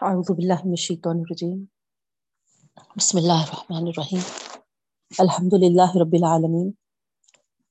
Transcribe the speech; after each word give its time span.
اعوذ 0.00 0.30
باللہ 0.30 0.54
من 0.64 0.70
الشیطان 0.70 1.16
الرجیم۔ 1.18 1.64
بسم 2.96 3.18
اللہ 3.18 3.32
الرحمن 3.32 3.86
الرحیم۔ 3.86 4.20
الحمد 5.18 5.52
للہ 5.52 5.96
رب 5.96 6.12
العالمین۔ 6.12 6.72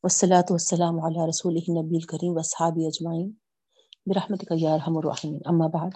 والصلاة 0.04 0.44
والسلام 0.50 1.00
علی 1.06 1.30
رسولہ 1.30 1.60
النبی 1.68 1.96
الکریم 1.96 2.32
واصحابہ 2.36 2.88
اجمعین۔ 2.88 3.32
برحمتک 4.06 4.54
یا 4.56 4.74
ارحم 4.74 4.98
الراحمین 4.98 5.40
اما 5.46 5.68
بعد۔ 5.68 5.90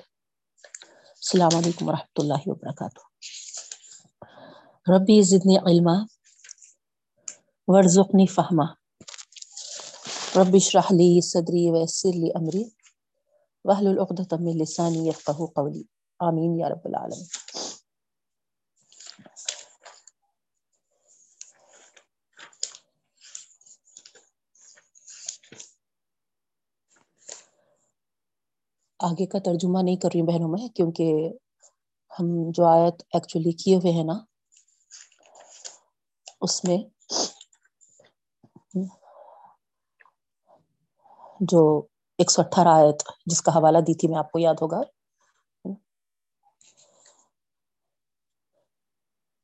السلام 1.08 1.58
علیکم 1.58 1.88
ورحمۃ 1.88 2.18
اللہ 2.18 2.42
وبرکاتہ۔ 2.46 3.00
ربی 4.96 5.22
زدنی 5.22 5.58
علما۔ 5.58 5.94
ورزقنی 7.68 8.26
فہما۔ 8.26 8.66
رب 10.36 10.54
اشرح 10.54 10.88
لی 10.92 11.22
صدری 11.22 11.72
ویسر 11.72 12.10
لی 12.10 12.30
امری۔ 12.36 12.64
واحلل 13.66 14.00
عقدۃ 14.00 14.38
من 14.40 14.58
لسانی 14.58 15.08
یفقهوا 15.08 15.48
قولی۔ 15.56 15.99
آمین 16.20 16.60
یا 16.60 16.70
رب 16.70 16.86
العالمین۔ 16.86 17.28
آگے 29.00 29.26
کا 29.26 29.40
ترجمہ 29.40 29.80
نہیں 29.82 29.96
کر 29.96 30.10
رہی 30.14 30.22
بہنوں 30.22 30.50
میں، 30.50 30.68
کیونکہ 30.68 31.30
ہم 32.12 32.26
جو 32.52 32.66
آیت 32.66 33.02
ایکچولی 33.14 33.52
کیے 33.52 33.76
ہوئے 33.76 33.92
ہیں 33.92 34.04
نا، 34.04 34.18
اس 36.42 36.64
میں 36.64 36.78
جو 41.42 41.62
ایک 42.20 42.32
سو 42.32 42.42
اٹھارہ 42.42 42.68
آیت 42.68 43.04
جس 43.26 43.42
کا 43.42 43.52
حوالہ 43.52 43.78
دی 43.78 43.94
تھی 43.94 44.08
میں، 44.08 44.18
آپ 44.18 44.32
کو 44.32 44.40
یاد 44.40 44.62
ہوگا۔ 44.62 44.82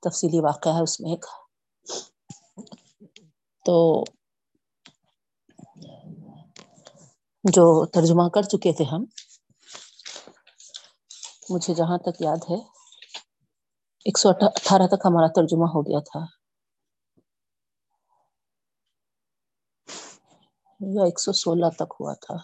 تفصیلی 0.05 0.39
واقعہ 0.39 0.75
ہے، 0.75 0.83
اس 0.83 0.99
میں 1.01 1.11
ایک۔ 1.11 1.25
تو 3.65 3.75
جو 7.43 7.63
ترجمہ 7.93 8.27
کر 8.33 8.43
چکے 8.43 8.71
تھے 8.73 8.85
ہم، 8.85 9.03
مجھے 11.49 11.73
جہاں 11.73 11.97
تک 11.97 12.15
یاد 12.19 12.41
ہے، 12.49 12.57
ایک 14.05 14.17
سو 14.17 14.29
اٹھارہ 14.29 14.87
تک 14.87 15.01
ہمارا 15.05 15.27
ترجمہ 15.35 15.67
ہو 15.73 15.81
گیا 15.81 15.99
تھا۔ 16.05 16.21
یا 20.79 21.03
ایک 21.03 21.19
سو 21.19 21.31
سولہ 21.33 21.69
تک 21.79 21.89
ہوا 21.99 22.13
تھا۔ 22.21 22.35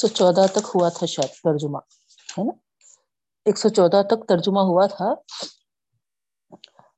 سو 0.00 0.08
چودہ 0.08 0.46
تک 0.52 0.66
ہوا 0.74 0.88
تھا 0.88 1.06
شاید 1.06 1.42
ترجمہ، 1.42 1.78
ہے 2.38 2.44
نا؟ 2.44 2.52
ایک 3.46 3.58
سو 3.58 3.68
چودہ 3.68 4.02
تک 4.02 4.28
ترجمہ 4.28 4.60
ہوا 4.60 4.86
تھا۔ 4.86 5.08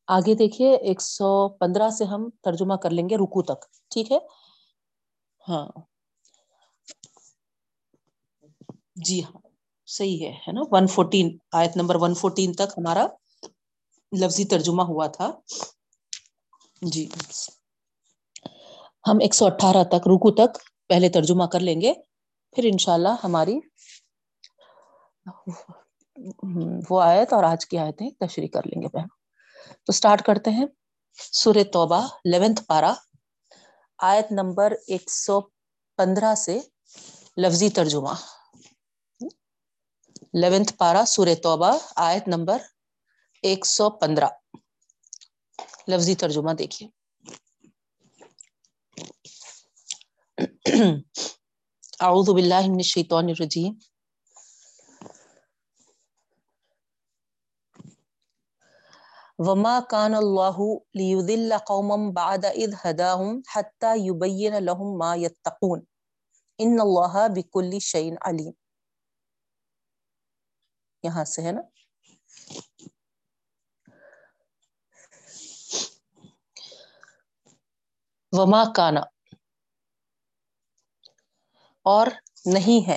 آگے 0.09 0.35
دیکھیے، 0.35 0.77
ایک 0.77 1.01
سو 1.03 1.29
پندرہ 1.49 1.91
سے 1.91 2.05
ہم 2.05 2.29
ترجمہ 2.43 2.75
کر 2.75 2.91
لیں 2.91 3.09
گے 3.09 3.17
رکو 3.17 3.43
تک، 3.43 3.61
ٹھیک 3.91 4.13
ہے؟ 4.13 4.19
ہاں۔ 5.45 5.67
جی 8.97 9.25
ہاں 9.25 9.41
صحیح 9.89 10.29
ہے 10.29 10.53
نا؟ 10.53 10.61
ون 10.71 10.87
فورٹین 10.87 11.27
آیت 11.53 11.77
نمبر 11.77 11.95
ون 11.95 12.15
فورٹین 12.15 12.53
تک 12.53 12.79
ہمارا 12.79 13.07
لفظی 14.13 14.45
ترجمہ 14.45 14.83
ہوا 14.83 15.07
تھا۔ 15.07 15.31
جی۔ 16.83 17.09
ہم 19.09 19.19
ایک 19.19 19.35
سو 19.35 19.47
اٹھارہ 19.47 19.85
تک 19.85 20.09
رکو 20.09 20.31
تک 20.31 20.59
پہلے 20.89 21.09
ترجمہ 21.09 21.45
کر 21.45 21.61
لیں 21.61 21.81
گے۔ 21.81 21.93
پھر 22.53 22.65
انشاءاللہ 22.65 23.15
ہماری 23.25 23.59
وہ 26.91 27.01
آیت 27.03 27.33
اور 27.33 27.45
آج 27.45 27.67
کی 27.67 27.79
آیتیں 27.79 28.11
تشریح 28.21 28.49
کر 28.55 28.67
لیں 28.67 28.83
گے 28.83 28.89
بہن۔ 28.93 29.07
تو 29.85 29.93
سٹارٹ 29.93 30.23
کرتے 30.23 30.51
ہیں۔ 30.51 30.67
سور 31.33 31.55
توبہ 31.73 32.01
لیونتھ 32.25 32.63
پارا 32.67 32.93
آیت 33.99 34.33
نمبر 34.33 34.73
ایک 34.87 35.11
سو 35.11 35.41
پندرہ 35.99 36.35
سے 36.35 36.59
لفظی 37.37 37.71
ترجمہ۔ 37.71 38.15
لیونتھ 40.35 40.73
پارا 40.79 41.05
سور 41.07 41.27
توبہ، 41.43 41.71
آیت 41.97 42.29
نمبر 42.29 42.59
ایک 43.43 43.67
سو 43.67 43.91
پندرہ۔ 43.91 44.29
لفظی 45.89 46.15
ترجمہ 46.15 46.53
دیکھیے۔ 46.53 46.89
اعوذ 52.03 52.31
باللہ 52.35 52.61
من 52.67 52.75
الشیطان 52.75 53.25
الرجیم۔ 53.25 53.75
وما 59.39 59.81
كان 59.91 60.15
الله 60.15 60.57
ليذل 60.95 61.53
قوما 61.67 62.11
بعد 62.11 62.45
اذ 62.45 62.75
هداهم 62.75 63.41
حتى 63.57 63.87
يبين 63.97 64.53
لهم 64.53 64.99
ما 64.99 65.15
يتقون۔ 65.15 65.85
ان 66.59 66.77
الله 66.81 67.27
بكل 67.37 67.79
شيء 67.79 68.13
عليم۔ 68.21 68.53
یہاں 71.03 71.25
سے 71.25 71.43
ہے 71.43 71.53
نا۔ 71.53 71.61
وما 78.33 78.73
کانا 78.73 79.01
اور 81.83 82.07
نہیں 82.47 82.89
ہے۔ 82.89 82.97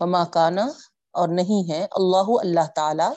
وما 0.00 0.24
کانا 0.24 0.62
اور 1.12 1.28
نہیں 1.28 1.72
ہے۔ 1.72 1.86
اللہ 1.90 2.38
اللہ 2.40 2.66
تعالی 2.76 3.12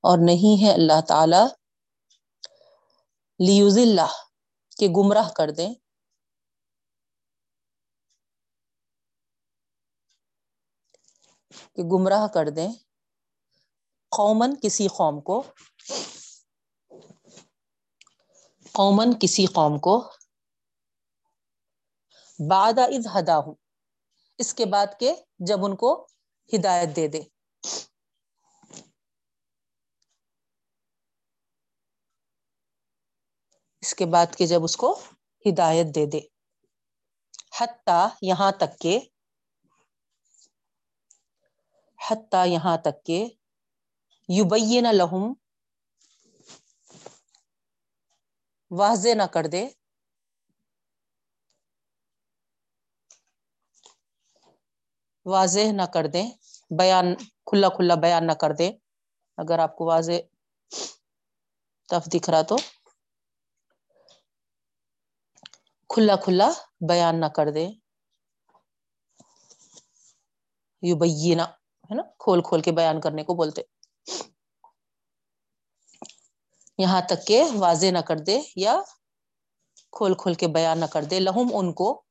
اور 0.00 0.18
نہیں 0.24 0.64
ہے 0.64 0.72
اللہ 0.72 1.00
تعالی۔ 1.08 1.46
لیوز 3.38 3.78
اللہ 3.78 4.12
کے 4.78 4.88
گمراہ 4.88 5.30
کر 5.36 5.50
دیں۔ 5.50 5.74
کہ 11.72 11.82
گمراہ 11.82 12.26
کر 12.26 12.48
دیں۔ 12.50 12.72
قومن 14.10 14.54
کسی 14.62 14.88
قوم 14.88 15.20
کو۔ 15.20 15.42
قومن 18.72 19.18
کسی 19.20 19.46
قوم 19.46 19.78
کو۔ 19.78 20.10
بعد 22.38 22.78
اذ 22.78 23.06
ہدا 23.18 23.38
ہوں 23.38 23.54
اس 24.38 24.54
کے 24.54 24.64
بعد 24.66 24.86
کے 25.00 25.14
جب 25.38 25.64
ان 25.64 25.76
کو 25.76 26.06
ہدایت 26.54 26.96
دے 26.96 27.08
دے۔ 27.08 27.22
اس 33.80 33.94
کے 33.94 34.06
بعد 34.06 34.26
کے 34.36 34.46
جب 34.46 34.64
اس 34.64 34.76
کو 34.76 35.00
ہدایت 35.46 35.86
دے 35.94 36.06
دے۔ 36.06 36.20
حتیٰ 37.60 38.08
یہاں 38.22 38.52
تک 38.52 38.80
کہ 38.80 39.00
حتیٰ 42.10 42.46
یہاں 42.46 42.76
تک 42.76 43.04
کہ 43.04 43.28
یبین 44.28 44.84
لہم 44.92 45.32
واضح 48.70 49.14
نہ 49.14 49.26
کر 49.34 49.46
دے۔ 49.46 49.62
واضح 55.26 55.72
نہ 55.72 55.82
کر 55.94 56.06
دیں۔ 56.06 56.28
بیان، 56.78 57.06
کھلا 57.46 57.68
کھلا 57.68 57.94
بیان 57.94 58.26
نہ 58.26 58.32
کر 58.32 58.52
دیں۔ 58.52 58.72
اگر 59.38 59.58
آپ 59.58 59.76
کو 59.76 59.84
واضح 59.84 60.18
تف 61.88 62.04
دکھ 62.12 62.30
رہا 62.30 62.42
تو۔ 62.42 62.56
کھلا 65.90 66.16
کھلا 66.16 66.48
بیان 66.88 67.20
نہ 67.20 67.26
کر 67.26 67.50
دے 67.50 67.66
یو 70.82 70.96
بینا 70.96 71.44
ہے 71.88 71.94
نا؟ 71.94 72.02
کھول 72.18 72.40
کھول 72.42 72.60
کے 72.62 72.72
بیان 72.72 73.00
کرنے 73.00 73.24
کو 73.24 73.34
بولتے۔ 73.34 73.62
یہاں 76.80 77.00
تک 77.00 77.26
کہ 77.26 77.42
واضح 77.58 77.86
نہ 77.86 77.98
کر 77.98 78.16
دے 78.16 78.40
یا 78.56 78.74
کھول 79.92 80.14
کھول 80.14 80.34
کے 80.34 80.48
بیان 80.48 80.78
نہ 80.80 80.84
کر 80.84 81.04
دے۔ 81.04 81.20
لہم 81.20 81.48
ان 81.54 81.72
کو، 81.72 82.02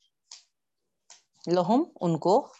لہم 1.47 1.83
ان 2.01 2.17
کو۔ 2.19 2.53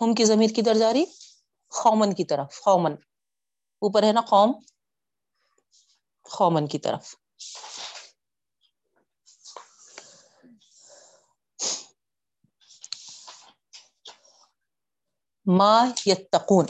ہم 0.00 0.14
کی 0.14 0.24
ضمیر 0.24 0.50
کی 0.56 0.62
درجاری 0.62 1.04
خومن 1.70 2.14
کی 2.14 2.24
طرف 2.24 2.60
خومن 2.60 2.92
اوپر 3.82 4.02
ہے 4.02 4.12
نا 4.12 4.20
قوم؟ 4.20 4.52
خومن 6.24 6.66
کی 6.66 6.78
طرف۔ 6.78 7.14
ما 15.46 15.84
یتقون، 16.06 16.66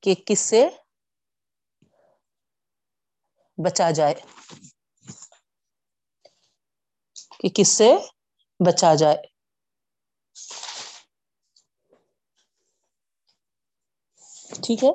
کہ 0.00 0.14
کس 0.26 0.40
سے؟ 0.40 0.68
بچا 3.58 3.90
جائے، 3.90 4.14
کہ 7.40 7.48
کس 7.54 7.68
سے 7.68 7.90
بچا 8.60 8.94
جائے؟ 8.94 9.16
ٹھیک 14.64 14.84
ہے؟ 14.84 14.90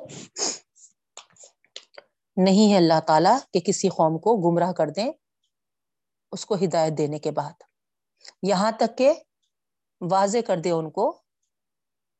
نہیں 2.36 2.72
ہے 2.72 2.76
اللہ 2.76 3.00
تعالیٰ 3.06 3.36
کہ 3.52 3.60
کسی 3.60 3.88
قوم 3.88 4.18
کو 4.18 4.36
گمراہ 4.40 4.72
کر 4.72 4.90
دیں 4.96 5.10
اس 6.32 6.46
کو 6.46 6.54
ہدایت 6.54 6.98
دینے 6.98 7.18
کے 7.18 7.30
بعد۔ 7.30 7.62
یہاں 8.42 8.70
تک 8.72 8.96
کہ 8.98 9.12
واضح 10.00 10.38
کر 10.46 10.58
دے 10.64 10.70
ان 10.70 10.90
کو 10.90 11.10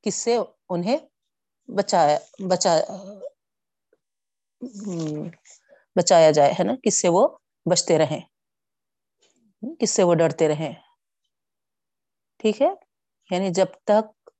کس 0.04 0.14
سے 0.14 0.36
انہیں 0.68 0.98
بچایا، 1.68 2.18
بچا 2.48 2.72
بچایا 5.96 6.30
جائے، 6.30 6.52
ہے 6.52 6.64
نا؟ 6.64 6.72
کس 6.82 7.00
سے 7.00 7.08
وہ 7.08 7.28
بچتے 7.70 7.98
رہیں۔ 7.98 8.20
کس 9.80 9.90
سے 9.90 10.02
وہ 10.02 10.14
ڈرتے 10.14 10.48
رہیں۔ 10.48 10.72
ٹھیک 12.38 12.62
ہے؟ 12.62 12.68
یعنی 13.30 13.50
جب 13.50 13.66
تک 13.84 14.30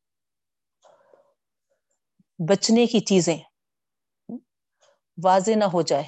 بچنے 2.49 2.87
کی 2.87 3.01
چیزیں 3.01 3.39
واضح 5.25 5.51
نہ 5.57 5.65
ہو 5.65 5.83
جائے 5.83 6.05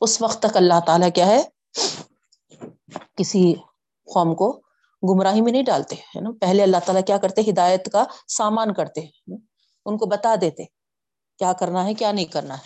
اس 0.00 0.22
وقت 0.22 0.42
تک 0.42 0.56
اللہ 0.56 0.80
تعالیٰ 0.86 1.08
کیا 1.14 1.26
ہے؟ 1.26 1.42
کسی 3.16 3.54
قوم 4.04 4.34
کو 4.34 4.62
گمراہی 5.02 5.40
میں 5.40 5.52
نہیں 5.52 5.62
ڈالتے، 5.62 5.96
ہے 5.96 6.20
نا؟ 6.20 6.30
پہلے 6.40 6.62
اللہ 6.62 6.76
تعالیٰ 6.86 7.02
کیا 7.06 7.18
کرتے؟ 7.18 7.40
ہدایت 7.40 7.92
کا 7.92 8.04
سامان 8.28 8.74
کرتے 8.74 9.00
ان 9.84 9.98
کو 9.98 10.06
بتا 10.06 10.34
دیتے۔ 10.40 10.81
کیا 11.42 11.52
کرنا 11.52 11.84
ہے، 11.84 11.94
کیا 11.94 12.12
نہیں 12.12 12.24
کرنا 12.24 12.54
ہے۔ 12.54 12.62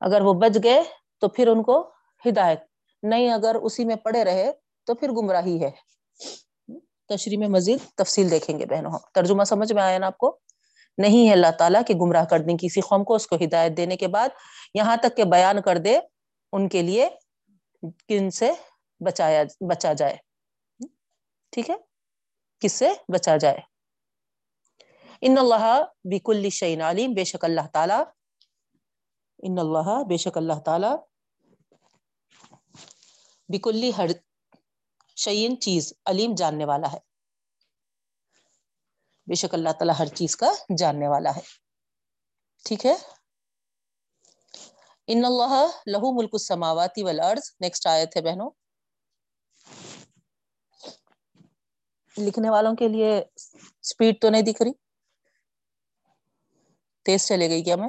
اگر 0.00 0.20
وہ 0.20 0.34
بچ 0.34 0.58
گئے 0.64 0.82
تو 1.20 1.28
پھر 1.28 1.48
ان 1.48 1.62
کو 1.62 1.90
ہدایت۔ 2.28 2.60
نہیں 3.02 3.32
اگر 3.32 3.54
اسی 3.62 3.84
میں 3.84 3.96
پڑے 3.96 4.24
رہے 4.24 4.52
تو 4.86 4.94
پھر 4.94 5.10
گمراہی 5.10 5.64
ہے۔ 5.64 5.70
تشریح 7.08 7.38
میں 7.38 7.48
مزید 7.48 7.78
تفصیل 7.94 8.30
دیکھیں 8.30 8.58
گے 8.58 8.66
بہنوں۔ 8.66 8.98
ترجمہ 9.14 9.44
سمجھ 9.44 9.72
میں 9.72 9.82
آیا 9.82 9.98
نا 9.98 10.06
آپ 10.06 10.18
کو؟ 10.18 10.38
نہیں 10.98 11.28
ہے 11.28 11.32
اللہ 11.32 11.50
تعالیٰ 11.58 11.82
کہ 11.86 11.94
گمراہ 11.94 12.24
کر 12.24 12.38
دیں 12.38 12.56
کسی 12.56 12.80
قوم 12.80 13.04
کو 13.04 13.14
اس 13.14 13.26
کو 13.26 13.36
ہدایت 13.36 13.76
دینے 13.76 13.96
کے 13.96 14.08
بعد 14.08 14.28
یہاں 14.74 14.96
تک 14.96 15.16
کہ 15.16 15.24
بیان 15.24 15.62
کر 15.62 15.78
دے 15.78 15.98
ان 16.52 16.68
کے 16.68 16.82
لیے 16.82 17.08
کن 18.08 18.30
سے 18.30 18.52
بچایا، 19.00 19.42
بچا 19.60 19.92
جائے۔ 19.92 20.16
ٹھیک 21.50 21.70
ہے؟ 21.70 21.74
کس 22.60 22.72
سے 22.72 22.90
بچا 23.08 23.36
جائے؟ 23.36 23.69
ان 25.22 25.38
اللہ 25.38 25.64
بیک 26.04 26.28
الشعین 26.28 26.82
علیم 26.82 27.12
بے 27.14 27.24
شک 27.24 27.44
اللہ 27.44 27.66
تعالی 27.72 27.98
ان 29.42 29.58
اللہ 29.58 29.92
بے 30.08 30.16
شک 30.16 30.36
اللہ 30.36 30.60
تعالی 30.64 30.94
بکلی 33.48 33.90
ہر 33.96 34.10
شعین 35.16 35.60
چیز 35.60 35.92
علیم 36.06 36.34
جاننے 36.34 36.64
والا 36.64 36.92
ہے 36.92 36.98
بے 39.26 39.34
شک 39.34 39.54
اللہ 39.54 39.72
تعالیٰ 39.78 39.98
ہر 39.98 40.14
چیز 40.14 40.36
کا 40.36 40.50
جاننے 40.78 41.08
والا 41.08 41.36
ہے 41.36 41.40
ٹھیک 42.64 42.86
ہے 42.86 42.94
ان 45.08 45.24
اللہ 45.24 45.54
لہو 45.86 46.12
ملک 46.12 46.30
السماواتی 46.32 47.02
والارض 47.02 47.50
نیکسٹ 47.60 47.86
آیت 47.86 48.16
ہے 48.16 48.22
بہنوں 48.22 48.50
لکھنے 52.16 52.50
والوں 52.50 52.74
کے 52.76 52.88
لیے 52.88 53.20
سپیڈ 53.84 54.20
تو 54.20 54.30
نہیں 54.30 54.42
دکھ 54.42 54.62
رہی 54.62 54.72
تیز 57.04 57.26
چلے 57.26 57.50
گئی 57.50 57.64
کیا 57.64 57.76
میں؟ 57.76 57.88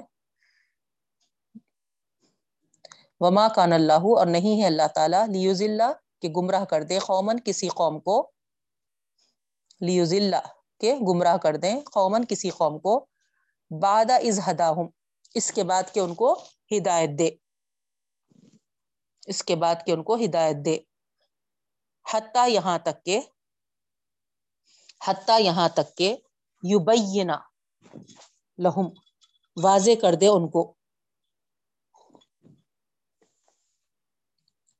وما 3.19 3.47
کان 3.47 3.73
اللہ 3.73 3.93
اور 3.93 4.27
نہیں 4.27 4.61
ہے 4.61 4.67
اللہ 4.67 4.87
تعالیٰ 4.95 5.27
لیوز 5.27 5.61
اللہ 5.61 5.91
کہ 6.21 6.29
گمراہ 6.29 6.65
کر 6.65 6.83
دے 6.83 6.99
قومن 6.99 7.39
کسی 7.45 7.67
قوم 7.67 7.99
کو۔ 7.99 8.31
لیوز 9.81 10.13
اللہ 10.13 10.47
کے 10.79 10.95
گمراہ 10.95 11.37
کر 11.37 11.55
دیں 11.55 11.81
قومن 11.81 12.25
کسی 12.25 12.49
قوم 12.49 12.79
کو۔ 12.79 13.05
باد 13.81 14.11
از 14.11 14.39
ہداہم 14.47 14.87
اس 15.35 15.51
کے 15.51 15.63
بعد 15.63 15.83
کہ 15.93 15.99
ان 15.99 16.15
کو 16.15 16.43
ہدایت 16.77 17.09
دے۔ 17.19 17.29
اس 19.27 19.43
کے 19.43 19.55
بعد 19.55 19.75
کہ 19.85 19.91
ان 19.91 20.03
کو 20.03 20.15
ہدایت 20.15 20.55
دے۔ 20.65 20.77
حتیٰ 22.13 22.49
یہاں 22.49 22.79
تک 22.79 23.05
کہ، 23.05 23.19
حتیٰ 25.07 25.41
یہاں 25.41 25.69
تک 25.69 25.97
کہ 25.97 26.17
یبینا 26.63 27.37
لہم، 28.63 28.87
واضح 29.63 29.91
کر 30.01 30.13
دے 30.13 30.27
ان 30.27 30.49
کو۔ 30.49 30.73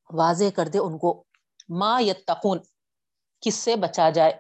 واضح 0.10 0.44
کر 0.56 0.68
دے 0.68 0.78
ان 0.78 0.98
کو۔ 0.98 1.24
ما 1.70 2.00
یتقون، 2.00 2.60
کس 3.42 3.56
سے 3.56 3.76
بچا 3.76 4.10
جائے 4.10 4.40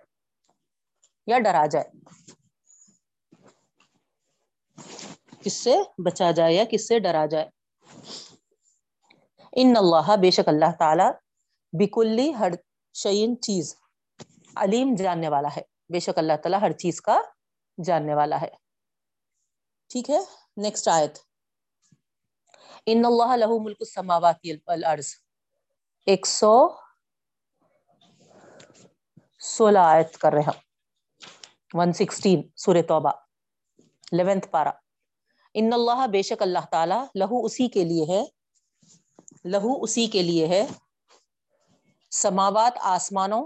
یا 1.28 1.40
ڈرا 1.40 1.66
جائے؟ 1.66 1.92
کس 5.44 5.54
سے 5.54 5.76
بچا 5.98 6.32
جائے 6.32 6.54
یا 6.54 6.64
کس 6.72 6.88
سے 6.88 7.00
ڈرا 7.00 7.26
جائے؟ 7.26 7.50
ان 9.52 9.74
اللہ، 9.78 10.16
بے 10.22 10.32
شک 10.32 10.48
اللہ 10.48 10.72
تعالی 10.80 11.04
بکلی 11.74 12.36
ہر 12.36 12.52
شعین 12.94 13.42
چیز 13.42 13.76
علیم 14.56 14.96
جاننے 14.98 15.30
والا 15.30 15.48
ہے۔ 15.58 15.62
بے 15.94 16.00
شک 16.00 16.18
اللہ 16.18 16.34
تعالیٰ 16.44 16.62
ہر 16.62 16.72
چیز 16.72 17.02
کا 17.02 17.22
جاننے 17.84 18.16
والا 18.16 18.42
ہے۔ 18.42 18.71
ٹھیک 19.92 20.10
ہے؟ 20.10 20.20
نیکسٹ 20.58 20.88
آیت. 20.88 21.18
ان 22.86 23.06
اللہ 23.06 23.36
لہو 23.36 23.60
ملک 23.60 23.78
السماواتی 23.80 24.54
والارض 24.68 25.08
ایک 26.08 26.28
سو 26.28 26.54
سولہ 29.42 29.80
آیت 29.80 30.18
کر 30.18 30.34
رہے 30.34 30.42
ہم. 30.42 30.60
ون 31.74 31.94
سکسٹین 31.94 32.42
سور 32.56 32.76
توبہ. 32.88 33.12
الیونتھ 34.12 34.48
پارا 34.52 34.72
ان 35.56 35.74
اللہ 35.74 36.06
بے 36.12 36.22
شک 36.22 36.42
اللہ 36.42 36.66
تعالی 36.72 37.00
لہو 37.20 37.44
اسی 37.46 37.68
کے 37.68 37.84
لیے 37.84 38.06
ہے. 38.10 38.24
لہو 39.46 39.82
اسی 39.84 40.08
کے 40.08 40.22
لیے 40.22 40.48
ہے. 40.48 40.66
سماوات 42.12 42.78
آسمانوں. 42.96 43.44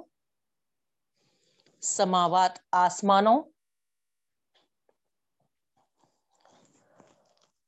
سماوات 1.83 2.59
آسمانوں. 2.71 3.41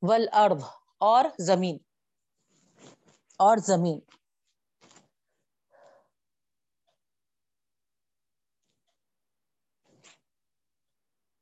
والارض، 0.02 0.64
اور 0.98 1.26
زمین۔ 1.40 1.78
اور 3.40 3.58
زمین۔ 3.58 4.00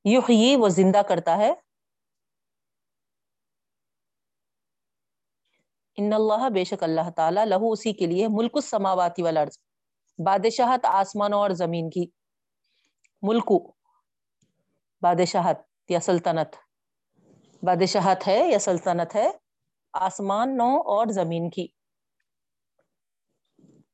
یحیی 0.05 0.55
وہ 0.55 0.69
زندہ 0.69 1.01
کرتا 1.09 1.37
ہے۔ 1.37 1.53
ان 5.97 6.13
اللہ، 6.13 6.49
بے 6.49 6.63
شک 6.63 6.83
اللہ 6.83 7.09
تعالیٰ، 7.15 7.45
لہو 7.45 7.71
اسی 7.71 7.93
کے 7.93 8.05
لیے 8.05 8.27
ملک 8.27 8.51
السماواتی 8.53 9.21
والارض۔ 9.21 9.57
بادشاہت 10.17 10.85
آسمانوں 10.85 11.39
اور 11.39 11.49
زمین 11.49 11.89
کی۔ 11.89 12.05
ملکو۔ 13.21 13.71
بادشاہت 15.01 15.59
یا 15.89 15.99
سلطنت۔ 15.99 16.64
بادشاہت 17.65 18.27
ہے 18.27 18.49
یا 18.51 18.59
سلطنت 18.59 19.15
ہے، 19.15 19.31
آسمان، 19.93 20.57
نو 20.57 20.81
اور 20.81 21.07
زمین 21.07 21.49
کی۔ 21.49 21.67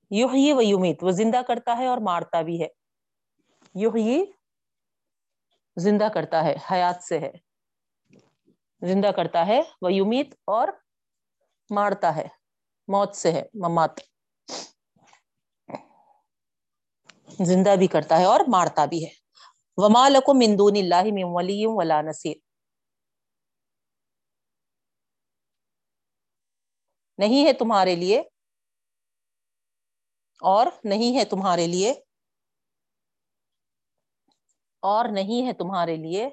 یحیی 0.09 0.53
و 0.53 0.61
یمیت، 0.61 1.03
وہ 1.03 1.11
زندہ 1.11 1.41
کرتا 1.47 1.77
ہے 1.77 1.87
اور 1.87 1.97
مارتا 1.97 2.41
بھی 2.41 2.61
ہے۔ 2.61 2.67
یحیی 3.75 4.25
زندہ 5.75 6.07
کرتا 6.13 6.43
ہے، 6.43 6.55
حیات 6.71 7.03
سے 7.03 7.19
ہے۔ 7.19 7.31
زندہ 8.81 9.07
کرتا 9.07 9.47
ہے 9.47 9.61
وہ 9.81 9.93
یمیت 9.93 10.35
اور 10.45 10.67
مارتا 11.69 12.15
ہے، 12.15 12.27
موت 12.87 13.15
سے 13.15 13.31
ہے، 13.31 13.43
ممات۔ 13.53 13.91
زندہ 17.45 17.75
بھی 17.75 17.87
کرتا 17.87 18.19
ہے 18.19 18.25
اور 18.25 18.39
مارتا 18.47 18.85
بھی 18.85 19.05
ہے۔ 19.05 19.11
وما 19.77 20.09
لکم 20.09 20.37
من 20.37 20.59
دون 20.59 20.77
اللہ 20.77 21.03
من 21.03 21.21
ولی 21.23 21.63
ولا 21.65 22.01
نصیر۔ 22.01 22.50
نہیں 27.21 27.45
ہے 27.47 27.53
تمہارے 27.53 27.95
لیے 27.95 28.19
اور 30.41 30.67
نہیں 30.83 31.17
ہے 31.17 31.25
تمہارے 31.25 31.65
لیے 31.67 31.91
اور 34.83 35.09
نہیں 35.09 35.47
ہے 35.47 35.53
تمہارے 35.53 35.95
لیے 35.97 36.29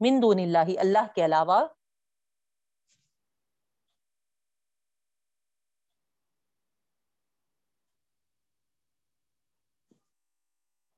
من 0.00 0.20
دون 0.22 0.38
اللہ 0.38 0.70
اللہ 0.78 1.12
کے 1.14 1.24
علاوہ 1.24 1.60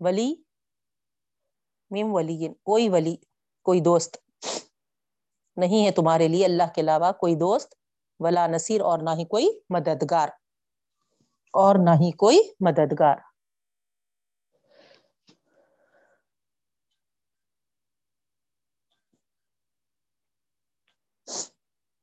ولی 0.00 0.28
میم 1.90 2.14
ولی، 2.14 2.48
کوئی 2.64 2.88
ولی، 2.88 3.16
کوئی 3.66 3.80
دوست 3.80 4.16
نہیں 5.56 5.84
ہے 5.86 5.90
تمہارے 5.90 6.28
لیے، 6.28 6.44
اللہ 6.44 6.72
کے 6.74 6.80
علاوہ 6.80 7.10
کوئی 7.20 7.34
دوست 7.36 7.74
ولا 8.20 8.46
نصیر 8.46 8.80
اور 8.80 8.98
نہ 8.98 9.10
ہی 9.18 9.24
کوئی 9.26 9.48
مددگار، 9.70 10.28
اور 11.54 11.76
نہ 11.84 11.90
ہی 12.00 12.10
کوئی 12.16 12.38
مددگار۔ 12.60 13.16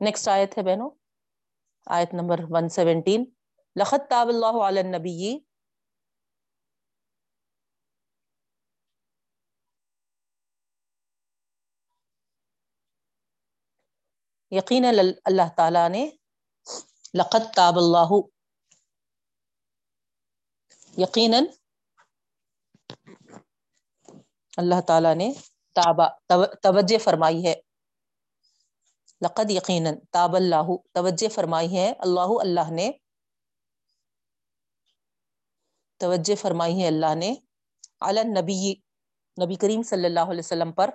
نیکسٹ 0.01 0.27
آیت 0.27 0.57
ہے 0.57 0.63
بہنوں، 0.63 0.89
آیت 1.87 2.13
نمبر 2.13 2.39
117 2.51 3.23
لخت 3.75 4.09
تاب 4.09 4.27
اللہ 4.27 4.59
علی 4.63 4.79
النبی 4.79 5.37
یقین 14.51 14.85
اللہ 15.25 15.47
تعالی 15.57 15.87
نے 15.89 16.09
لقت 17.13 17.53
تاب 17.55 17.77
اللہ. 17.77 18.11
یقیناً 20.97 21.45
اللہ 24.57 24.81
تعالی 24.87 25.13
نے 25.13 25.31
تابا 25.75 26.07
توجہ 26.63 26.97
فرمائی 26.97 27.45
ہے. 27.45 27.53
لقد 29.21 29.51
یقیناً 29.51 29.95
تاب 30.11 30.35
اللہ. 30.35 30.67
توجہ 30.93 31.29
فرمائی 31.29 31.77
ہے. 31.77 31.93
اللہ 31.99 32.31
اللہ 32.39 32.71
نے 32.71 32.91
توجہ 35.97 36.35
فرمائی 36.35 36.81
ہے 36.81 36.87
اللہ 36.87 37.15
نے. 37.15 37.35
علی 38.01 38.23
نبی 38.23 38.73
نبی 39.37 39.55
کریم 39.55 39.81
صلی 39.83 40.05
اللہ 40.05 40.31
علیہ 40.31 40.39
وسلم 40.39 40.71
پر 40.71 40.89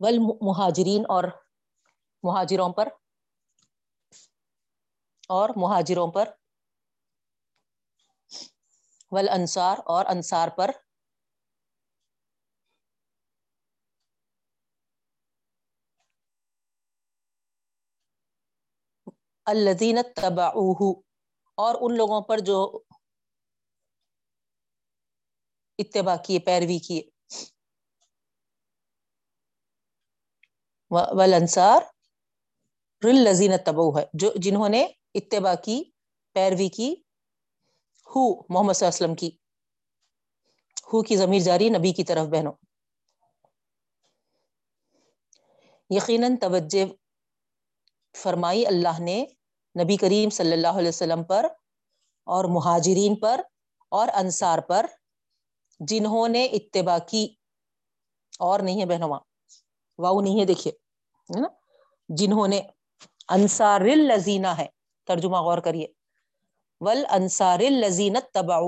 ول 0.00 0.18
مہاجرین 0.42 1.04
اور 1.08 1.24
مہاجروں 2.24 2.68
پر، 2.72 2.88
اور 5.30 5.50
مہاجروں 5.56 6.06
پر 6.12 6.28
ول 9.12 9.28
انصار 9.28 9.78
اور 9.86 10.04
انصار 10.06 10.48
پر۔ 10.56 10.70
الدین 19.46 19.98
تبا 20.16 20.46
اور 21.58 21.74
ان 21.80 21.96
لوگوں 21.96 22.20
پر 22.20 22.38
جو 22.40 22.58
اتباع 25.78 26.16
کیے، 26.26 26.38
پیروی 26.38 26.78
کیے۔ 26.78 27.02
ولنسار 30.90 31.82
لذین 33.02 33.52
تبو 33.64 33.98
ہے، 33.98 34.04
جو 34.14 34.32
جنہوں 34.36 34.68
نے 34.68 34.86
اتباع 35.14 35.54
کی، 35.54 35.84
پیروی 36.32 36.68
کی، 36.68 36.94
ہو 38.06 38.42
محمد 38.48 38.72
صلی 38.72 38.86
اللہ 38.86 38.96
علیہ 38.96 39.04
وسلم 39.04 39.14
کی، 39.14 39.30
ہو 40.92 41.02
کی 41.02 41.16
ضمیر 41.16 41.40
جاری 41.40 41.68
نبی 41.68 41.92
کی 41.92 42.04
طرف 42.04 42.26
بہنوں۔ 42.26 42.52
یقیناً 45.90 46.36
توجہ 46.36 46.84
فرمائی 48.16 48.66
اللہ 48.66 49.00
نے 49.00 49.24
نبی 49.84 49.96
کریم 49.96 50.30
صلی 50.30 50.52
اللہ 50.52 50.78
علیہ 50.78 50.88
وسلم 50.88 51.24
پر 51.24 51.46
اور 52.24 52.44
مہاجرین 52.44 53.14
پر 53.16 53.40
اور 53.88 54.08
انصار 54.14 54.58
پر، 54.58 54.86
جنہوں 55.80 56.28
نے 56.28 56.44
اتباع 56.44 56.98
کی 56.98 57.34
اور 58.38 58.60
نہیں 58.60 58.80
ہے 58.80 58.86
بہنوں 58.86 59.29
واؤ 60.00 60.20
نہیں 60.20 60.40
ہے 60.40 60.44
دیکھیے، 60.44 60.72
ہے 61.36 61.40
نا؟ 61.40 61.48
جنہوں 62.08 62.48
نے 62.48 62.60
انصار 63.28 63.80
الزینہ 63.80 64.46
ہے، 64.46 64.66
ترجمہ 65.04 65.36
غور 65.36 65.58
کریے۔ 65.58 65.86
ول 66.80 67.06
انصار 67.10 67.58
الزینت 67.60 68.34
تبا 68.34 68.60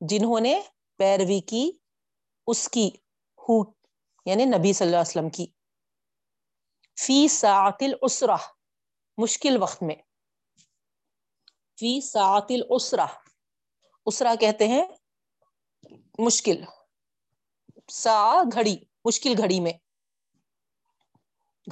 جنہوں 0.00 0.40
نے 0.40 0.60
پیروی 0.96 1.40
کی، 1.40 1.72
اس 2.46 2.68
کی، 2.68 2.90
ہو 3.38 3.62
یعنی 4.26 4.44
نبی 4.44 4.72
صلی 4.72 4.86
اللہ 4.86 4.96
علیہ 4.96 5.10
وسلم 5.10 5.30
کی۔ 5.30 5.46
فی 7.00 7.28
ساعت 7.28 7.76
الاسرہ، 7.80 8.36
مشکل 9.18 9.62
وقت 9.62 9.82
میں۔ 9.82 9.94
فی 11.80 12.00
ساعت 12.00 12.46
الاسرہ 12.48 13.06
اسرا 14.06 14.34
کہتے 14.40 14.68
ہیں 14.68 14.84
مشکل۔ 16.18 16.64
سا، 17.88 18.42
گھڑی۔ 18.52 18.76
مشکل 19.04 19.32
گھڑی 19.38 19.60
میں۔ 19.60 19.72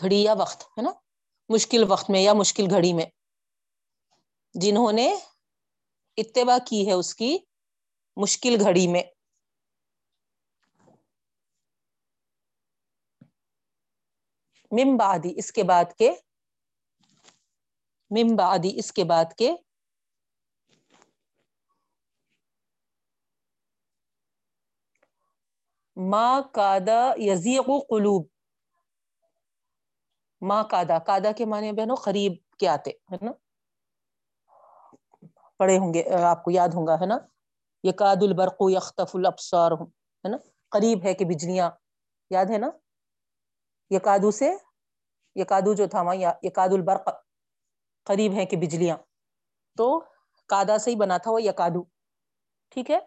گھڑی 0.01 0.23
یا 0.23 0.35
وقت، 0.39 0.63
ہے 0.63 0.83
نا؟ 0.83 0.91
مشکل 1.49 1.85
وقت 1.89 2.11
میں 2.11 2.21
یا 2.21 2.33
مشکل 2.33 2.63
گھڑی 2.71 2.93
میں۔ 2.93 3.07
جنہوں 4.55 4.93
نے 4.93 5.15
اتباع 6.17 6.59
کی 6.67 6.87
ہے 6.87 6.93
اس 6.93 7.15
کی 7.15 7.39
مشکل 8.17 8.57
گھڑی 8.61 8.89
میں۔ 8.89 9.03
ممبادی 14.73 15.33
اس 15.37 15.53
کے 15.53 15.63
بعد 15.63 15.85
کے 15.99 16.11
ممبادی 18.11 18.79
اس 18.79 18.93
کے 18.93 19.05
بعد 19.05 19.25
کے 19.39 19.51
ماں 26.09 26.43
کادا 26.43 27.13
یزیق 27.17 27.67
قلوب. 27.89 28.27
ماں 30.41 30.65
کادا 30.65 30.99
کادا 30.99 31.33
کے 31.33 31.45
معنی 31.45 31.73
بہنوں 31.73 31.97
قریب 31.97 32.33
کے 32.59 32.69
آتے، 32.69 32.91
ہے 32.91 33.17
نا؟ 33.23 33.33
پڑھے 35.57 35.79
ہوں 35.79 35.95
گے، 35.95 36.11
آپ 36.23 36.45
کو 36.45 36.51
یاد 36.51 36.69
ہوں 36.69 36.87
گا، 36.87 36.95
ہے 36.95 37.07
نا؟ 37.07 37.19
یہ 37.83 37.93
کاد 37.93 38.17
البرق 38.21 38.57
یختف 38.61 39.17
الابصار، 39.17 39.73
ہے 39.73 40.29
نا؟ 40.29 40.37
قریب 40.69 41.05
ہے 41.05 41.15
کہ 41.15 41.25
بجلیاں، 41.25 41.71
یاد 42.31 42.45
ہے 42.45 42.59
نا؟ 42.59 42.71
یہ 43.91 43.99
کادو 43.99 44.31
سے 44.31 44.51
یہ 45.35 45.45
کادو 45.45 45.75
جو 45.75 45.87
تھا 45.89 46.03
وہاں 46.03 46.15
یہ 46.43 46.51
کاد 46.51 46.69
البرق 46.69 47.09
قریب 48.05 48.33
ہے 48.33 48.47
کہ 48.47 48.57
بجلیاں۔ 48.57 48.97
تو 49.77 50.05
کادا 50.47 50.79
سے 50.79 50.91
ہی 50.91 50.97
بنا 50.97 51.19
تھا 51.19 51.31
وہ 51.31 51.43
یکادو، 51.43 51.83
ٹھیک 52.69 52.91
ہے؟ 52.91 52.99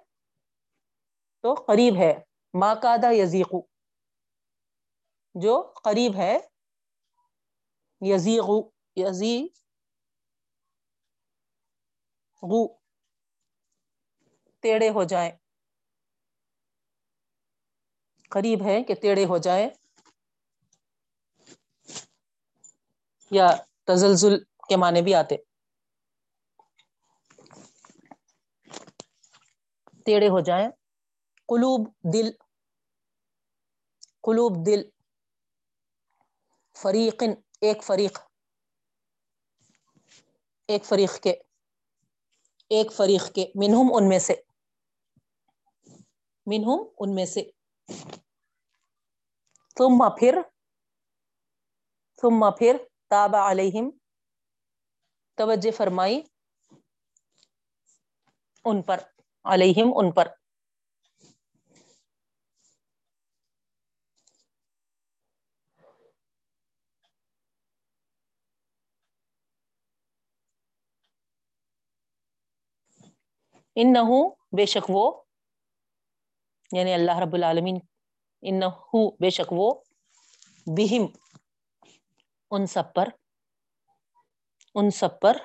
تو 1.42 1.54
قریب 1.54 1.96
ہے۔ 1.96 2.33
ماں 2.54 2.76
کادا 2.76 3.10
یزیقو 3.12 3.62
جو 5.36 5.62
قریب 5.84 6.16
ہے، 6.16 6.40
یزیغ 8.02 8.48
یزی 8.96 9.48
غو 12.44 12.62
تیڑے 14.62 14.90
ہو 14.90 15.04
جائیں۔ 15.04 15.32
قریب 18.30 18.60
ہے 18.66 18.84
کہ 18.84 18.96
تیڑے 18.96 19.26
ہو 19.26 19.38
جائیں۔ 19.38 19.70
یا 23.32 23.48
تزلزل 23.84 24.44
کے 24.70 24.78
معنی 24.78 25.02
بھی 25.02 25.16
آتے۔ 25.16 25.36
تیڑے 30.06 30.30
ہو 30.30 30.40
جائیں۔ 30.40 30.70
قلوب، 31.48 31.82
دل 32.14 32.43
قلوب 34.24 34.66
دل 34.66 34.90
فریقن 36.76 37.32
ایک 37.62 37.84
فریق 37.84 38.20
ایک 40.68 40.86
فریق 40.86 41.24
کے، 41.24 41.32
ایک 42.70 42.92
فریق 42.94 43.36
کے، 43.36 43.46
منہم 43.56 43.92
ان 43.94 44.10
میں 44.10 44.20
سے، 44.20 44.34
منہم 46.46 46.84
ان 47.00 47.16
میں 47.16 47.26
سے۔ 47.26 47.44
ثم 49.78 50.04
پھر 50.20 50.42
ثم 52.22 52.46
پھر 52.58 52.78
تابع 53.10 53.52
علیہم، 53.52 53.90
توجہ 55.38 55.72
فرمائی، 55.72 56.22
ان 58.66 58.82
پر، 58.82 59.00
علیہم 59.46 59.92
ان 59.96 60.12
پر۔ 60.12 60.28
ان 73.76 73.94
نہ 73.94 74.00
بے 74.58 74.66
شک 74.66 74.86
وہ 74.90 75.22
یعنی 76.72 76.94
اللہ 76.94 77.20
رب 77.20 77.34
العالمین 77.34 77.80
ان 78.42 78.60
نہ 78.60 78.66
بے 79.20 79.30
شک 79.30 79.54
وہ، 79.54 79.74
بہم، 80.66 81.06
ان 82.52 82.66
سب 82.66 82.94
پر، 82.94 83.10
ان 84.76 84.90
سب 84.90 85.20
پر 85.20 85.38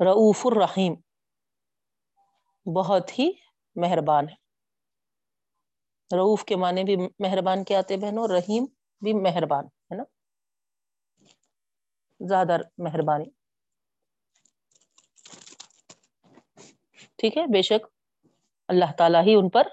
رعوف 0.00 0.46
الرحیم، 0.46 0.94
بہت 2.74 3.18
ہی 3.18 3.30
مہربان 3.76 4.28
ہے۔ 4.28 4.34
رعوف 6.16 6.44
کے 6.44 6.56
معنی 6.56 6.84
بھی 6.84 6.96
مہربان 6.96 7.64
کے 7.64 7.76
آتے 7.76 7.96
بہنوں؟ 7.96 8.28
رحیم 8.28 8.64
بھی 9.00 9.12
مہربان، 9.12 9.64
ہے 9.64 9.94
نا؟ 9.94 10.04
زیادہ 12.20 12.56
مہربانی۔ 12.78 13.43
ٹھیک 17.24 17.36
ہے؟ 17.36 17.42
بے 17.46 17.62
شک 17.62 17.86
اللہ 18.68 18.84
تعالیٰ 18.98 19.22
ہی 19.22 19.34
ان 19.34 19.50
پر 19.50 19.68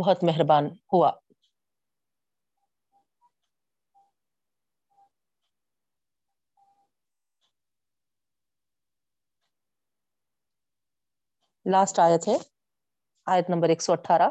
بہت 0.00 0.24
مہربان 0.24 0.64
ہوا۔ 0.92 1.10
لاسٹ 11.72 11.98
آیت 11.98 12.28
ہے، 12.28 12.36
آیت 13.26 13.50
نمبر 13.50 13.68
ایک 13.68 13.82
سو 13.82 13.92
اٹھارہ۔ 13.92 14.28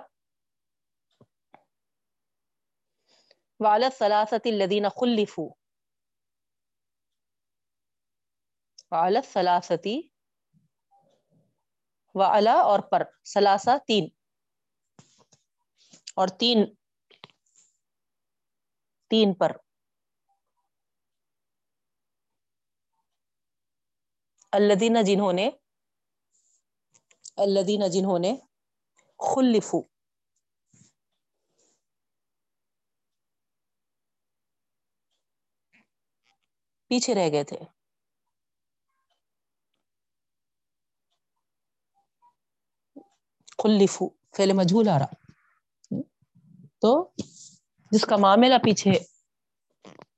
والد 3.60 3.98
سلاست 3.98 4.48
الدین 4.48 4.86
خلفو 4.90 5.50
والد 8.92 9.26
سلاستی 9.26 10.11
و 12.16 12.22
اور 12.62 12.80
پر 12.80 13.04
سلاسا 13.26 13.78
تین۔ 13.88 14.08
اور 16.16 16.28
تین 16.28 16.66
تین 19.10 19.34
پر۔ 19.34 19.52
الدینہ 24.52 25.00
جنہوں 25.06 25.34
نے 25.34 25.50
الدین 27.38 27.90
جنہوں 27.92 28.20
نے 28.20 28.36
خلفو۔ 29.20 29.82
پیچھے 36.88 37.16
رہ 37.16 37.30
گئے 37.32 37.44
تھے۔ 37.44 37.81
خلفو 43.64 44.10
فعل 44.10 44.54
مجھول 44.54 44.88
آ 44.88 45.00
رہا۔ 45.00 45.14
تو 46.80 47.12
جس 47.92 48.02
کا 48.02 48.18
معاملہ 48.18 48.56
پیچھے 48.64 48.92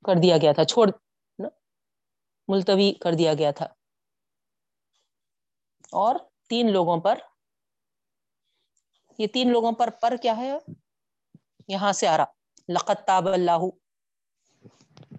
کر 0.04 0.14
دیا 0.22 0.36
گیا 0.36 0.52
تھا، 0.52 0.64
چھوڑ 0.64 0.90
ملتوی 2.48 2.92
کر 2.92 3.12
دیا 3.12 3.34
گیا 3.34 3.50
تھا۔ 3.50 3.64
اور 5.92 6.16
تین 6.48 6.72
لوگوں 6.72 7.00
پر، 7.00 7.18
یہ 9.18 9.26
تین 9.26 9.52
لوگوں 9.52 9.72
پر 9.72 9.90
پر 10.00 10.16
کیا 10.22 10.36
ہے؟ 10.36 10.58
یہاں 11.68 11.92
سے 11.92 12.08
آ 12.08 12.16
رہا۔ 12.16 12.24
لقت 12.68 13.06
تاب 13.06 13.28
اللہ۔ 13.28 13.64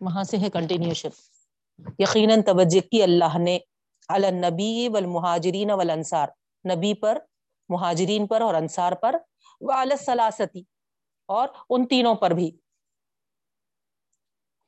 وہاں 0.01 0.23
سے 0.23 0.37
ہے 0.37 0.49
کنٹینیوشن 0.49 1.09
یقیناً 1.99 2.41
توجہ 2.41 2.79
کی 2.79 3.03
اللہ 3.03 3.37
نے 3.37 3.59
النبی 4.07 4.87
والمہاجرین 4.87 5.71
والانصار۔ 5.71 6.27
نبی 6.75 6.93
پر 6.93 7.17
مہاجرین 7.69 8.27
پر 8.27 8.41
اور 8.41 8.53
انصار 8.53 8.91
پر 8.91 9.15
وہ 9.61 9.73
سلاستی 10.05 10.61
اور 11.29 11.47
ان 11.69 11.87
تینوں 11.87 12.15
پر 12.15 12.31
بھی۔ 12.31 12.57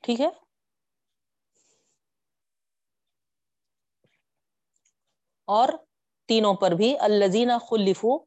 ٹھیک 0.03 0.21
ہے؟ 0.21 0.27
اور 5.47 5.69
تینوں 6.29 6.53
پر 6.53 6.71
بھی 6.71 6.99
الزین 6.99 7.51
خلفو، 7.69 8.17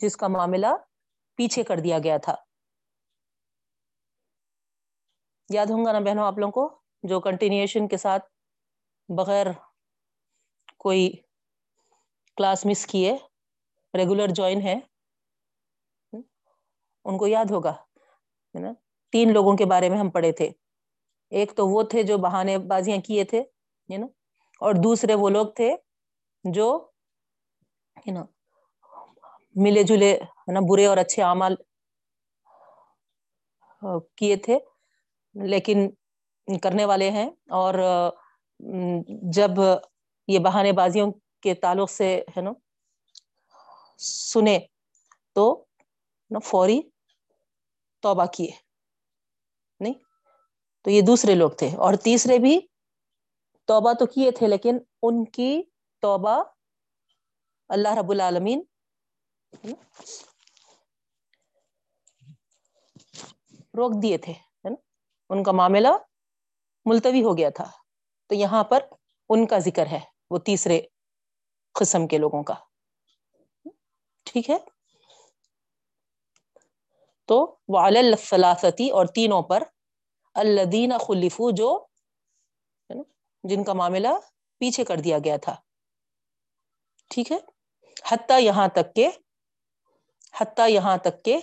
جس 0.00 0.16
کا 0.16 0.28
معاملہ 0.28 0.66
پیچھے 1.36 1.62
کر 1.62 1.78
دیا 1.78 1.98
گیا 1.98 2.16
تھا۔ 2.18 2.34
یاد 5.50 5.66
ہوں 5.66 5.84
گا 5.84 5.92
نا 5.92 5.98
بہنوں 5.98 6.24
آپ 6.24 6.38
لوگوں 6.38 6.52
کو، 6.52 6.80
جو 7.02 7.20
کنٹینیوشن 7.20 7.88
کے 7.88 7.96
ساتھ 7.96 8.24
بغیر 9.08 9.46
کوئی 10.76 11.12
کلاس 12.38 12.66
مس 12.66 12.86
کیے 12.86 13.16
ریگولر 13.94 14.28
جوائن 14.28 14.60
ہے۔ 14.60 14.78
ان 17.04 17.18
کو 17.18 17.26
یاد 17.26 17.50
ہوگا 17.50 17.74
نا؟ 18.54 18.72
تین 19.12 19.32
لوگوں 19.32 19.56
کے 19.56 19.64
بارے 19.64 19.88
میں 19.88 19.98
ہم 19.98 20.10
پڑھے 20.10 20.32
تھے۔ 20.32 20.50
ایک 21.30 21.56
تو 21.56 21.66
وہ 21.66 21.82
تھے 21.82 22.02
جو 22.02 22.18
بہانے 22.18 22.58
بازیاں 22.58 22.98
کیے 22.98 23.24
تھے 23.24 23.42
نا؟ 23.88 24.06
اور 24.60 24.74
دوسرے 24.74 25.14
وہ 25.14 25.30
لوگ 25.30 25.46
تھے 25.46 25.76
جو 26.44 26.88
نا، 28.12 28.24
ملے 29.54 29.82
جلے 29.82 30.18
نا، 30.52 30.60
برے 30.70 30.86
اور 30.86 30.96
اچھے 30.96 31.22
اعمال 31.22 31.54
کیے 34.16 34.36
تھے۔ 34.36 34.58
لیکن 35.34 35.90
کرنے 36.62 36.84
والے 36.84 37.10
ہیں 37.10 37.30
اور 37.50 37.74
جب 39.32 39.50
یہ 40.28 40.38
بہانے 40.38 40.72
بازیوں 40.72 41.12
کے 41.42 41.54
تعلق 41.54 41.90
سے 41.90 42.10
ہے 42.36 42.42
نا 42.42 42.52
سنے 43.98 44.58
تو 45.36 45.46
فوری 46.30 46.80
توبہ 48.02 48.24
کیے 48.26 48.50
نہیں 49.80 49.94
تو 50.84 50.90
یہ 50.90 51.00
دوسرے 51.02 51.34
لوگ 51.34 51.50
تھے 51.50 51.66
اور 51.76 51.94
تیسرے 51.94 52.38
بھی 52.38 52.58
توبہ 53.68 53.92
تو 53.92 54.06
کیے 54.06 54.30
تھے 54.30 54.48
لیکن 54.48 54.78
ان 55.02 55.24
کی 55.24 55.62
توبہ 56.02 56.42
اللہ 57.70 57.98
رب 57.98 58.10
العالمین 58.10 58.62
روک 63.74 64.02
دیے 64.02 64.18
تھے 64.18 64.32
ان 65.30 65.42
کا 65.42 65.52
معاملہ 65.52 65.88
ملتوی 66.86 67.22
ہو 67.22 67.36
گیا 67.36 67.48
تھا 67.50 67.70
تو 68.30 68.34
یہاں 68.34 68.62
پر 68.64 68.84
ان 69.30 69.46
کا 69.46 69.58
ذکر 69.58 69.86
ہے 69.86 70.00
وہ 70.30 70.38
تیسرے 70.38 70.80
قسم 71.78 72.06
کے 72.06 72.18
لوگوں 72.18 72.42
کا۔ 72.42 72.54
ٹھیک 74.24 74.50
ہے؟ 74.50 74.56
تو 77.24 77.56
وہ 77.68 77.78
اور 78.90 79.06
تینوں 79.06 79.42
پر 79.42 79.62
الدین 80.34 80.92
خلفو 81.00 81.50
جو 81.50 81.86
جن 83.44 83.64
کا 83.64 83.72
معاملہ 83.72 84.08
پیچھے 84.58 84.84
کر 84.84 84.96
دیا 84.96 85.18
گیا 85.24 85.36
تھا۔ 85.36 85.54
ٹھیک 87.10 87.32
ہے؟ 87.32 87.38
حتیٰ 88.10 88.40
یہاں 88.40 88.68
تک 88.68 88.94
کہ، 88.96 89.08
حتیٰ 90.40 90.68
یہاں 90.70 90.96
تک 90.96 91.24
کہ 91.24 91.36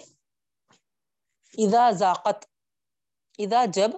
اذا 1.58 1.91
ذاقت 1.91 2.45
اذا 3.38 3.65
جب 3.74 3.91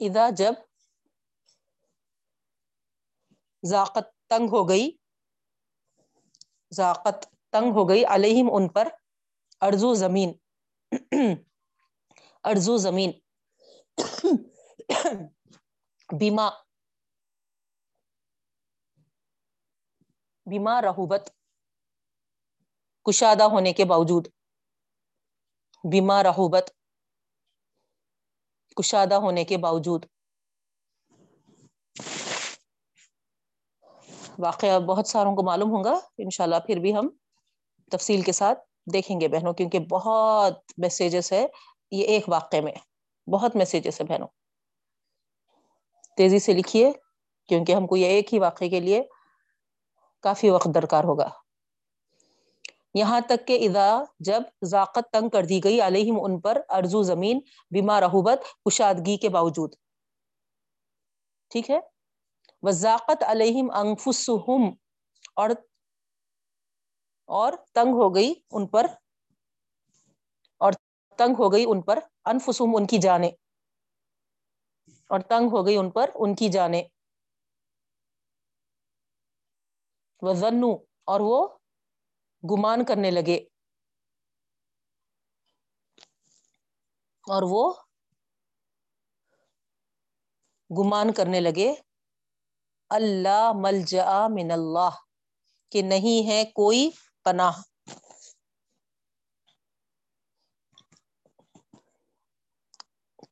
اذا 0.00 0.30
جب 0.30 0.52
ذاقت 3.66 4.06
تنگ 4.28 4.48
ہو 4.52 4.68
گئی۔ 4.68 4.90
ذاقت 6.74 7.22
تنگ 7.52 7.72
ہو 7.74 7.88
گئی۔ 7.88 8.04
علیہم 8.04 8.48
ان 8.52 8.68
پر 8.68 8.88
ارزو 9.60 9.94
زمین۔ 9.94 10.32
ارزو 12.44 12.76
زمین۔ 12.76 13.10
بیما۔ 16.18 16.48
بیما 20.46 20.82
رہوبت۔ 20.82 21.24
کشادہ 23.04 23.42
ہونے 23.42 23.72
کے 23.72 23.84
باوجود۔ 23.84 24.28
بیما 25.90 26.22
رہوبت۔ 26.22 26.70
کشادہ 28.76 29.14
ہونے 29.14 29.44
کے 29.44 29.56
باوجود۔ 29.56 30.06
واقعہ 34.38 34.78
بہت 34.78 35.06
ساروں 35.06 35.36
کو 35.36 35.42
معلوم 35.42 35.70
ہوگا 35.70 36.00
انشاءاللہ 36.18 36.56
پھر 36.66 36.76
بھی 36.76 36.96
ہم 36.96 37.08
تفصیل 37.90 38.22
کے 38.22 38.32
ساتھ 38.32 38.58
دیکھیں 38.92 39.20
گے 39.20 39.28
بہنوں، 39.28 39.52
کیونکہ 39.52 39.78
بہت 39.78 40.60
میسیجز 40.76 41.32
ہے۔ 41.32 41.46
یہ 41.90 42.06
ایک 42.06 42.28
واقعے 42.28 42.60
میں 42.60 42.72
بہت 43.30 43.56
میسیجز 43.56 44.00
ہے 44.00 44.06
بہنوں۔ 44.06 44.28
تیزی 46.16 46.38
سے 46.38 46.52
لکھیے، 46.52 46.92
کیونکہ 47.48 47.74
ہم 47.74 47.86
کو 47.86 47.96
یہ 47.96 48.06
ایک 48.06 48.34
ہی 48.34 48.38
واقعے 48.38 48.68
کے 48.68 48.80
لیے 48.80 49.02
کافی 50.22 50.50
وقت 50.50 50.68
درکار 50.74 51.04
ہوگا۔ 51.04 51.28
یہاں 52.94 53.20
تک 53.20 53.46
کہ 53.46 53.66
اذا 53.68 54.02
جب 54.20 54.42
ذاقت 54.64 55.12
تنگ 55.12 55.28
کر 55.28 55.42
دی 55.42 55.64
گئی، 55.64 55.80
علیہم 55.80 56.16
ان 56.20 56.40
پر 56.40 56.60
ارزو 56.68 57.02
زمین 57.02 57.40
بیما 57.70 58.00
رحوبت 58.00 58.38
کشادگی 58.64 59.16
کے 59.16 59.28
باوجود۔ 59.28 59.74
ٹھیک 61.50 61.70
ہے؟ 61.70 61.80
وزاقت 62.62 63.22
علیہم 63.22 63.70
انفسہم 63.70 64.74
اور 65.34 65.50
اور 67.28 67.52
تنگ 67.72 67.92
ہو 67.92 68.14
گئی 68.14 68.34
ان 68.50 68.66
پر۔ 68.66 68.86
اور 70.60 70.72
تنگ 71.18 71.34
ہو 71.38 71.52
گئی 71.52 71.64
ان 71.68 71.82
پر 71.82 71.98
انفسم 72.24 72.64
ان 72.76 72.86
کی 72.86 72.98
جانے 72.98 73.28
اور 75.10 75.20
تنگ 75.20 75.48
ہو 75.52 75.66
گئی 75.66 75.76
ان 75.76 75.90
پر 75.90 76.10
ان 76.14 76.34
کی 76.34 76.48
جانے 76.48 76.82
وہ 80.22 80.34
ضنو 80.34 80.72
اور 81.04 81.20
وہ 81.20 81.48
گمان 82.42 82.84
کرنے 82.84 83.10
لگے۔ 83.10 83.36
اور 87.24 87.42
وہ 87.42 87.72
گمان 90.70 91.12
کرنے 91.12 91.40
لگے۔ 91.40 91.74
اللہ 92.90 93.52
ملجا 93.54 94.28
من 94.28 94.50
اللہ، 94.50 94.90
کہ 95.70 95.82
نہیں 95.82 96.28
ہے 96.28 96.44
کوئی 96.44 96.90
پناہ۔ 97.24 97.62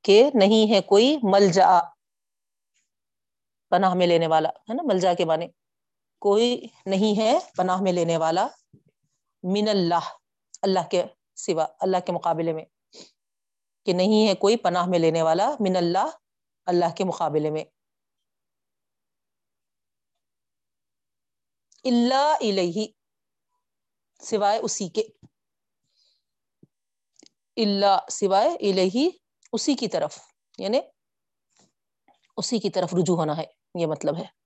کہ 0.03 0.31
نہیں 0.35 0.75
ہے 0.75 0.81
کوئی 0.81 1.17
ملجا 1.23 1.81
پناہ 3.71 3.95
میں 3.95 4.07
لینے 4.07 4.27
والا، 4.27 4.49
ہے 4.49 4.75
نا؟ 4.75 4.83
ملجا 4.87 5.14
کے 5.14 5.25
بانے 5.25 5.49
کوئی 6.19 6.67
نہیں 6.87 7.21
ہے 7.21 7.38
پناہ 7.57 7.81
میں 7.81 7.93
لینے 7.93 8.17
والا 8.17 8.47
من 9.43 9.69
اللہ 9.69 10.05
اللہ 10.62 10.81
کے 10.90 11.05
سوا، 11.35 11.67
اللہ 11.81 11.97
کے 12.07 12.12
مقابلے 12.12 12.53
میں۔ 12.53 12.64
کہ 13.87 13.93
نہیں 13.93 14.29
ہے 14.29 14.35
کوئی 14.35 14.57
پناہ 14.57 14.87
میں 14.87 14.99
لینے 14.99 15.23
والا 15.23 15.55
من 15.61 15.77
اللہ 15.77 16.07
اللہ 16.67 16.95
کے 16.97 17.05
مقابلے 17.05 17.51
میں۔ 17.51 17.64
اللہ 21.85 22.37
الہی 22.40 22.87
سوائے 24.20 24.61
اسی 24.62 24.88
کے۔ 24.88 25.03
اللہ 27.57 28.11
سوائے 28.11 28.49
الہی 28.49 29.09
اسی 29.53 29.75
کی 29.75 29.88
طرف 29.88 30.18
یعنی 30.59 30.81
اسی 32.37 32.59
کی 32.59 32.70
طرف 32.70 32.94
رجوع 32.94 33.16
ہونا 33.16 33.37
ہے، 33.37 33.44
یہ 33.75 33.87
مطلب 33.87 34.16
ہے۔ 34.16 34.44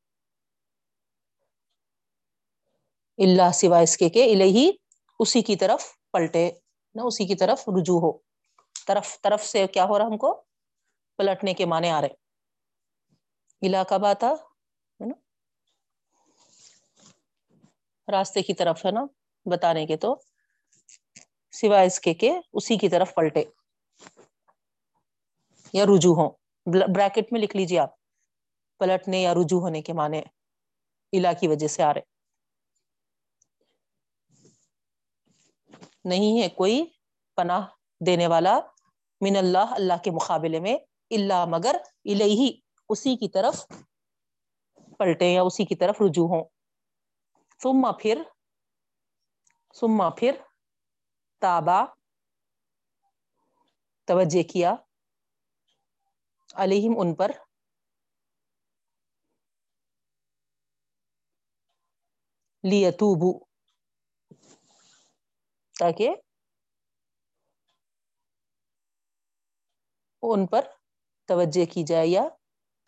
اللہ 3.19 3.53
سوائے 3.55 3.85
اس 3.85 3.97
کے 3.97 4.09
کہ 4.09 4.35
الہی 4.35 4.71
اسی 5.19 5.43
کی 5.43 5.57
طرف 5.57 5.85
پلٹے، 6.13 6.51
نہ 6.95 7.03
اسی 7.03 7.27
کی 7.27 7.35
طرف 7.35 7.69
رجوع 7.69 8.01
ہو۔ 8.01 8.19
طرف 8.87 9.21
طرف 9.21 9.45
سے 9.45 9.67
کیا 9.67 9.85
ہو 9.85 9.99
رہا 9.99 10.07
ہم 10.07 10.17
کو؟ 10.17 10.43
پلٹنے 11.17 11.55
کے 11.55 11.67
معنی 11.67 11.91
آ 11.91 12.01
رہے۔ 12.01 12.07
الہ 12.07 13.67
علاقہ 13.67 13.95
باتا 13.95 14.31
ہے 14.31 15.07
نا 15.07 15.15
راستے 18.13 18.43
کی 18.43 18.55
طرف 18.55 18.87
ہے 18.87 18.91
نا، 18.91 19.07
بتانے 19.47 19.87
کے 19.87 19.97
تو، 19.97 20.17
سوائے 21.51 21.87
اس 21.87 22.01
کے 22.01 22.15
کہ 22.15 22.33
اسی 22.53 22.77
کی 22.77 22.89
طرف 22.89 23.15
پلٹے 23.15 23.45
یا 25.73 25.85
رجوع 25.85 26.15
ہو 26.15 26.31
بریکٹ 26.95 27.33
میں 27.33 27.41
لکھ 27.41 27.57
لیجیے 27.57 27.79
آپ۔ 27.79 27.91
پلٹنے 28.79 29.23
یا 29.23 29.35
رجوع 29.35 29.61
ہونے 29.61 29.83
کے 29.83 29.93
معنی 29.93 30.19
الا 31.13 31.33
کی 31.33 31.49
وجہ 31.49 31.67
سے 31.67 31.83
آ 31.83 31.95
رہے۔ 31.95 32.01
نہیں 36.05 36.43
ہے 36.43 36.49
کوئی 36.49 36.85
پناہ 37.37 37.67
دینے 38.07 38.27
والا 38.27 38.61
من 39.21 39.37
اللہ 39.37 39.73
اللہ 39.73 39.93
کے 40.05 40.11
مقابلے 40.11 40.61
میں 40.61 40.77
اللہ 41.11 41.45
مگر 41.45 41.77
الہی 42.05 42.53
اسی 42.89 43.17
کی 43.17 43.29
طرف 43.29 43.67
پلٹے 44.99 45.33
یا 45.33 45.43
اسی 45.43 45.65
کی 45.65 45.75
طرف 45.75 46.01
رجوع 46.01 46.29
ہوں۔ 46.29 46.45
ثم 47.61 47.87
پھر 48.01 48.23
ثم 49.75 50.03
پھر 50.11 50.35
تابا 51.43 51.81
توجہ 54.09 54.43
کیا، 54.43 54.75
علیہم 56.55 56.95
ان 57.01 57.15
پر۔ 57.15 57.31
لیتوبو، 62.65 63.31
تاکہ 65.75 66.09
ان 70.23 70.47
پر 70.47 70.65
توجہ 71.29 71.65
کی 71.73 71.83
جائے 71.83 72.07
یا 72.07 72.23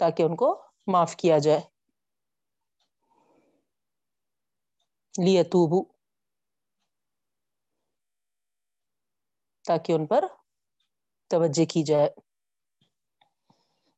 تاکہ 0.01 0.23
ان 0.23 0.37
کو 0.37 0.49
معاف 0.87 1.17
کیا 1.17 1.39
جائے۔ 1.39 1.61
لیتوبو 5.25 5.93
تاکہ 9.67 9.93
ان 9.93 10.07
پر 10.07 10.25
توجہ 11.29 11.65
کی 11.65 11.83
جائے۔ 11.83 12.11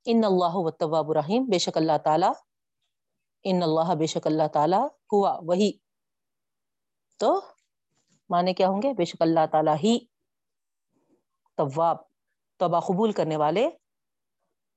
ان 0.05 0.25
اللہ 0.25 0.55
و 0.55 0.71
طواب 0.71 1.11
الرحیم۔ 1.11 1.45
بے 1.51 1.59
شک 1.59 1.77
اللہ 1.77 1.99
تعالی 2.05 2.27
ان 3.45 3.63
اللہ 3.63 3.95
بے 3.95 4.07
شک 4.07 4.27
اللہ 4.27 4.49
تعالی 4.53 4.77
ہوا۔ 5.13 5.41
وہی 5.43 5.73
تو 7.17 7.41
معنی 8.29 8.55
کیا 8.55 8.69
ہوں 8.69 8.83
گے؟ 8.83 8.95
بے 8.95 9.05
شک 9.05 9.23
اللہ 9.23 9.47
تعالی 9.53 9.71
ہی 9.71 9.99
طواب 11.57 11.97
توبہ 12.57 12.81
قبول 12.81 13.13
کرنے 13.13 13.37
والے، 13.37 13.69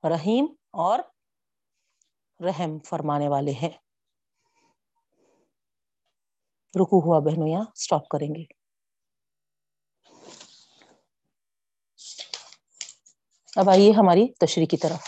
رحیم 0.03 0.45
اور 0.71 0.99
رحم 2.39 2.79
فرمانے 2.79 3.27
والے 3.27 3.51
ہیں۔ 3.51 3.84
رکو 6.75 6.99
ہوا 7.05 7.19
بہنوں، 7.19 7.47
یہاں 7.47 7.65
اسٹاپ 7.75 8.07
کریں 8.07 8.27
گے۔ 8.35 8.43
اب 13.55 13.69
آئیے 13.69 13.91
ہماری 13.91 14.27
تشریح 14.33 14.65
کی 14.65 14.77
طرف۔ 14.77 15.01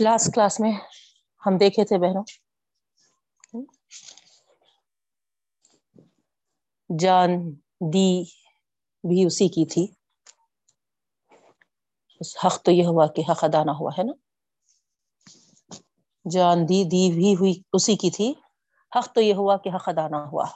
لاسٹ 0.00 0.34
کلاس 0.34 0.60
میں 0.60 0.72
ہم 1.46 1.56
دیکھے 1.56 1.84
تھے 1.84 1.98
بہنوں۔ 1.98 2.24
جان 6.90 7.30
دی 7.92 8.10
بھی 9.04 9.24
اسی 9.24 9.48
کی 9.48 9.66
تھی۔ 9.66 9.86
حق 12.26 12.62
تو 12.62 12.70
یہ 12.70 12.86
ہوا 12.86 13.06
کہ 13.06 13.22
حق 13.30 13.44
ادا 13.44 13.64
نہ 13.64 13.70
ہوا، 13.70 13.90
ہے 13.98 14.02
نا؟ 14.02 14.12
جان 16.30 16.58
دی 16.68 16.84
دی 16.84 17.12
بھی 17.12 17.34
ہوئی، 17.34 17.62
اسی 17.72 17.96
کی 17.96 18.10
تھی۔ 18.10 18.34
حق 18.98 19.14
تو 19.14 19.20
یہ 19.20 19.34
ہوا 19.34 19.56
کہ 19.56 19.68
حق 19.68 19.88
ادا 19.88 20.08
نہ 20.08 20.16
ہوا۔ 20.16 20.46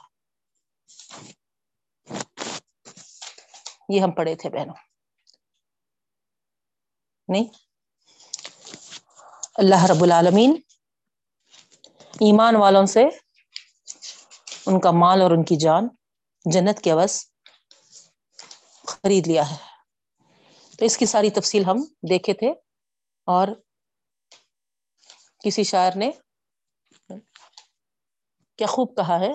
یہ 3.89 4.01
ہم 4.01 4.11
پڑھے 4.11 4.35
تھے 4.35 4.49
بہنوں۔ 4.49 4.75
نہیں؟ 7.27 7.43
اللہ 9.55 9.85
رب 9.85 10.03
العالمین، 10.03 10.61
ایمان 11.97 12.55
والوں 12.55 12.85
سے 12.85 13.03
ان 14.65 14.79
کا 14.79 14.91
مال 14.91 15.21
اور 15.21 15.31
ان 15.31 15.43
کی 15.43 15.55
جان 15.55 15.87
جنت 16.45 16.81
کے 16.81 16.91
عوض 16.91 17.25
خرید 18.87 19.27
لیا 19.27 19.51
ہے۔ 19.51 19.72
تو 20.79 20.85
اس 20.85 20.97
کی 20.97 21.05
ساری 21.05 21.29
تفصیل 21.29 21.65
ہم 21.65 21.77
دیکھے 22.09 22.33
تھے 22.33 22.53
اور 23.27 23.47
کسی 25.45 25.63
شاعر 25.63 25.91
نے 25.95 26.11
کیا 28.57 28.67
خوب 28.67 28.95
کہا 28.95 29.19
ہے، 29.19 29.31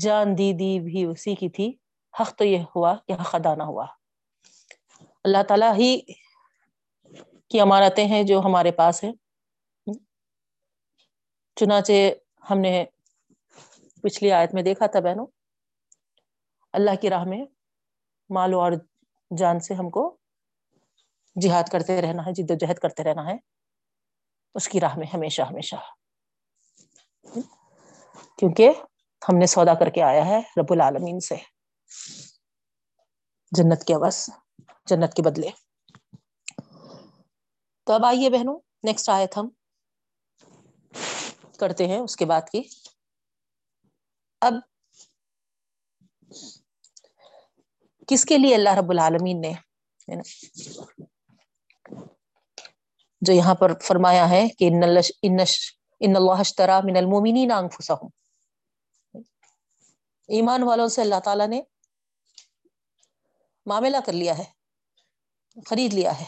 جان 0.00 0.38
دی 0.38 0.52
دی 0.52 0.80
بھی 0.80 1.04
اسی 1.04 1.34
کی 1.34 1.48
تھی، 1.48 1.72
حق 2.20 2.34
تو 2.36 2.44
یہ 2.44 2.58
ہوا 2.76 2.96
کہ 3.06 3.12
حق 3.12 3.34
ادا 3.34 3.54
نہ 3.54 3.62
ہوا۔ 3.62 3.86
اللہ 5.24 5.42
تعالیٰ 5.42 5.74
ہی 5.74 6.00
کی 7.50 7.60
امانتیں 7.60 8.06
ہیں 8.06 8.22
جو 8.22 8.40
ہمارے 8.40 8.72
پاس 8.72 9.04
ہیں۔ 9.04 9.12
چنانچہ 11.56 11.92
ہم 12.50 12.58
نے 12.58 12.84
پچھلی 14.02 14.32
آیت 14.32 14.54
میں 14.54 14.62
دیکھا 14.62 14.86
تھا 14.86 15.00
بہنوں، 15.00 15.26
اللہ 16.72 16.90
کی 17.00 17.10
راہ 17.10 17.24
میں 17.24 17.44
مالو 18.30 18.60
اور 18.60 18.72
جان 19.36 19.60
سے 19.60 19.74
ہم 19.74 19.90
کو 19.90 20.16
جہاد 21.42 21.62
کرتے 21.72 22.02
رہنا 22.02 22.26
ہے، 22.26 22.32
جد 22.32 22.50
و 22.50 22.54
جہد 22.54 22.78
کرتے 22.78 23.04
رہنا 23.04 23.26
ہے، 23.26 23.36
اس 24.54 24.68
کی 24.68 24.80
راہ 24.80 24.96
میں 24.96 25.06
ہمیشہ 25.14 25.42
ہمیشہ۔ 25.42 25.76
کیونکہ 28.36 28.70
ہم 29.28 29.38
نے 29.38 29.46
سودا 29.46 29.74
کر 29.74 29.90
کے 29.90 30.02
آیا 30.02 30.26
ہے 30.26 30.38
رب 30.38 30.72
العالمین 30.72 31.20
سے۔ 31.20 31.34
جنت 33.56 33.84
کے 33.84 33.94
بس 33.98 34.30
جنت 34.86 35.14
کے 35.14 35.22
بدلے۔ 35.22 35.50
تو 37.84 37.92
اب 37.92 38.04
آئیے 38.04 38.30
بہنوں 38.30 38.58
نیکسٹ 38.82 39.08
آیت 39.08 39.36
ہم 39.36 39.48
کرتے 41.58 41.86
ہیں 41.86 41.98
اس 41.98 42.16
کے 42.16 42.24
بعد 42.24 42.42
کی۔ 42.52 42.62
اب 44.40 44.52
کس 48.08 48.24
کے 48.24 48.38
لیے 48.38 48.54
اللہ 48.54 48.68
رب 48.68 48.90
العالمین 48.90 49.40
نے 49.40 49.52
جو 53.20 53.32
یہاں 53.32 53.54
پر 53.54 53.78
فرمایا 53.78 54.30
ہے 54.30 54.48
کہ 54.48 54.70
ان 56.00 56.16
اللہ 56.16 56.40
اشترا 56.40 56.80
من 56.80 56.96
المومنین 56.96 57.52
انفسهم 57.52 58.08
ایمان 60.28 60.62
والوں 60.62 60.88
سے 60.88 61.00
اللہ 61.00 61.20
تعالیٰ 61.24 61.48
نے 61.48 61.62
معاملہ 63.66 63.96
کر 64.06 64.12
لیا 64.12 64.38
ہے، 64.38 64.44
خرید 65.66 65.94
لیا 65.94 66.20
ہے۔ 66.20 66.24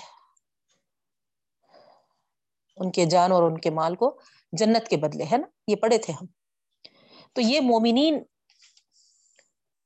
ان 2.76 2.92
کے 2.92 3.06
جان 3.06 3.32
اور 3.32 3.42
ان 3.42 3.60
کے 3.60 3.70
مال 3.70 3.96
کو 3.96 4.20
جنت 4.52 4.88
کے 4.88 4.96
بدلے، 4.96 5.24
ہے 5.24 5.36
نا؟ 5.36 5.46
یہ 5.66 5.76
پڑھے 5.76 5.98
تھے 5.98 6.12
ہم۔ 6.12 6.26
تو 7.32 7.40
یہ 7.40 7.60
مومنین 7.60 8.22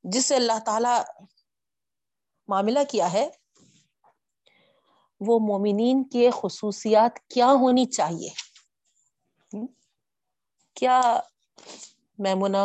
جس 0.02 0.26
سے 0.26 0.36
اللہ 0.36 0.58
تعالی 0.66 1.02
معاملہ 2.48 2.78
کیا 2.90 3.12
ہے؟ 3.12 3.28
وہ 5.20 5.38
مومنین 5.38 6.08
کے 6.08 6.30
خصوصیات 6.30 7.18
کیا 7.28 7.46
ہونی 7.46 7.84
چاہیے؟ 7.84 8.30
کیا 10.74 11.00
میمنا 12.18 12.64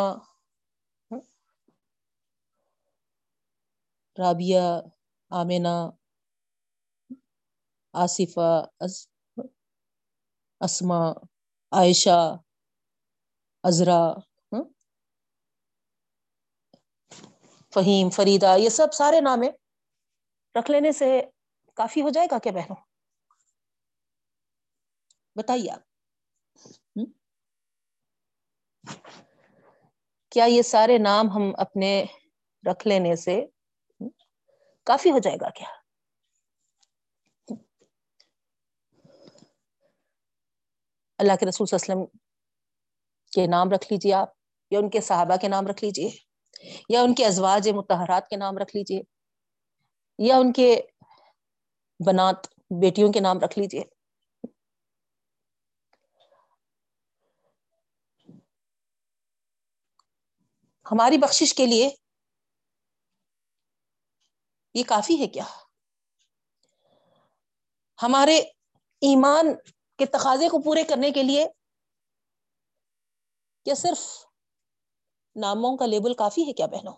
رابعہ، 4.18 4.82
آمینہ، 5.30 5.78
آصفہ 7.94 8.66
اسما 10.62 11.12
عائشہ 11.72 12.36
ازرا 13.64 14.02
فہیم 17.74 18.10
فریدا 18.10 18.56
یہ 18.56 18.70
سب 18.70 18.94
سارے 18.94 19.22
نام 19.22 19.42
ہیں۔ 19.42 19.59
رکھ 20.56 20.72
لینے 20.72 20.92
سے 20.92 21.22
کافی 21.78 22.02
ہو 22.02 22.10
جائے 22.10 22.28
گا 22.32 22.40
کیا 22.40 22.52
بہنوں؟ 22.52 22.76
بتائیے 25.36 25.72
آپ۔ 25.72 25.82
کیا 30.32 30.46
یہ 30.46 30.62
سارے 30.62 30.98
نام 30.98 31.30
ہم 31.30 31.52
اپنے 31.58 32.06
رکھ 32.72 32.88
لینے 32.88 33.16
سے 33.16 33.42
کافی 34.88 35.12
ہو 35.12 35.20
جائے 35.20 35.38
گا 35.42 35.50
کیا؟ 35.50 35.68
اللہ 41.20 41.36
کے 41.40 41.46
رسول 41.46 41.68
صلی 41.68 41.78
اللہ 41.78 41.94
علیہ 41.94 42.04
وسلم 42.04 42.18
کے 43.32 43.48
نام 43.48 43.72
رکھ 43.72 43.86
لیجیے 43.92 44.14
آپ، 44.14 44.30
یا 44.72 44.80
ان 44.80 44.90
کے 44.90 45.02
صحابہ 45.02 45.36
کے 45.36 45.48
نام 45.48 45.68
رکھ 45.68 45.84
لیجیے 45.84 46.10
یا 46.90 47.02
ان 47.02 47.16
کے 47.16 47.26
ازواج 47.26 47.70
متحرات 47.70 48.28
کے 48.28 48.36
نام 48.36 48.58
رکھ 48.58 48.76
لیجیے 48.76 49.02
یا 50.20 50.36
ان 50.38 50.54
کے 50.54 50.82
بنات 52.08 52.48
بیٹیوں 52.82 53.14
کے 53.14 53.20
نام 53.20 53.40
رکھ 53.40 53.60
لیجیے 53.60 53.84
ہماری 60.92 61.18
بخشش 61.18 61.54
کے 61.54 61.66
لیے 61.66 61.90
یہ 64.74 64.84
کافی 64.88 65.22
ہے 65.22 65.28
کیا؟ 65.28 65.44
ہمارے 68.04 68.38
ایمان 69.02 69.46
کے 69.98 70.06
تقاضے 70.06 70.50
کو 70.50 70.62
پورے 70.62 70.84
کرنے 70.84 71.12
کے 71.12 71.24
لیے 71.24 71.46
کیا 73.64 73.74
صرف 73.74 74.26
ناموں 75.36 75.78
کا 75.78 75.86
لیبل 75.86 76.14
کافی 76.14 76.48
ہے 76.48 76.54
کیا 76.54 76.66
بہنوں؟ 76.66 76.94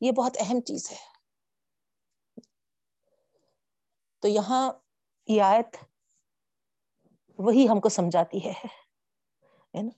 یہ 0.00 0.12
بہت 0.12 0.36
اہم 0.40 0.60
چیز 0.60 0.90
ہے۔ 0.90 1.19
تو 4.22 4.28
یہاں 4.28 4.72
یہ 5.28 5.42
آیت 5.42 5.76
وہی 7.38 7.68
ہم 7.68 7.80
کو 7.80 7.88
سمجھاتی 7.88 8.46
ہے 8.46 8.52
نا؟ 9.74 9.88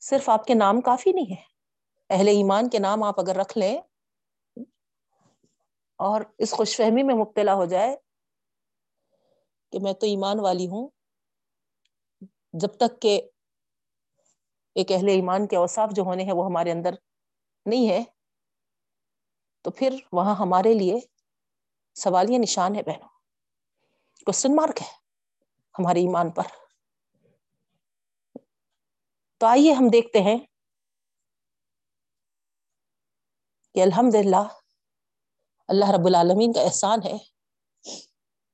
صرف 0.00 0.28
آپ 0.28 0.44
کے 0.44 0.54
نام 0.54 0.80
کافی 0.80 1.12
نہیں 1.12 1.30
ہے 1.30 1.42
اہل 2.10 2.28
ایمان 2.28 2.68
کے 2.68 2.78
نام 2.78 3.02
آپ 3.02 3.20
اگر 3.20 3.36
رکھ 3.36 3.58
لیں 3.58 3.78
اور 5.96 6.20
اس 6.38 6.50
خوش 6.50 6.76
فہمی 6.76 7.02
میں 7.02 7.14
مبتلا 7.14 7.54
ہو 7.54 7.64
جائے 7.64 7.96
کہ 9.72 9.78
میں 9.82 9.92
تو 9.92 10.06
ایمان 10.06 10.40
والی 10.40 10.66
ہوں، 10.66 10.88
جب 12.52 12.68
تک 12.68 13.02
کہ 13.02 13.20
ایک 14.74 14.92
اہل 14.92 15.08
ایمان 15.08 15.46
کے 15.46 15.56
اوصاف 15.56 15.90
جو 15.90 16.02
ہونے 16.02 16.22
ہیں 16.22 16.32
وہ 16.32 16.46
ہمارے 16.46 16.70
اندر 16.70 16.94
نہیں 17.66 17.88
ہے 17.88 18.02
تو 19.62 19.70
پھر 19.70 19.96
وہاں 20.12 20.34
ہمارے 20.34 20.74
لیے 20.74 20.98
سوال 22.00 22.30
یہ 22.30 22.38
نشان 22.38 22.76
ہے 22.76 22.82
بہنوں؟ 22.82 23.08
کوشچن 24.26 24.56
مارک 24.56 24.82
ہے 24.82 24.86
ہمارے 25.74 26.00
ایمان 26.00 26.30
پر۔ 26.30 26.42
تو 29.40 29.46
آئیے 29.46 29.72
ہم 29.72 29.88
دیکھتے 29.92 30.20
ہیں 30.20 30.38
کہ 33.74 33.82
الحمد 33.82 34.14
للہ 34.14 34.42
اللہ 35.68 35.90
رب 35.90 36.06
العالمین 36.06 36.52
کا 36.52 36.60
احسان 36.60 36.98
ہے 37.04 37.16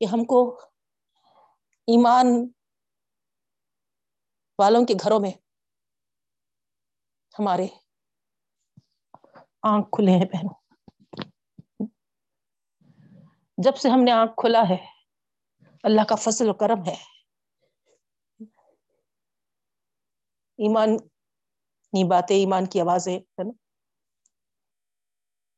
کہ 0.00 0.04
ہم 0.04 0.24
کو 0.24 0.60
ایمان 1.88 2.26
والوں 4.58 4.84
کے 4.84 4.94
گھروں 5.04 5.20
میں 5.20 5.30
ہمارے 7.34 7.66
آنکھ 9.62 9.88
کھلے 9.92 10.12
ہیں 10.12 10.26
پہنوں 10.26 10.54
جب 13.58 13.76
سے 13.76 13.88
ہم 13.88 14.04
نے 14.04 14.10
آنکھ 14.12 14.32
کھلا 14.36 14.62
ہے، 14.70 14.86
اللہ 15.82 16.04
کا 16.08 16.14
فضل 16.14 16.48
و 16.48 16.54
کرم 16.54 16.84
ہے۔ 16.86 16.96
ایمان 20.58 20.96
باتیں، 22.08 22.36
ایمان 22.36 22.66
کی 22.66 22.80
آوازیں، 22.80 23.18
ہے 23.18 23.44
نا؟ 23.44 23.50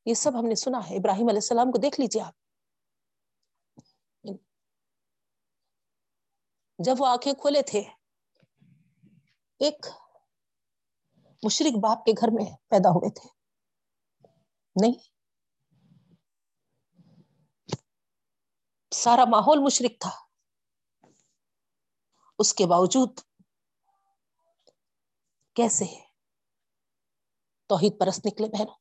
یہ 0.07 0.15
سب 0.15 0.31
ہم 0.39 0.47
نے 0.47 0.55
سنا 0.55 0.91
ہے۔ 0.91 0.97
ابراہیم 0.97 1.29
علیہ 1.29 1.37
السلام 1.37 1.73
کو 1.73 1.79
دیکھ 1.79 2.01
لیجیے 2.01 2.23
آپ۔ 2.23 2.35
جب 6.79 6.95
وہ 6.99 7.07
آنکھیں 7.07 7.33
کھولے 7.33 7.63
تھے، 7.63 7.81
ایک 9.59 9.87
مشرق 11.43 11.79
باپ 11.79 12.05
کے 12.05 12.13
گھر 12.13 12.29
میں 12.33 12.57
پیدا 12.69 12.91
ہوئے 12.91 13.11
تھے۔ 13.11 13.29
نہیں 14.83 15.18
سارا 18.91 19.25
ماحول 19.25 19.59
مشرق 19.65 20.01
تھا۔ 20.01 20.11
اس 22.39 22.55
کے 22.55 22.67
باوجود 22.67 23.21
کیسے 25.55 25.85
توحید 27.67 28.01
پرست 28.01 28.27
نکلے 28.27 28.47
بہنوں؟ 28.47 28.75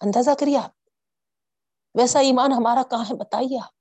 اندازہ 0.00 0.30
کریے 0.40 0.58
آپ، 0.58 0.70
ویسا 1.94 2.18
ایمان 2.18 2.52
ہمارا 2.52 2.82
کہاں 2.90 3.04
ہے 3.04 3.16
بتائیے 3.18 3.58
آپ؟ 3.64 3.72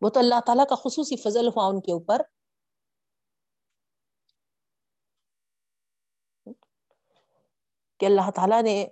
وہ 0.00 0.10
تو 0.10 0.20
اللہ 0.20 0.40
تعالیٰ 0.46 0.66
کا 0.68 0.74
خصوصی 0.74 1.16
فضل 1.16 1.48
ہوا 1.48 1.66
ان 1.66 1.80
کے 1.80 1.92
اوپر۔ 1.92 2.22
کہ 7.98 8.06
اللہ 8.06 8.30
تعالیٰ 8.36 8.62
نے 8.62 8.86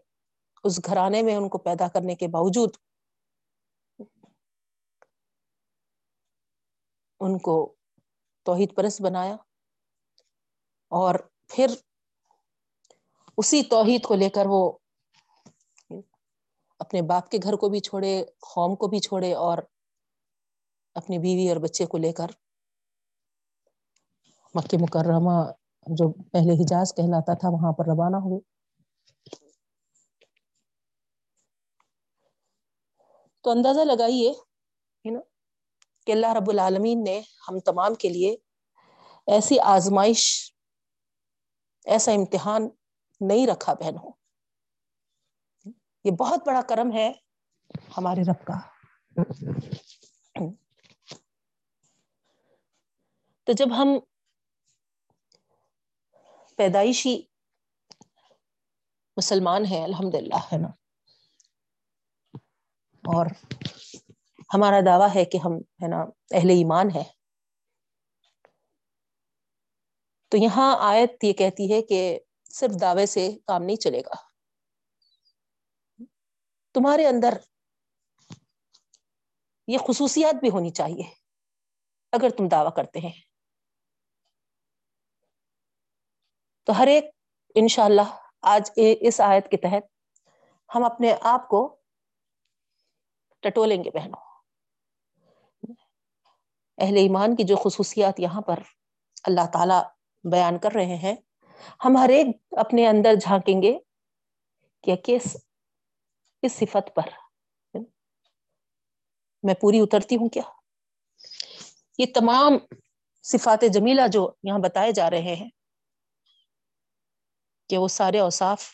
اس 0.64 0.80
گھرانے 0.84 1.22
میں 1.22 1.36
ان 1.36 1.48
کو 1.48 1.58
پیدا 1.58 1.88
کرنے 1.88 2.14
کے 2.14 2.28
باوجود 2.28 2.76
ان 7.24 7.38
کو 7.38 7.74
توحید 8.42 8.74
پرست 8.76 9.02
بنایا 9.02 9.37
اور 10.88 11.14
پھر 11.48 11.66
اسی 13.37 13.62
توحید 13.62 14.02
کو 14.02 14.14
لے 14.14 14.30
کر 14.30 14.46
وہ 14.46 14.72
اپنے 16.78 17.02
باپ 17.02 17.30
کے 17.30 17.38
گھر 17.42 17.52
کو 17.52 17.68
بھی 17.68 17.80
چھوڑے، 17.80 18.24
قوم 18.24 18.76
کو 18.76 18.87
بھی 18.87 19.00
چھوڑے 19.00 19.34
اور 19.34 19.58
اپنی 20.94 21.18
بیوی 21.18 21.48
اور 21.48 21.56
بچے 21.56 21.87
کو 21.87 21.98
لے 21.98 22.12
کر 22.12 22.26
مکہ 24.54 24.78
مکرمہ 24.80 25.52
جو 25.87 26.12
پہلے 26.12 26.52
حجاز 26.52 26.94
کہلاتا 26.94 27.34
تھا 27.34 27.48
وہاں 27.48 27.72
پر 27.72 27.84
روانہ 27.84 28.16
ہوئے۔ 28.16 28.40
تو 33.40 33.50
اندازہ 33.50 33.80
لگائیے 33.80 34.32
نا؟ 35.04 35.33
کہ 36.04 36.12
اللہ 36.12 36.32
رب 36.32 36.50
العالمین 36.50 37.04
نے 37.04 37.22
ہم 37.48 37.60
تمام 37.60 37.94
کے 37.94 38.08
لیے 38.08 38.36
ایسی 39.26 39.60
آزمائش، 39.60 40.52
ایسا 41.84 42.12
امتحان 42.12 42.68
نہیں 43.20 43.46
رکھا 43.46 43.74
بہن 43.74 43.96
ہو۔ 43.96 44.10
یہ 46.04 46.10
بہت 46.10 46.40
بڑا 46.46 46.60
کرم 46.68 46.92
ہے 46.92 47.12
ہمارے 47.96 48.20
رب 48.20 48.46
کا۔ 48.46 48.60
تو 53.44 53.52
جب 53.52 53.66
ہم 53.76 53.88
پیدائشی 56.56 57.22
مسلمان 59.16 59.64
ہیں 59.64 59.84
الحمد 59.84 60.14
للہ 60.14 60.38
ہے 60.52 60.58
نا۔ 60.58 60.68
اور 62.92 63.26
ہمارا 64.54 64.80
دعویٰ 64.86 65.08
ہے 65.14 65.24
کہ 65.24 65.38
ہم 65.44 65.52
ہے 65.56 65.88
نا 65.88 66.04
اہل 66.30 66.50
ایمان 66.50 66.86
ہے 66.94 67.02
تو 70.28 70.36
یہاں 70.36 70.76
آیت 70.80 71.24
یہ 71.24 71.32
کہتی 71.32 71.72
ہے 71.72 71.82
کہ 71.82 72.18
صرف 72.50 72.80
دعوے 72.80 73.06
سے 73.06 73.30
کام 73.46 73.62
نہیں 73.62 73.76
چلے 73.76 74.00
گا۔ 74.00 74.14
تمہارے 76.74 77.06
اندر 77.06 77.34
یہ 79.68 79.78
خصوصیات 79.78 80.34
بھی 80.34 80.50
ہونی 80.50 80.70
چاہیے 80.70 81.02
اگر 82.12 82.28
تم 82.30 82.48
دعویٰ 82.48 82.74
کرتے 82.76 83.00
ہیں۔ 83.00 83.12
تو 86.64 86.78
ہر 86.78 86.86
ایک 86.86 87.04
انشاءاللہ 87.54 88.08
آج 88.42 88.70
اس 88.76 89.20
آیت 89.20 89.50
کے 89.50 89.56
تحت 89.56 89.82
ہم 90.74 90.84
اپنے 90.84 91.14
آپ 91.22 91.48
کو 91.48 91.80
ٹٹولیں 93.40 93.84
گے 93.84 93.90
بہنوں۔ 93.90 94.23
اہل 96.78 96.96
ایمان 96.96 97.37
کی 97.37 97.42
جو 97.42 97.56
خصوصیات 97.56 98.20
یہاں 98.20 98.40
پر 98.40 98.58
اللہ 99.24 99.46
تعالی 99.52 99.80
بیان 100.30 100.58
کر 100.58 100.72
رہے 100.72 100.96
ہیں، 100.96 101.16
ہم 101.84 101.96
ہر 101.96 102.08
ایک 102.08 102.26
اپنے 102.50 102.88
اندر 102.88 103.14
جھانکیں 103.14 103.62
گے 103.62 103.78
کہ 104.82 104.96
کس 105.04 105.37
اس 106.42 106.52
صفت 106.52 106.94
پر؟ 106.94 107.08
میں 109.42 109.54
پوری 109.54 109.80
اترتی 109.80 110.16
ہوں 110.16 110.28
کیا؟ 110.28 110.42
یہ 111.98 112.06
تمام 112.14 112.52
صفات 113.22 113.64
جمیلہ 113.74 114.08
جو 114.12 114.32
یہاں 114.42 114.58
بتائے 114.58 114.92
جا 114.92 115.10
رہے 115.10 115.34
ہیں 115.34 115.48
کہ 117.68 117.78
وہ 117.78 117.88
سارے 117.88 118.18
اوصاف 118.18 118.64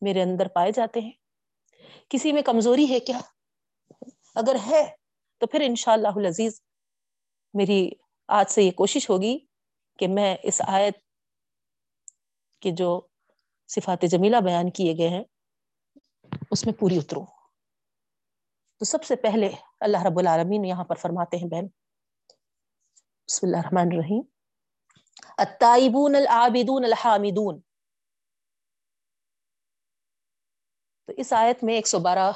میرے 0.00 0.22
اندر 0.22 0.48
پائے 0.48 0.72
جاتے 0.72 1.00
ہیں۔ 1.00 1.12
کسی 2.08 2.32
میں 2.32 2.42
کمزوری 2.42 2.90
ہے 2.90 3.00
کیا؟ 3.00 3.20
اگر 4.34 4.56
ہے 4.66 4.86
تو 5.38 5.46
پھر 5.46 5.60
انشاء 5.60 5.92
اللہ 5.92 6.28
عزیز 6.28 6.60
میری 7.56 7.90
آج 8.28 8.50
سے 8.50 8.62
یہ 8.62 8.70
کوشش 8.70 9.10
ہوگی 9.10 9.38
کہ 9.98 10.08
میں 10.08 10.36
اس 10.42 10.62
آیت 10.66 10.98
کے 12.60 12.70
جو 12.70 13.06
صفات 13.68 14.04
جمیلہ 14.10 14.36
بیان 14.44 14.70
کیے 14.70 14.94
گئے 14.98 15.08
ہیں، 15.08 15.24
اس 16.50 16.66
میں 16.66 16.74
پوری 16.74 16.98
اتروں۔ 16.98 17.26
تو 18.78 18.84
سب 18.84 19.04
سے 19.04 19.16
پہلے 19.16 19.50
اللہ 19.80 20.02
رب 20.02 20.18
العالمین 20.18 20.64
یہاں 20.64 20.84
پر 20.84 20.96
فرماتے 20.96 21.36
ہیں، 21.36 21.48
بہن۔ 21.48 21.66
بسم 23.26 23.46
اللہ 23.46 23.56
الرحمن 23.56 23.88
الرحیم۔ 23.92 24.22
التائبون 25.36 26.14
العابدون 26.14 26.84
الحامدون۔ 26.84 27.60
تو 31.06 31.12
اس 31.16 31.32
آیت 31.32 31.64
میں 31.64 31.74
ایک 31.74 31.88
سو 31.88 31.98
بارہ، 31.98 32.32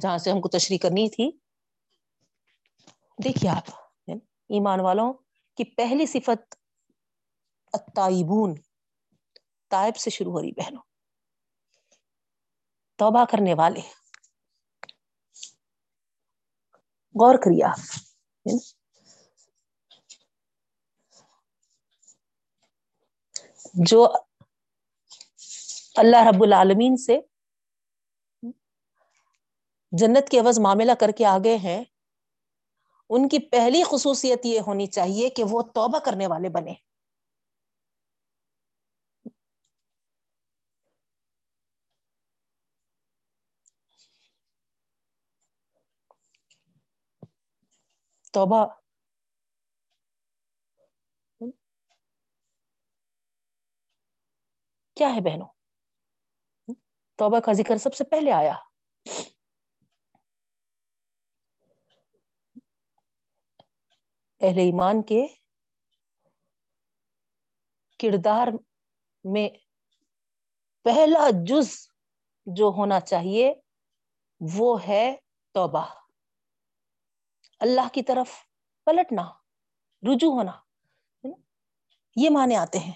جہاں 0.00 0.18
سے 0.18 0.30
ہم 0.30 0.40
کو 0.40 0.48
تشریح 0.48 0.78
کرنی 0.82 1.08
تھی، 1.08 1.30
دیکھیے 3.24 3.50
آپ۔ 3.50 3.79
ایمان 4.50 4.80
والوں 4.80 5.12
کی 5.56 5.64
پہلی 5.64 6.06
صفت 6.06 6.54
التائبون، 7.72 8.54
تائب 9.68 9.96
سے 9.96 10.10
شروع 10.10 10.32
ہو 10.32 10.42
رہی 10.42 10.52
بہنوں۔ 10.52 10.82
توبہ 12.96 13.24
کرنے 13.24 13.54
والے۔ 13.54 13.80
غور 17.14 17.34
کریے 17.34 17.64
آپ۔ 17.64 17.80
جو 23.74 24.08
اللہ 25.96 26.16
رب 26.16 26.42
العالمین 26.42 26.96
سے 26.96 27.20
جنت 29.92 30.28
کے 30.30 30.38
عوض 30.38 30.58
معاملہ 30.58 30.92
کر 31.00 31.10
کے 31.18 31.26
آگے 31.26 31.56
ہیں 31.56 31.84
ان 33.10 33.28
کی 33.28 33.38
پہلی 33.38 33.82
خصوصیت 33.84 34.46
یہ 34.46 34.60
ہونی 34.60 34.86
چاہیے 34.86 35.30
کہ 35.30 35.44
وہ 35.50 35.62
توبہ 35.62 35.98
کرنے 35.98 36.26
والے 36.26 36.48
بنے۔ 36.48 36.74
توبہ۔ 48.32 48.66
کیا 54.96 55.08
ہے 55.14 55.20
بہنوں؟ 55.20 55.48
توبہ 57.18 57.40
کا 57.40 57.52
ذکر 57.52 57.76
سب 57.76 57.94
سے 57.94 58.04
پہلے 58.04 58.32
آیا۔ 58.32 58.54
اہل 64.40 64.58
ایمان 64.58 65.02
کے 65.02 65.26
کردار 67.98 68.48
میں 69.24 69.48
پہلا 70.82 71.28
جز 71.44 71.88
جو 72.46 72.66
ہونا 72.76 73.00
چاہیے 73.00 73.54
وہ 74.54 74.86
ہے 74.86 75.16
توبہ۔ 75.52 75.86
اللہ 77.58 77.88
کی 77.92 78.02
طرف 78.02 78.28
پلٹنا، 78.84 79.30
رجوع 80.02 80.32
ہونا 80.32 80.52
یہ 82.16 82.30
معنی 82.30 82.56
آتے 82.56 82.78
ہیں 82.78 82.92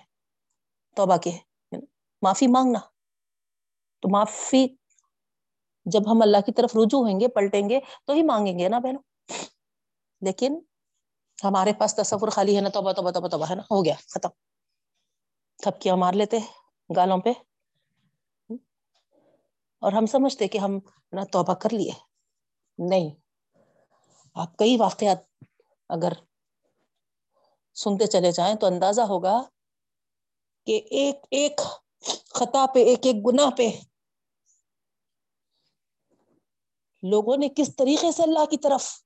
توبہ 0.97 1.17
کے 1.17 1.31
معافی 2.23 2.47
مانگنا۔ 2.47 2.79
تو 4.01 4.09
معافی، 4.13 4.67
جب 5.85 6.01
ہم 6.13 6.23
اللہ 6.23 6.41
کی 6.47 6.53
طرف 6.53 6.77
رجوع 6.77 7.01
ہوئیں 7.01 7.21
گے، 7.21 7.29
پلٹیں 7.29 7.69
گے، 7.69 7.81
تو 8.05 8.13
ہی 8.13 8.23
مانگیں 8.23 8.59
گے 8.59 8.69
نا 8.69 8.79
بہنوں؟ 8.79 9.03
لیکن 10.21 10.61
ہمارے 11.43 11.73
پاس 11.73 11.95
تصور 11.95 12.29
خالی 12.29 12.57
ہے 12.57 12.61
نا، 12.61 12.69
توبہ 12.69 12.93
توبہ 12.93 13.11
توبہ 13.11 13.29
توبہ، 13.29 13.51
ہے 13.51 13.55
نا؟ 13.55 13.63
ہو 13.63 13.85
گیا، 13.85 13.95
ختم۔ 14.09 14.29
تھپکیاں 15.57 15.97
مار 15.97 16.13
لیتے 16.13 16.39
گالوں 16.97 17.19
پہ۔ 17.19 17.33
اور 19.79 19.93
ہم 19.93 20.07
سمجھتے 20.07 20.49
کہ 20.49 20.59
ہم 20.59 20.79
نا 21.13 21.25
توبہ 21.25 21.55
کر 21.55 21.71
لیے۔ 21.73 21.91
نہیں، 22.79 23.11
آپ 24.35 24.57
کئی 24.57 24.77
واقعات 24.77 25.45
اگر 25.89 26.13
سنتے 27.75 28.07
چلے 28.07 28.33
جائیں 28.33 28.55
تو 28.55 28.67
اندازہ 28.67 29.01
ہوگا 29.01 29.43
کہ 30.67 30.83
ایک 30.91 31.17
ایک 31.31 31.61
خطا 32.35 32.67
پہ، 32.75 32.79
ایک 32.79 33.07
ایک 33.07 33.17
گنا 33.27 33.51
پہ 33.57 33.69
لوگوں 37.03 37.37
نے 37.37 37.49
کس 37.49 37.77
طریقے 37.77 38.13
سے 38.13 38.23
اللہ 38.23 38.45
کی 38.45 38.57
طرف 38.57 39.04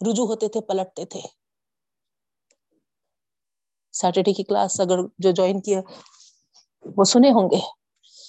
رجوع 0.00 0.26
ہوتے 0.26 0.48
تھے، 0.48 0.60
پلٹتے 0.60 1.04
تھے۔ 1.04 1.20
سیٹرڈے 3.92 4.32
کی 4.32 4.42
کلاس 4.42 4.80
اگر 4.80 4.98
جو 5.18 5.30
جوائن 5.30 5.60
کیا، 5.60 5.80
وہ 6.96 7.04
سنے 7.04 7.30
ہوں 7.30 7.50
گے۔ 7.50 7.60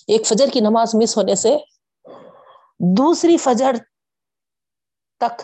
ایک 0.08 0.28
فجر 0.28 0.47
کی 0.54 0.60
نماز 0.60 0.95
مس 0.95 1.17
ہونے 1.17 1.36
سے 1.36 1.58
دوسری 2.80 3.38
فجر 3.38 3.75
تک 5.17 5.41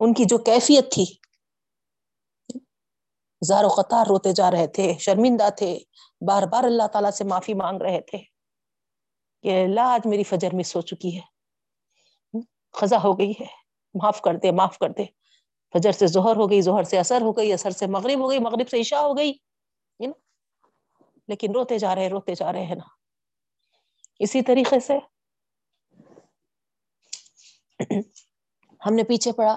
ان 0.00 0.14
کی 0.14 0.24
جو 0.24 0.38
کیفیت 0.38 0.92
تھی 0.92 1.04
زار 3.44 3.64
و 3.64 3.68
قطار 3.68 4.06
روتے 4.06 4.32
جا 4.32 4.50
رہے 4.50 4.66
تھے، 4.66 4.94
شرمندہ 4.98 5.48
تھے۔ 5.56 5.78
بار 6.26 6.42
بار 6.42 6.64
اللہ 6.64 6.86
تعالیٰ 6.86 7.10
سے 7.10 7.24
معافی 7.24 7.54
مانگ 7.54 7.82
رہے 7.82 8.00
تھے 8.00 8.18
کہ 9.42 9.64
اللہ، 9.64 9.80
آج 9.80 10.00
میری 10.04 10.24
فجر 10.24 10.48
مس 10.54 10.76
ہو 10.76 10.80
چکی 10.80 11.18
ہے۔ 11.18 11.22
خزا 12.72 12.96
ہو 13.04 13.18
گئی 13.18 13.30
ہے۔ 13.30 13.46
معاف 13.94 14.20
کر 14.20 14.34
دے، 14.34 14.50
معاف 14.50 14.78
کر 14.78 14.90
دے۔ 14.90 15.21
فجر 15.74 15.92
سے 15.92 16.06
ظہر 16.06 16.36
ہو 16.36 16.50
گئی، 16.50 16.60
ظہر 16.62 16.84
سے 16.84 16.98
اثر 16.98 17.20
ہو 17.22 17.36
گئی 17.36 17.52
اثر 17.52 17.70
سے 17.70 17.86
مغرب 17.86 18.20
ہو 18.20 18.30
گئی، 18.30 18.38
مغرب 18.38 18.68
سے 18.68 18.80
عشاء 18.80 19.02
ہو 19.02 19.16
گئی 19.16 19.32
لیکن 21.28 21.52
روتے 21.54 21.78
جا 21.78 21.94
رہے، 21.94 22.08
روتے 22.08 22.34
جا 22.34 22.52
رہے 22.52 22.64
ہیں 22.64 22.74
نا۔ 22.74 22.88
اسی 24.20 24.42
طریقے 24.42 24.80
سے 24.80 24.98
ہم 28.80 28.94
نے 28.94 29.02
پیچھے 29.02 29.32
پڑا 29.32 29.56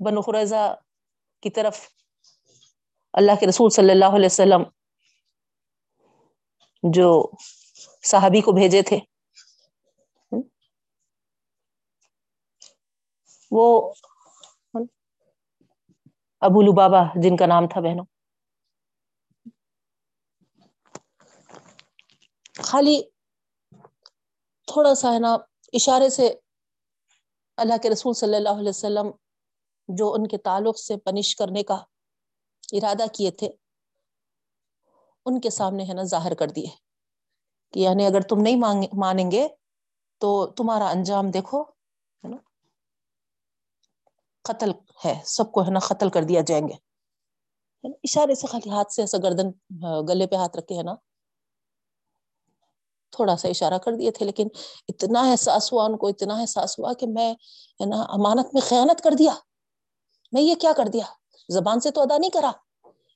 بنو 0.00 0.20
خریضہ 0.22 0.62
کی 1.42 1.50
طرف 1.50 1.80
اللہ 3.14 3.32
کے 3.40 3.46
رسول 3.46 3.70
صلی 3.70 3.90
اللہ 3.90 4.16
علیہ 4.16 4.26
وسلم 4.26 4.62
جو 6.82 7.08
صحابی 8.04 8.40
کو 8.40 8.52
بھیجے 8.52 8.82
تھے 8.82 8.98
وہ 13.50 13.92
ابو 16.40 16.62
لبابا 16.62 17.02
جن 17.22 17.36
کا 17.36 17.46
نام 17.46 17.68
تھا 17.68 17.80
بہنوں۔ 17.80 18.04
خالی 22.62 23.02
تھوڑا 24.66 24.94
سا 24.94 25.14
ہے 25.14 25.18
نا 25.18 25.34
اشارے 25.72 26.10
سے 26.10 26.34
اللہ 27.56 27.74
کے 27.82 27.90
رسول 27.90 28.14
صلی 28.14 28.36
اللہ 28.36 28.48
علیہ 28.48 28.68
وسلم 28.68 29.10
جو 29.88 30.12
ان 30.12 30.26
کے 30.26 30.38
تعلق 30.38 30.78
سے 30.78 30.96
پنش 30.96 31.36
کرنے 31.36 31.62
کا 31.62 31.74
ارادہ 32.72 33.04
کیے 33.12 33.30
تھے، 33.30 33.48
ان 35.26 35.40
کے 35.40 35.50
سامنے 35.50 35.84
ہے 35.84 35.94
نا 35.94 36.02
ظاہر 36.02 36.34
کر 36.34 36.46
دیے۔ 36.46 36.90
کہ 37.72 37.80
یعنی 37.80 38.06
اگر 38.06 38.20
تم 38.20 38.36
نہیں 38.40 38.56
مانیں 38.92 39.30
گے 39.30 39.48
تو 40.18 40.46
تمہارا 40.46 40.88
انجام 40.88 41.30
دیکھو، 41.30 41.62
ہے 41.62 42.28
نا۔ 42.28 42.36
قتل 44.44 44.70
ہے، 45.04 45.22
سب 45.24 45.52
کو 45.52 45.64
ہے 45.64 45.70
نا 45.70 45.78
قتل 45.78 46.10
کر 46.10 46.22
دیا 46.22 46.40
جائیں 46.46 46.68
گے۔ 46.68 46.90
اشارے 47.84 48.34
سے 48.34 48.46
خالی 48.46 48.70
ہاتھ 48.70 48.92
سے 48.92 49.02
ایسا 49.02 49.18
گردن 49.18 49.50
گلے 50.08 50.26
پہ 50.26 50.36
ہاتھ 50.36 50.56
رکھے 50.56 50.76
ہے 50.76 50.82
نا۔ 50.82 50.94
تھوڑا 53.10 53.36
سا 53.36 53.48
اشارہ 53.48 53.78
کر 53.78 53.92
دیے 53.92 54.10
تھے، 54.10 54.26
لیکن 54.26 54.46
اتنا 54.88 55.30
احساس 55.30 55.72
ہوا 55.72 55.84
ان 55.84 55.96
کو، 55.96 56.06
اتنا 56.06 56.40
احساس 56.40 56.78
ہوا 56.78 56.92
کہ 56.92 57.06
میں، 57.06 57.32
ہے 57.80 57.86
نا، 57.86 58.02
امانت 58.02 58.54
میں 58.54 58.62
خیانت 58.62 59.00
کر 59.00 59.10
دیا۔ 59.18 59.32
میں 60.32 60.42
یہ 60.42 60.54
کیا 60.54 60.72
کر 60.76 60.86
دیا؟ 60.86 61.04
زبان 61.48 61.80
سے 61.80 61.90
تو 61.90 62.00
ادا 62.00 62.18
نہیں 62.18 62.30
کرا۔ 62.30 62.50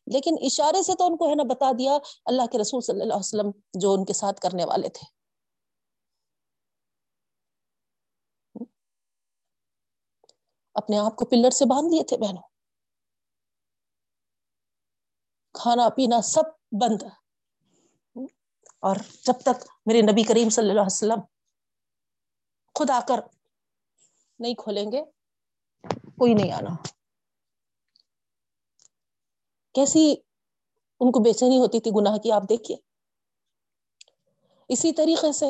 لیکن 0.07 0.35
اشارے 0.41 0.83
سے 0.83 0.93
تو 0.95 1.07
ان 1.07 1.17
کو، 1.17 1.29
ہے 1.29 1.35
نا، 1.35 1.43
بتا 1.43 1.73
دیا 1.79 1.99
اللہ 2.25 2.47
کے 2.53 2.59
رسول 2.59 2.81
صلی 2.81 3.01
اللہ 3.01 3.15
علیہ 3.15 3.21
وسلم 3.21 3.51
جو 3.75 3.93
ان 3.93 4.05
کے 4.05 4.13
ساتھ 4.13 4.41
کرنے 4.41 4.65
والے 4.65 4.89
تھے۔ 4.89 5.24
اپنے 10.75 10.99
آپ 10.99 11.17
کو 11.17 11.25
پلر 11.25 11.51
سے 11.51 11.65
باندھ 11.65 11.91
دیے 11.91 12.05
تھے 12.05 12.17
بہنوں۔ 12.17 12.43
کھانا 15.53 15.89
پینا 15.89 16.23
سب 16.23 16.43
بند۔ 16.81 17.03
اور 18.81 18.97
جب 18.97 19.33
تک 19.43 19.65
میرے 19.87 20.03
نبی 20.03 20.23
کریم 20.23 20.49
صلی 20.49 20.71
اللہ 20.71 20.81
علیہ 20.81 20.87
وسلم 20.87 21.21
خود 22.75 22.91
آ 22.91 23.01
کر 23.09 23.21
نہیں 24.39 24.55
کھولیں 24.55 24.93
گے، 24.93 25.05
کوئی 26.19 26.35
نہیں 26.35 26.53
آنا۔ 26.53 26.77
کیسی 29.75 30.15
ان 31.01 31.13
کو 31.13 31.23
بےچینی 31.23 31.59
ہوتی 31.59 31.81
تھی 31.81 31.91
گناہ 31.91 32.17
کی، 32.17 32.33
آپ 32.33 32.43
دیکھیے۔ 32.49 32.77
اسی 34.69 34.93
طریقے 34.93 35.33
سے 35.33 35.47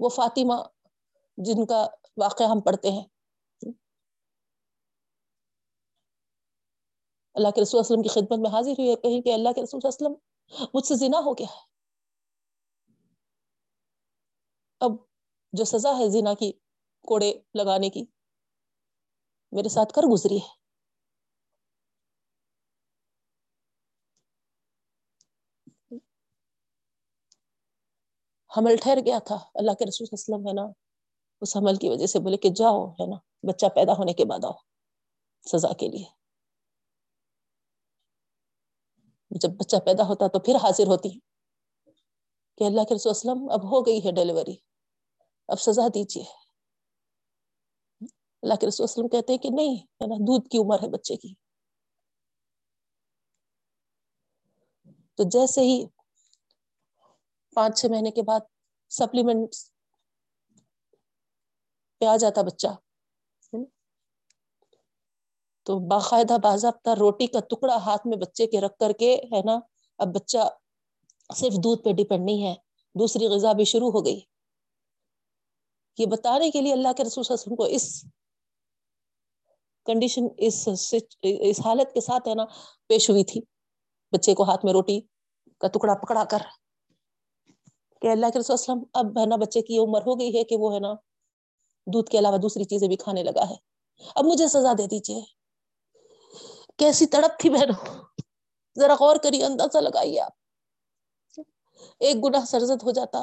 وہ 0.00 0.08
فاطمہ 0.08 0.54
جن 1.36 1.66
کا 1.66 1.86
واقعہ 2.16 2.46
ہم 2.46 2.60
پڑھتے 2.60 2.90
ہیں 2.90 3.04
اللہ 7.36 7.48
کے 7.50 7.62
رسول 7.62 7.80
وسلم 7.80 8.02
کی 8.02 8.08
خدمت 8.08 8.38
میں 8.38 8.50
حاضر 8.50 8.70
ہوئی 8.70 8.90
ہے 8.90 8.96
کہیں 8.96 9.20
کہ 9.22 9.34
اللہ 9.34 9.48
کے 9.54 9.62
رسول 9.62 9.80
وسلم 9.84 10.14
مجھ 10.74 10.86
سے 10.86 10.94
زنا 10.94 11.18
ہو 11.18 11.32
گیا 11.32 11.46
ہے۔ 11.56 11.60
اب 14.80 14.92
جو 15.52 15.64
سزا 15.64 15.98
ہے 15.98 16.08
زنا 16.10 16.34
کی، 16.34 16.52
کوڑے 17.08 17.34
لگانے 17.54 17.90
کی، 17.90 18.04
میرے 19.52 19.68
ساتھ 19.68 19.92
کر 19.92 20.02
گزری 20.02 20.36
ہے۔ 20.36 20.66
حمل 28.56 28.76
ٹھہر 28.82 28.98
گیا 29.06 29.18
تھا۔ 29.18 29.36
اللہ 29.54 29.74
کے 29.78 29.84
رسول 29.86 30.08
وسلم 30.12 30.48
ہے 30.48 30.52
نا، 30.52 30.62
اس 31.40 31.56
حمل 31.56 31.76
کی 31.76 31.88
وجہ 31.88 32.06
سے 32.06 32.18
بولے 32.18 32.36
کہ 32.36 32.48
جاؤ، 32.48 32.86
ہے 32.90 33.06
نا، 33.06 33.16
بچہ 33.48 33.66
پیدا 33.66 33.92
ہونے 33.92 34.12
کے 34.12 34.24
بعد 34.24 34.44
آؤ 34.44 34.52
سزا 35.52 35.72
کے 35.72 35.88
لیے۔ 35.88 36.25
جب 39.42 39.50
بچہ 39.50 39.76
پیدا 39.76 40.02
ہوتا 40.02 40.26
تو 40.26 40.38
پھر 40.40 40.54
حاضر 40.54 40.86
ہوتی 40.86 41.18
کہ 42.58 42.64
اللہ 42.64 42.84
کے 42.88 42.94
رسول 42.94 43.10
وسلم 43.10 43.50
اب 43.50 43.64
ہو 43.64 43.86
گئی 43.86 44.06
ہے 44.06 44.12
ڈیلیوری۔ 44.12 44.56
اب 45.48 45.60
سزا 45.60 45.88
دیجیے 45.88 46.24
اللہ 48.42 48.54
کے 48.54 48.66
رسول 48.66 48.84
وسلم 48.84 49.08
کہتے 49.08 49.32
ہیں 49.32 49.40
کہ 49.40 49.48
نہیں، 49.52 49.74
ہے 49.74 50.06
نا، 50.06 50.14
دودھ 50.14 50.48
کی 50.48 50.58
عمر 50.58 50.82
ہے 50.82 50.88
بچے 50.88 51.16
کی۔ 51.16 51.34
تو 55.14 55.22
جیسے 55.22 55.60
ہی 55.60 55.84
پانچ 57.54 57.80
چھ 57.80 57.86
مہینے 57.90 58.10
کے 58.10 58.22
بعد 58.22 58.40
سپلیمنٹ 58.88 59.54
پہ 62.00 62.04
آ 62.04 62.16
جاتا 62.16 62.42
بچہ۔ 62.42 62.66
تو 65.66 65.78
باقاعدہ 65.78 66.36
باضابطہ 66.42 66.90
روٹی 66.90 67.26
کا 67.26 67.40
ٹکڑا 67.40 67.76
ہاتھ 67.76 68.06
میں 68.06 68.16
بچے 68.16 68.46
کے 68.46 68.60
رکھ 68.60 68.78
کر 68.78 68.92
کے، 68.92 69.14
ہے 69.32 69.40
نا، 69.44 69.58
اب 69.98 70.14
بچہ 70.14 70.48
صرف 71.34 71.54
دودھ 71.54 71.82
پہ 71.82 71.92
ڈیپینڈ 71.92 72.24
نہیں 72.24 72.46
ہے، 72.46 72.54
دوسری 72.94 73.26
غذا 73.26 73.52
بھی 73.52 73.64
شروع 73.64 73.90
ہو 73.90 74.04
گئی۔ 74.04 74.20
یہ 75.98 76.06
بتانے 76.06 76.50
کے 76.50 76.60
لیے 76.60 76.72
اللہ 76.72 76.92
کے 76.96 77.04
رسول 77.04 77.24
وسلم 77.30 77.56
کو 77.56 77.64
اس 77.64 78.04
کنڈیشن 79.86 80.26
اس 80.38 80.68
اس 81.22 81.60
حالت 81.64 81.92
کے 81.94 82.00
ساتھ، 82.00 82.28
ہے 82.28 82.34
نا، 82.34 82.44
پیش 82.86 83.10
ہوئی 83.10 83.24
تھی۔ 83.24 83.40
بچے 84.12 84.34
کو 84.34 84.42
ہاتھ 84.42 84.64
میں 84.64 84.72
روٹی 84.72 85.00
کا 85.60 85.68
ٹکڑا 85.68 85.94
پکڑا 85.94 86.24
کر 86.24 86.42
کہ 88.02 88.06
اللہ 88.06 88.26
کے 88.32 88.38
رسول 88.38 88.54
وسلم، 88.54 88.82
اب 88.92 89.18
ہے 89.18 89.26
نا، 89.26 89.36
بچے 89.36 89.62
کی 89.62 89.78
عمر 89.78 90.02
ہو 90.06 90.18
گئی 90.20 90.36
ہے 90.38 90.44
کہ 90.44 90.56
وہ، 90.56 90.74
ہے 90.74 90.80
نا، 90.80 90.92
دودھ 91.86 92.10
کے 92.10 92.18
علاوہ 92.18 92.36
دوسری 92.36 92.64
چیزیں 92.64 92.88
بھی 92.88 92.96
کھانے 92.96 93.22
لگا 93.22 93.48
ہے۔ 93.50 93.54
اب 94.14 94.24
مجھے 94.24 94.48
سزا 94.48 94.72
دے 94.78 94.86
دیجیے 94.86 95.20
کیسی 96.78 97.06
تڑپ 97.06 97.40
تھی 97.40 97.50
بہنوں؟ 97.50 98.04
ذرا 98.78 98.94
غور 98.94 99.16
کریے، 99.16 99.44
اندازہ 99.44 99.78
لگائیے 99.78 100.20
آپ۔ 100.20 100.32
ایک 102.00 102.16
گنا 102.24 102.46
سرزد 102.46 102.82
ہو 102.82 102.90
جاتا 102.90 103.18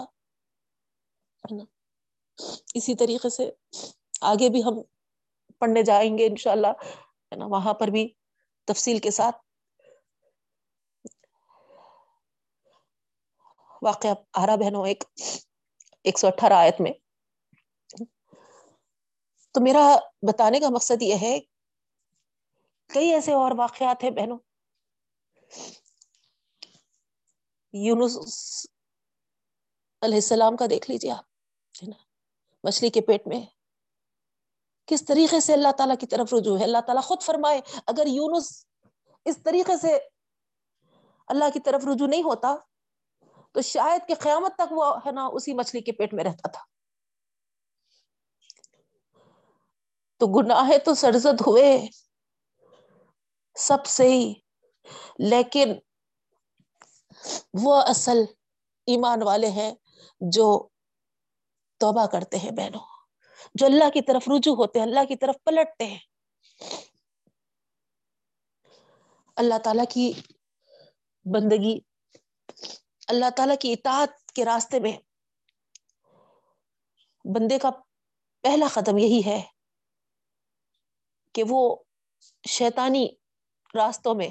اسی 2.74 2.96
طریقے 2.96 3.30
سے 3.30 3.52
آگے 4.22 4.50
بھی 4.50 4.64
ہم 4.64 4.82
پڑھنے 5.60 5.84
جائیں 5.84 6.18
گے 6.18 6.26
انشاء 6.26 6.52
اللہ 6.52 6.68
ہے 6.68 7.36
نا؟ 7.36 7.46
وہاں 7.46 7.74
پر 7.74 7.88
بھی 7.88 8.14
تفصیل 8.66 9.00
کے 9.00 9.12
ساتھ۔ 9.12 9.36
واقع 13.82 14.08
آرا 14.34 14.56
بہنوں، 14.56 14.88
ایک 14.88 15.04
ایک 16.04 16.20
سو 16.20 16.28
اٹھارہ 16.28 16.54
آیت 16.54 16.82
میں۔ 16.82 16.92
تو 19.52 19.62
میرا 19.62 19.96
بتانے 20.22 20.60
کا 20.60 20.70
مقصد 20.70 21.02
یہ 21.02 21.16
ہے 21.22 21.40
کئی 22.94 23.14
ایسے 23.14 23.34
اور 23.34 23.52
واقعات 23.58 24.04
ہیں 24.04 24.12
بہنوں؟ 24.12 24.38
یونس 27.74 28.18
علیہ 30.02 30.16
السلام 30.16 30.56
کا 30.56 30.66
دیکھ 30.70 30.92
لیجیے 30.92 31.12
آپ 31.12 31.26
مچھلی 32.64 32.90
کے 32.90 33.02
پیٹ 33.02 33.28
میں 33.28 33.42
کس 34.86 35.06
طریقے 35.06 35.40
سے 35.40 35.54
اللہ 35.54 35.72
تعالیٰ 35.78 35.96
کی 36.00 36.08
طرف 36.08 36.34
رجوع 36.34 36.58
ہے؟ 36.58 36.64
اللہ 36.64 36.78
تعالیٰ 36.86 37.04
خود 37.04 37.22
فرمائے، 37.22 37.62
اگر 37.88 38.06
یونس 38.06 38.66
اس 39.26 39.38
طریقے 39.46 39.78
سے 39.78 40.00
اللہ 41.28 41.46
کی 41.54 41.60
طرف 41.60 41.86
رجوع 41.94 42.08
نہیں 42.08 42.24
ہوتا، 42.24 42.56
تو 43.52 43.62
شاید 43.62 44.08
کہ 44.08 44.16
قیامت 44.16 44.56
تک 44.56 44.72
وہ، 44.72 44.98
ہے 44.98 45.12
نا، 45.12 45.30
اسی 45.34 45.54
مچھلی 45.54 45.82
کے 45.82 45.92
پیٹ 45.92 46.14
میں 46.14 46.24
رہتا 46.24 46.48
تھا۔ 46.50 46.62
تو 50.18 50.28
گناہ 50.28 50.78
تو 50.86 50.94
سرزد 50.94 51.42
ہوئے۔ 51.48 51.88
سب 53.56 53.86
سے 53.86 54.04
ہی 54.04 54.34
لیکن 55.20 55.74
وہ 57.54 57.82
اصل 57.82 58.18
ایمان 58.86 59.24
والے 59.24 59.50
ہیں 59.50 59.76
جو 60.22 60.68
توبہ 61.78 62.06
کرتے 62.06 62.38
ہیں 62.38 62.52
بہنوں۔ 62.52 62.86
جو 63.56 63.66
اللہ 63.66 63.90
کی 63.90 64.02
طرف 64.02 64.30
رجوع 64.38 64.56
ہوتے 64.56 64.80
ہیں، 64.80 64.86
اللہ 64.86 65.06
کی 65.08 65.16
طرف 65.16 65.36
پلٹتے 65.44 65.86
ہیں۔ 65.86 66.00
اللہ 69.36 69.58
تعالی 69.64 69.86
کی 69.90 70.12
بندگی، 71.26 71.80
اللہ 73.08 73.30
تعالی 73.30 73.54
کی 73.60 73.74
اطاعت 73.74 74.32
کے 74.32 74.46
راستے 74.46 74.80
میں 74.80 74.98
بندے 77.26 77.60
کا 77.60 77.70
پہلا 78.42 78.68
قدم 78.74 78.98
یہی 78.98 79.22
ہے 79.26 79.42
کہ 81.32 81.44
وہ 81.50 81.76
شیطانی 82.50 83.08
راستوں 83.76 84.16
میں۔ 84.16 84.28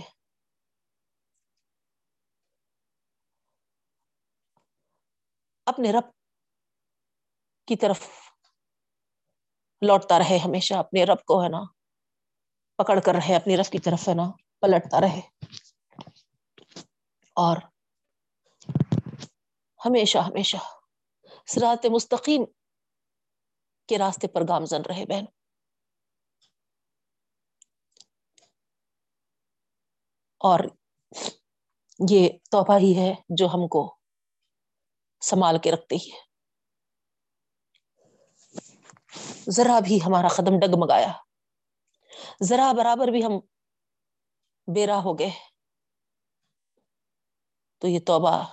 اپنے 5.66 5.92
رب 5.92 6.10
کی 7.66 7.76
طرف 7.76 8.00
لوٹتا 9.86 10.18
رہے 10.18 10.38
ہمیشہ، 10.38 10.74
اپنے 10.74 11.04
رب 11.04 11.24
کو، 11.24 11.42
ہے 11.42 11.48
نا؟ 11.48 11.62
پکڑ 12.76 13.00
کر 13.00 13.12
رہے، 13.12 13.36
اپنی 13.36 13.56
رف 13.56 13.70
کی 13.70 13.78
طرف، 13.78 14.08
ہے 14.08 14.14
نا؟ 14.14 14.22
پلٹتا 14.60 15.00
رہے۔ 15.00 15.20
اور 17.34 17.56
ہمیشہ 19.84 20.18
ہمیشہ 20.18 20.56
سرات 21.46 21.86
مستقیم 21.86 22.44
کے 23.88 23.98
راستے 23.98 24.28
پر 24.28 24.40
گامزن 24.48 24.82
رہے، 24.82 25.06
بہن۔ 25.06 25.41
اور 30.42 30.60
یہ 32.10 32.28
تحفہ 32.50 32.78
ہی 32.78 32.98
ہے 32.98 33.14
جو 33.28 33.46
ہم 33.46 33.68
کو 33.68 33.96
سنبھال 35.20 35.58
کے 35.58 35.72
رکھتے 35.72 35.96
ہی 35.96 36.10
ذرا 39.50 39.80
بھی 39.80 39.98
ہمارا 40.06 40.28
قدم 40.28 40.58
ڈگمگایا۔ 40.58 41.12
ذرا 42.42 42.72
برابر 42.72 43.08
بھی 43.08 43.24
ہم 43.24 43.32
بیرا 44.74 45.02
ہو 45.02 45.18
گئے۔ 45.18 45.30
تو 47.78 47.88
یہ 47.88 48.00
توبہ 48.06 48.44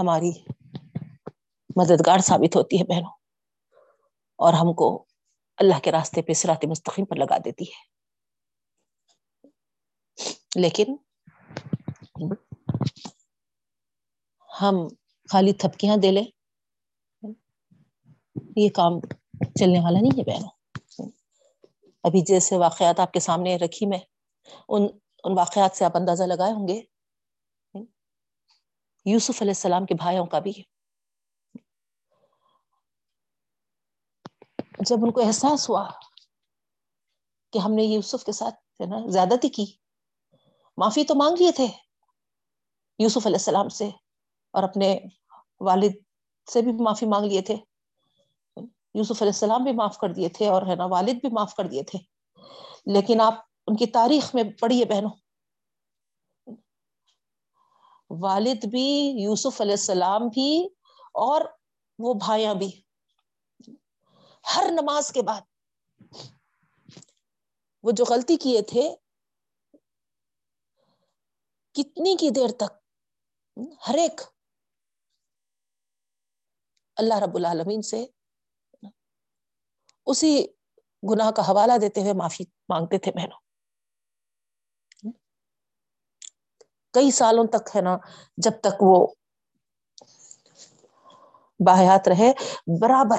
ہماری 0.00 0.30
مددگار 1.76 2.18
ثابت 2.18 2.56
ہوتی 2.56 2.78
ہے 2.78 2.84
بہنوں۔ 2.84 3.12
اور 4.36 4.52
ہم 4.52 4.74
کو 4.74 5.06
اللہ 5.56 5.78
کے 5.78 5.92
راستے 5.92 6.22
پہ 6.22 6.32
سرات 6.32 6.64
مستقیم 6.64 7.04
پر 7.04 7.16
لگا 7.16 7.38
دیتی 7.38 7.64
ہے۔ 7.64 7.97
لیکن 10.56 10.96
ہم 14.60 14.74
خالی 15.30 15.52
تھپکیاں 15.52 15.96
دے 15.96 16.10
لیں۔ 16.12 16.24
یہ 18.56 18.68
کام 18.68 18.92
چلنے 19.60 19.80
والا 19.80 20.00
نہیں 20.00 20.18
ہے 20.18 20.24
بہنوں۔ 20.24 20.50
ابھی 22.04 22.20
جیسے 22.20 22.56
واقعات 22.56 23.00
آپ 23.00 23.12
کے 23.12 23.20
سامنے 23.20 23.56
رکھی 23.56 23.86
میں، 23.86 23.98
ان 24.68 24.86
ان 25.24 25.38
واقعات 25.38 25.76
سے 25.76 25.84
آپ 25.84 25.96
اندازہ 25.96 26.24
لگائے 26.24 26.52
ہوں 26.52 26.68
گے۔ 26.68 26.80
یوسف 29.06 29.42
علیہ 29.42 29.50
السلام 29.50 29.86
کے 29.86 29.94
بھائیوں 29.94 30.26
کا 30.26 30.38
بھی۔ 30.38 30.52
جب 34.80 34.96
ان 35.02 35.12
کو 35.12 35.20
احساس 35.26 35.70
ہوا 35.70 35.90
کہ 37.52 37.58
ہم 37.58 37.72
نے 37.72 37.82
یوسف 37.82 38.24
کے 38.24 38.32
ساتھ، 38.32 38.54
ہے 38.54 38.86
نا، 38.86 38.96
زیادتی 39.10 39.48
کی 39.48 39.66
معافی 40.78 41.04
تو 41.04 41.14
مانگ 41.14 41.36
لیے 41.38 41.52
تھے 41.52 41.66
یوسف 42.98 43.26
علیہ 43.26 43.36
السلام 43.36 43.68
سے 43.68 43.88
اور 44.50 44.62
اپنے 44.62 44.98
والد 45.60 45.92
سے 46.52 46.62
بھی 46.62 46.72
معافی 46.72 47.06
مانگ 47.06 47.24
لیے 47.24 47.42
تھے۔ 47.42 47.56
یوسف 48.94 49.22
علیہ 49.22 49.32
السلام 49.32 49.64
بھی 49.64 49.72
معاف 49.72 49.98
کر 49.98 50.12
دیے 50.12 50.28
تھے 50.28 50.48
اور 50.48 50.62
ہے 50.62 50.74
نا 50.74 50.84
والد 50.84 51.14
بھی 51.14 51.28
معاف 51.32 51.54
کر 51.54 51.64
دیے 51.64 51.82
تھے۔ 51.82 51.98
لیکن 52.86 53.20
آپ 53.20 53.34
ان 53.66 53.76
کی 53.76 53.86
تاریخ 53.86 54.34
میں 54.34 54.44
پڑھیے 54.60 54.84
بہنوں۔ 54.84 55.10
والد 58.10 58.64
بھی، 58.64 59.10
یوسف 59.22 59.60
علیہ 59.60 59.72
السلام 59.72 60.28
بھی 60.28 60.68
اور 61.14 61.40
وہ 61.98 62.14
بھائیاں 62.14 62.54
بھی۔ 62.54 62.70
ہر 64.56 64.66
نماز 64.70 65.12
کے 65.12 65.22
بعد 65.22 65.40
وہ 67.82 67.90
جو 67.90 68.04
غلطی 68.08 68.36
کیے 68.36 68.62
تھے 68.62 68.94
کتنی 71.74 72.16
کی 72.16 72.30
دیر 72.30 72.50
تک؟ 72.56 72.72
ہر 73.88 73.94
ایک۔ 73.94 74.20
اللہ 76.96 77.14
رب 77.14 77.36
العالمین 77.36 77.82
سے 77.82 78.06
اسی 80.06 80.46
گناہ 81.12 81.30
کا 81.30 81.42
حوالہ 81.42 81.72
دیتے 81.80 82.00
ہوئے 82.00 82.12
معافی 82.12 82.44
مانگتے 82.68 82.98
تھے 82.98 83.12
بہنوں۔ 83.12 83.40
کئی 86.90 87.10
سالوں 87.10 87.44
تک 87.46 87.76
ہے 87.76 87.80
نا، 87.80 87.96
جب 88.36 88.50
تک 88.60 88.82
وہ 88.82 89.06
باحیات 91.66 92.08
رہے، 92.08 92.32
برابر 92.80 93.18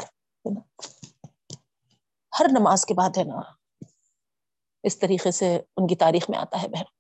ہر 2.40 2.46
نماز 2.60 2.86
کے 2.86 2.94
بعد 2.94 3.18
ہے 3.18 3.24
نا، 3.24 3.42
اس 4.84 5.00
طریقے 5.00 5.32
سے 5.32 5.56
ان 5.56 5.88
کی 5.88 5.96
تاریخ 5.96 6.30
میں 6.30 6.40
آتا 6.40 6.64
ہے 6.64 6.68
بہن 6.68 6.99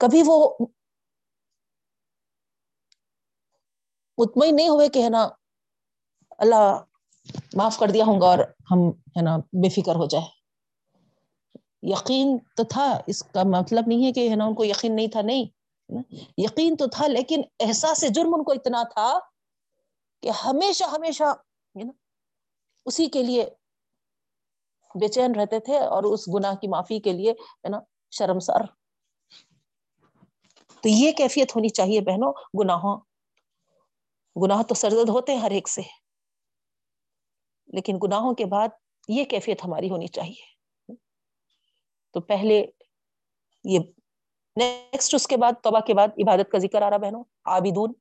کبھی 0.00 0.22
وہ 0.26 0.36
مطمئن 4.18 4.56
نہیں 4.56 4.68
ہوئے 4.68 4.88
کہ 4.88 5.02
ہے 5.02 5.08
نا، 5.08 5.28
اللہ 6.38 6.84
معاف 7.54 7.78
کر 7.78 7.90
دیا 7.90 8.04
ہوں 8.04 8.20
گا 8.20 8.26
اور 8.26 8.38
ہم 8.70 8.88
ہے 8.90 9.22
نا 9.22 9.36
بے 9.36 9.68
فکر 9.68 9.94
ہو 9.94 10.06
جائے 10.06 10.24
یقین 11.82 12.36
تو 12.56 12.64
تھا، 12.64 13.00
اس 13.06 13.22
کا 13.22 13.42
مطلب 13.42 13.84
نہیں 13.86 14.06
ہے 14.06 14.12
کہ 14.12 14.28
ہے 14.30 14.36
نا 14.36 14.44
ان 14.44 14.54
کو 14.54 14.64
یقین 14.64 14.96
نہیں 14.96 15.06
تھا، 15.06 15.20
نہیں۔ 15.20 15.44
یقین 16.38 16.76
تو 16.76 16.86
تھا، 16.86 17.06
لیکن 17.06 17.42
احساس 17.60 18.04
جرم 18.14 18.34
ان 18.34 18.44
کو 18.44 18.52
اتنا 18.52 18.82
تھا 18.82 19.18
کہ 20.22 20.30
ہمیشہ 20.44 20.84
ہمیشہ 20.84 21.32
اسی 22.86 23.06
کے 23.06 23.22
لیے 23.22 23.48
بے 24.94 25.08
چین 25.08 25.34
رہتے 25.34 25.58
تھے 25.60 25.78
اور 25.78 26.02
اس 26.02 26.28
گناہ 26.28 26.54
کی 26.54 26.68
معافی 26.68 26.98
کے 27.00 27.12
لیے 27.12 27.30
ہے 27.30 27.68
نا 27.68 27.80
شرمسار 28.10 28.60
تو 30.82 30.88
یہ 30.88 31.12
کیفیت 31.12 31.56
ہونی 31.56 31.68
چاہیے 31.68 32.00
بہنوں، 32.00 32.32
گناہوں، 32.60 33.00
گناہ 34.42 34.62
تو 34.62 34.74
سرزد 34.74 35.08
ہوتے 35.08 35.34
ہیں 35.34 35.40
ہر 35.40 35.50
ایک 35.50 35.68
سے۔ 35.68 35.80
لیکن 37.66 37.98
گناہوں 38.02 38.34
کے 38.34 38.44
بعد 38.44 38.68
یہ 39.08 39.24
کیفیت 39.24 39.64
ہماری 39.64 39.90
ہونی 39.90 40.06
چاہیے۔ 40.06 40.60
تو 42.12 42.20
پہلے 42.20 42.64
یہ 43.64 43.78
نیکسٹ 44.56 45.14
اس 45.14 45.26
کے 45.26 45.36
بعد 45.36 45.52
توبہ 45.62 45.80
کے 45.80 45.94
بعد 45.94 46.08
عبادت 46.08 46.52
کا 46.52 46.58
ذکر 46.58 46.82
آ 46.82 46.90
رہا 46.90 46.96
بہنوں 46.96 47.24
آبدون 47.44 47.92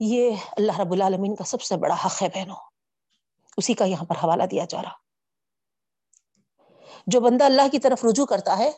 یہ 0.00 0.30
اللہ 0.52 0.80
رب 0.80 0.92
العالمین 0.92 1.34
کا 1.34 1.44
سب 1.44 1.62
سے 1.62 1.76
بڑا 1.76 1.96
حق 2.06 2.22
ہے 2.22 2.28
بہنوں۔ 2.28 2.56
اسی 3.56 3.74
کا 3.74 3.84
یہاں 3.84 4.04
پر 4.04 4.16
حوالہ 4.16 4.42
دیا 4.42 4.64
جا 4.64 4.82
رہا۔ 4.82 5.09
جو 7.06 7.20
بندہ 7.20 7.44
اللہ 7.44 7.68
کی 7.72 7.78
طرف 7.78 8.04
رجوع 8.04 8.26
کرتا 8.26 8.58
ہے، 8.58 8.70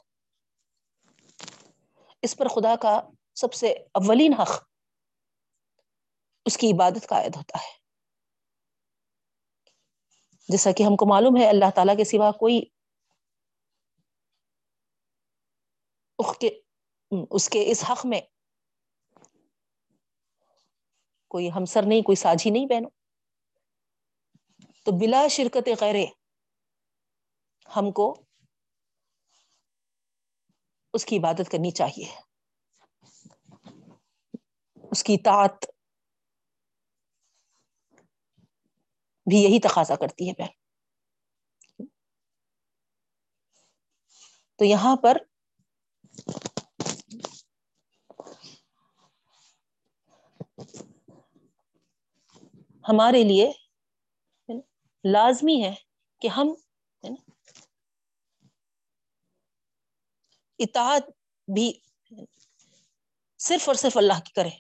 اس 2.23 2.37
پر 2.37 2.49
خدا 2.49 2.75
کا 2.77 3.01
سب 3.35 3.53
سے 3.53 3.73
اولین 3.73 4.33
حق 4.33 4.51
اس 6.47 6.57
کی 6.57 6.71
عبادت 6.73 7.07
کا 7.09 7.17
عائد 7.17 7.37
ہوتا 7.37 7.59
ہے۔ 7.59 7.73
جیسا 10.49 10.73
کہ 10.73 10.83
ہم 10.83 10.97
کو 10.97 11.07
معلوم 11.07 11.37
ہے، 11.37 11.49
اللہ 11.49 11.71
تعالی 11.75 11.97
کے 11.97 12.05
سوا 12.05 12.31
کوئی 12.31 12.61
اس 17.31 17.49
کے، 17.49 17.71
اس 17.71 17.85
حق 17.91 18.07
میں 18.07 18.21
کوئی 21.29 21.51
ہمسر 21.51 21.83
نہیں، 21.83 22.03
کوئی 22.03 22.17
ساجھی 22.17 22.51
نہیں 22.51 22.67
بہنو 22.67 22.89
تو 24.87 24.93
بلا 24.93 25.27
شرکت 25.31 25.69
غیرے 25.81 26.05
ہم 27.77 27.93
کو 27.93 28.15
اس 30.95 31.05
کی 31.05 31.19
عبادت 31.19 31.51
کرنی 31.51 31.71
چاہیے۔ 31.71 32.07
اس 34.91 35.05
کی 35.05 35.15
اطاعت 35.15 35.65
بھی 39.27 39.37
یہی 39.37 39.61
تقاضا 39.61 39.97
کرتی 39.97 40.29
ہے 40.29 40.33
بہن۔ 40.39 40.63
تو 44.59 44.65
یہاں 44.65 44.97
پر 44.97 45.17
ہمارے 52.89 53.23
لیے 53.25 53.51
لازمی 55.05 55.63
ہے 55.65 55.75
کہ 56.23 56.29
ہم 56.29 56.55
اطاعت 60.63 61.11
بھی 61.55 61.73
صرف 63.39 63.69
اور 63.69 63.75
صرف 63.75 63.97
اللہ 63.97 64.21
کی 64.25 64.33
کرے۔ 64.33 64.51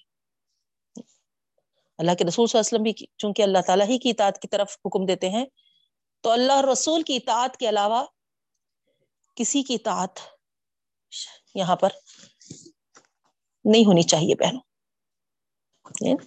اللہ 1.99 2.15
کے 2.15 2.25
رسول 2.29 2.47
صلی 2.47 2.59
اللہ 2.59 2.69
علیہ 2.69 2.79
وسلم 2.79 2.83
بھی 2.83 3.07
چونکہ 3.19 3.43
اللہ 3.43 3.59
تعالیٰ 3.67 3.87
ہی 3.89 3.99
کی 3.99 4.11
اطاعت 4.11 4.39
کی 4.43 4.49
طرف 4.49 4.79
حکم 4.87 5.07
دیتے 5.07 5.29
ہیں، 5.29 5.47
تو 6.21 6.31
اللہ 6.31 6.61
رسول 6.73 7.03
کی 7.03 7.17
اطاعت 7.17 7.57
کے 7.57 7.69
علاوہ 7.69 8.05
کسی 9.35 9.63
کی 9.63 9.75
اطاعت 9.75 10.19
یہاں 11.55 11.77
پر 11.77 11.89
نہیں 13.65 13.87
ہونی 13.87 14.03
چاہیے 14.03 14.35
بہنوں۔ 14.35 14.61
یعنی 16.01 16.27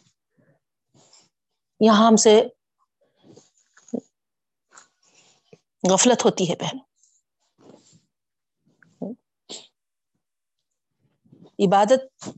یہاں 1.80 2.08
ہم 2.08 2.16
سے 2.16 2.44
غفلت 5.92 6.26
ہوتی 6.26 6.50
ہے 6.50 6.56
بہن 6.56 6.78
عبادت 11.60 12.30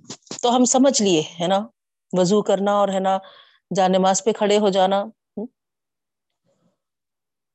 تو 0.42 0.56
ہم 0.56 0.66
سمجھ 0.66 1.02
لیے، 1.02 1.22
ہے 1.42 1.48
نا؟ 1.48 1.60
وضو 2.14 2.42
کرنا 2.42 2.72
اور، 2.72 2.90
ہے 2.90 3.00
نا 3.00 3.18
جان 3.76 3.92
نماز 3.92 4.24
پہ 4.24 4.32
کھڑے 4.32 4.58
ہو 4.58 4.70
جانا 4.70 5.06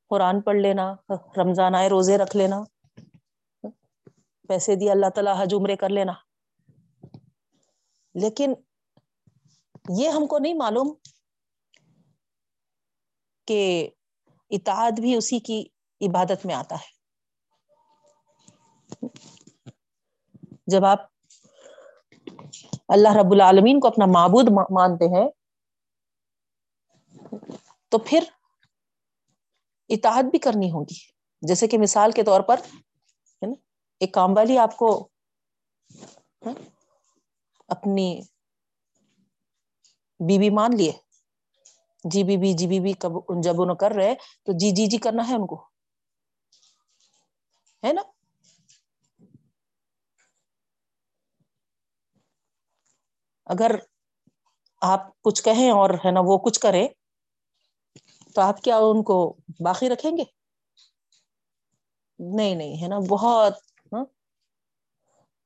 قرآن 0.09 0.41
پڑھ 0.41 0.55
لینا، 0.55 0.95
رمضان 1.09 1.75
آئے 1.75 1.89
روزے 1.89 2.17
رکھ 2.17 2.37
لینا، 2.37 2.63
پیسے 4.47 4.75
دی 4.75 4.89
اللہ 4.89 5.09
تعالی، 5.09 5.43
حج 5.43 5.53
عمرے 5.53 5.75
کر 5.75 5.89
لینا۔ 5.89 6.13
لیکن 8.15 8.53
یہ 9.89 10.09
ہم 10.09 10.27
کو 10.27 10.39
نہیں 10.39 10.53
معلوم 10.53 10.93
کہ 13.45 13.89
اتحاد 14.49 14.91
بھی 14.91 15.15
اسی 15.15 15.39
کی 15.39 15.65
عبادت 16.01 16.45
میں 16.45 16.55
آتا 16.55 16.75
ہے۔ 16.75 16.93
جب 20.67 20.85
آپ 20.85 21.12
اللہ 22.89 23.15
رب 23.15 23.31
العالمین 23.31 23.79
کو 23.79 23.87
اپنا 23.87 24.05
معبود 24.05 24.49
مانتے 24.71 25.05
ہیں۔ 25.05 25.27
تو 27.89 27.97
پھر 27.97 28.23
اطاعت 29.89 30.25
بھی 30.25 30.39
کرنی 30.39 30.71
ہوگی۔ 30.71 30.95
جیسے 31.41 31.67
کہ 31.67 31.77
مثال 31.77 32.11
کے 32.11 32.23
طور 32.23 32.41
پر، 32.41 32.59
ہے 33.41 33.45
نا، 33.45 33.53
ایک 33.99 34.13
کام 34.13 34.37
والی 34.37 34.57
آپ 34.57 34.77
کو 34.77 35.07
ہاں، 36.45 36.53
اپنی 37.69 38.21
بی 40.19 40.37
بی 40.37 40.49
مان 40.49 40.75
لیے۔ 40.77 40.91
جی 42.05 42.23
بی 42.23 42.37
بی 42.37 42.53
جی 42.53 42.67
بی 42.67 42.79
بی 42.79 42.93
کب 42.93 43.11
جب 43.43 43.61
انہوں 43.61 43.75
کر 43.75 43.91
رہے، 43.91 44.13
تو 44.45 44.51
جی 44.51 44.71
جی 44.71 44.87
جی 44.87 44.97
کرنا 44.97 45.27
ہے 45.29 45.35
ان 45.35 45.47
کو۔ 45.47 45.63
ہے 47.83 47.93
نا؟ 47.93 48.01
اگر 53.45 53.71
آپ 54.81 55.21
کچھ 55.21 55.43
کہیں 55.43 55.71
اور 55.71 55.89
ہے 56.05 56.11
نا 56.11 56.19
وہ 56.19 56.37
کچھ 56.37 56.59
کرے، 56.59 56.87
تو 58.35 58.41
آپ 58.41 58.61
کیا 58.61 58.77
ان 58.77 59.03
کو 59.03 59.35
باقی 59.59 59.89
رکھیں 59.89 60.17
گے؟ 60.17 60.23
نہیں 62.19 62.55
نہیں، 62.55 62.81
ہے 62.81 62.87
نا، 62.87 62.99
بہت 63.09 63.53
ہاں، 63.93 64.05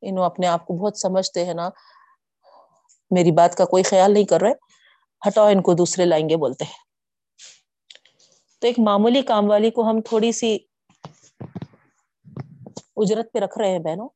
انوں 0.01 0.25
اپنے 0.25 0.47
آپ 0.47 0.65
کو 0.65 0.73
بہت 0.73 0.97
سمجھتے 0.97 1.45
ہیں 1.45 1.53
نا۔ 1.53 1.69
میری 3.11 3.31
بات 3.31 3.55
کا 3.55 3.65
کوئی 3.65 3.83
خیال 3.83 4.13
نہیں 4.13 4.25
کر 4.25 4.41
رہے، 4.41 4.51
ہٹاؤ 5.27 5.47
ان 5.47 5.61
کو 5.61 5.73
دوسرے 5.73 6.05
لائیں 6.05 6.29
گے 6.29 6.35
بولتے 6.35 6.65
ہیں۔ 6.65 6.85
تو 8.61 8.67
ایک 8.67 8.79
معمولی 8.79 9.21
کام 9.21 9.49
والی 9.49 9.71
کو 9.71 9.89
ہم 9.89 10.01
تھوڑی 10.01 10.31
سی 10.31 10.57
اجرت 12.97 13.33
پہ 13.33 13.39
رکھ 13.39 13.57
رہے 13.57 13.71
ہیں 13.71 13.79
بہنوں۔ 13.79 14.09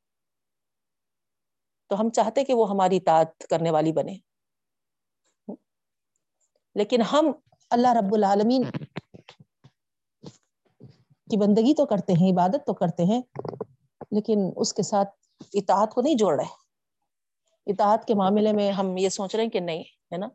تو 1.92 2.00
ہم 2.00 2.10
چاہتے 2.10 2.44
کہ 2.44 2.54
وہ 2.54 2.70
ہماری 2.70 2.96
اطاعت 2.96 3.38
کرنے 3.50 3.70
والی 3.70 3.92
بنے۔ 3.92 4.18
لیکن 6.74 7.02
ہم 7.02 7.32
اللہ 7.70 7.88
رب 7.92 8.14
العالمین 8.14 8.62
کی 11.30 11.36
بندگی 11.36 11.74
تو 11.74 11.86
کرتے 11.86 12.12
ہیں، 12.12 12.32
عبادت 12.32 12.66
تو 12.66 12.74
کرتے 12.74 13.04
ہیں، 13.04 13.22
لیکن 14.10 14.38
اس 14.56 14.74
کے 14.74 14.82
ساتھ 14.82 15.08
اتحاد 15.54 15.86
کو 15.86 16.00
نہیں 16.00 16.14
جوڑ 16.14 16.40
رہے۔ 16.40 16.54
اتحاد 17.66 17.98
کے 18.06 18.14
معاملے 18.14 18.52
میں 18.52 18.72
ہم 18.72 18.96
یہ 18.96 19.08
سوچ 19.08 19.34
رہے 19.34 19.44
ہیں 19.44 19.50
کہ 19.50 19.60
نہیں، 19.60 19.82
ہے 19.82 20.16
نا؟ 20.16 20.26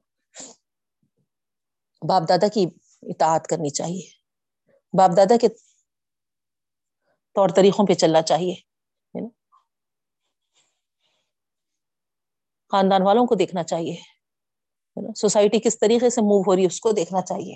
باپ 2.07 2.29
دادا 2.29 2.47
کی 2.47 2.65
اطاعت 3.01 3.47
کرنی 3.47 3.69
چاہیے۔ 3.69 4.09
باپ 4.97 5.17
دادا 5.17 5.37
کے 5.37 5.47
طور 7.33 7.49
طریقوں 7.49 7.87
پہ 7.87 7.93
چلنا 7.93 8.21
چاہیے۔ 8.21 8.66
خاندان 12.71 13.01
والوں 13.01 13.25
کو 13.25 13.35
دیکھنا 13.35 13.63
چاہیے۔ 13.63 13.95
سوسائٹی 15.15 15.59
کس 15.59 15.79
طریقے 15.79 16.09
سے 16.09 16.21
موو 16.21 16.41
ہو 16.41 16.55
رہی 16.55 16.61
ہے 16.61 16.67
اس 16.67 16.79
کو 16.79 16.91
دیکھنا 16.91 17.21
چاہیے۔ 17.21 17.53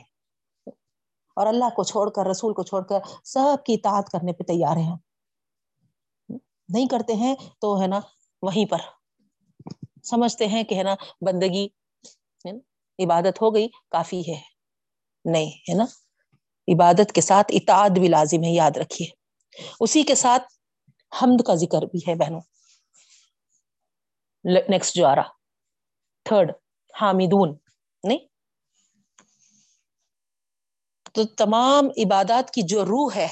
اور 1.36 1.47
اللہ 1.47 1.66
کو 1.76 1.84
چھوڑ 1.84 2.09
کر، 2.09 2.28
رسول 2.28 2.53
کو 2.53 2.64
چھوڑ 2.64 2.82
کر 2.82 2.99
سب 3.24 3.66
کی 3.66 3.74
اطاعت 3.74 4.09
کرنے 4.09 4.34
پہ 4.34 4.43
تیار 4.43 4.78
ہیں۔ 4.78 4.95
نہیں 6.70 6.88
کرتے 6.88 7.14
ہیں 7.14 7.36
تو 7.62 7.82
ہے 7.82 7.88
نا 7.88 7.99
وہیں 8.41 8.66
پر۔ 8.66 8.78
سمجھتے 10.03 10.47
ہیں 10.47 10.64
کہ 10.64 10.76
ہے 10.76 10.84
نا 10.84 10.95
بندگی، 11.22 11.68
عبادت 13.03 13.41
ہو 13.41 13.55
گئی، 13.55 13.68
کافی 13.68 14.22
ہے۔ 14.22 14.41
نہیں، 15.26 15.51
ہے 15.51 15.74
نا۔ 15.74 15.86
عبادت 16.74 17.12
کے 17.12 17.22
ساتھ 17.22 17.51
اتاد 17.55 17.89
بھی 17.89 18.07
لازم 18.07 18.43
ہے، 18.43 18.51
یاد 18.51 18.78
رکھیے۔ 18.78 19.07
اسی 19.80 20.03
کے 20.03 20.16
ساتھ 20.16 20.43
حمد 21.22 21.43
کا 21.43 21.55
ذکر 21.55 21.82
بھی 21.82 21.99
ہے 22.07 22.16
بہنوں۔ 22.16 22.41
نیکسٹ 24.46 24.96
جو 24.96 25.06
آ 25.08 25.16
رہا 25.16 25.30
تھرڈ 26.26 26.52
حامدون. 27.02 27.56
نہیں؟ 28.04 28.18
تو 31.14 31.24
تمام 31.38 31.86
عبادات 31.98 32.52
کی 32.52 32.62
جو 32.62 32.86
روح 32.86 33.16
ہے، 33.16 33.28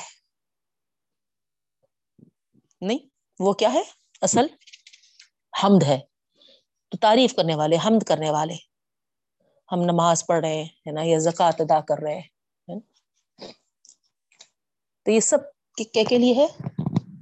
نہیں، 2.81 2.99
وہ 3.39 3.53
کیا 3.53 3.73
ہے؟ 3.73 3.81
اصل 4.21 4.47
حمد 5.63 5.83
ہے. 5.83 5.99
تو 6.91 6.97
تعریف 6.97 7.35
کرنے 7.35 7.55
والے، 7.55 7.75
حمد 7.75 8.03
کرنے 8.03 8.31
والے. 8.31 8.53
ہم 9.71 9.81
نماز 9.81 10.25
پڑھ 10.27 10.39
رہے 10.39 10.63
ہیں 10.63 10.91
نا؟ 10.91 11.01
یا 11.03 11.17
زکوۃ 11.19 11.59
ادا 11.59 11.79
کر 11.81 12.01
رہے 12.03 12.19
ہیں 12.19 12.79
تو 15.05 15.11
یہ 15.11 15.19
سب 15.19 15.39
کیا 15.93 16.03
کے 16.09 16.17
لیے 16.17 16.33
ہے؟ 16.33 16.47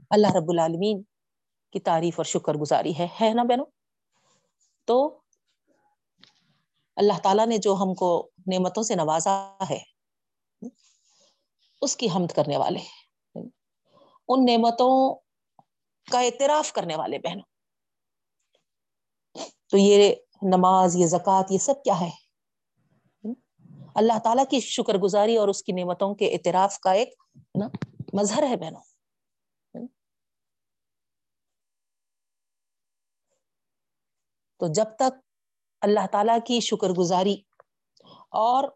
اللہ 0.10 0.36
رب 0.36 0.50
العالمین 0.50 1.02
کی 1.72 1.80
تعریف 1.80 2.20
اور 2.20 2.26
شکر 2.26 2.54
گزاری 2.54 2.98
ہے 2.98 3.08
ہے 3.22 3.34
نا 3.34 3.44
بہنوں؟ 3.44 3.66
تو 4.88 5.22
اللہ 6.96 7.20
تعالی 7.24 7.46
نے 7.46 7.58
جو 7.58 7.76
ہم 7.76 7.94
کو 7.94 8.30
نعمتوں 8.48 8.84
سے 8.84 8.96
نوازا 8.96 9.58
ہے، 9.70 9.80
اس 11.82 11.98
کی 11.98 12.08
حمد 12.16 12.36
کرنے 12.36 12.58
والے 12.58 12.80
ان 14.28 14.46
نعمتوں 14.46 15.16
کا 16.12 16.20
اعتراف 16.20 16.74
کرنے 16.74 16.96
والے 16.96 17.20
بہنوں۔ 17.20 17.44
تو 19.70 19.78
یہ 19.78 20.16
نماز، 20.42 20.96
یہ 20.96 21.06
زکوٰۃ، 21.06 21.44
یہ 21.50 21.58
سب 21.58 21.84
کیا 21.84 22.00
ہے؟ 22.00 22.10
اللہ 23.96 24.20
تعالی 24.24 24.42
کی 24.50 24.60
شکر 24.60 24.98
گزاری 24.98 25.38
اور 25.38 25.48
اس 25.48 25.64
کی 25.64 25.72
نعمتوں 25.72 26.16
کے 26.16 26.34
اعتراف 26.34 26.80
کا 26.80 26.92
ایک 26.92 27.14
نا 27.60 27.68
مظہر 28.14 28.44
ہے 28.44 28.56
بہنوں۔ 28.56 28.82
تو 34.60 34.68
جب 34.68 34.95
تک 34.95 35.20
اللہ 35.82 36.08
تعالی 36.12 36.39
کی 36.47 36.60
شکر 36.60 36.89
گزاری 36.89 37.36
اور 38.39 38.70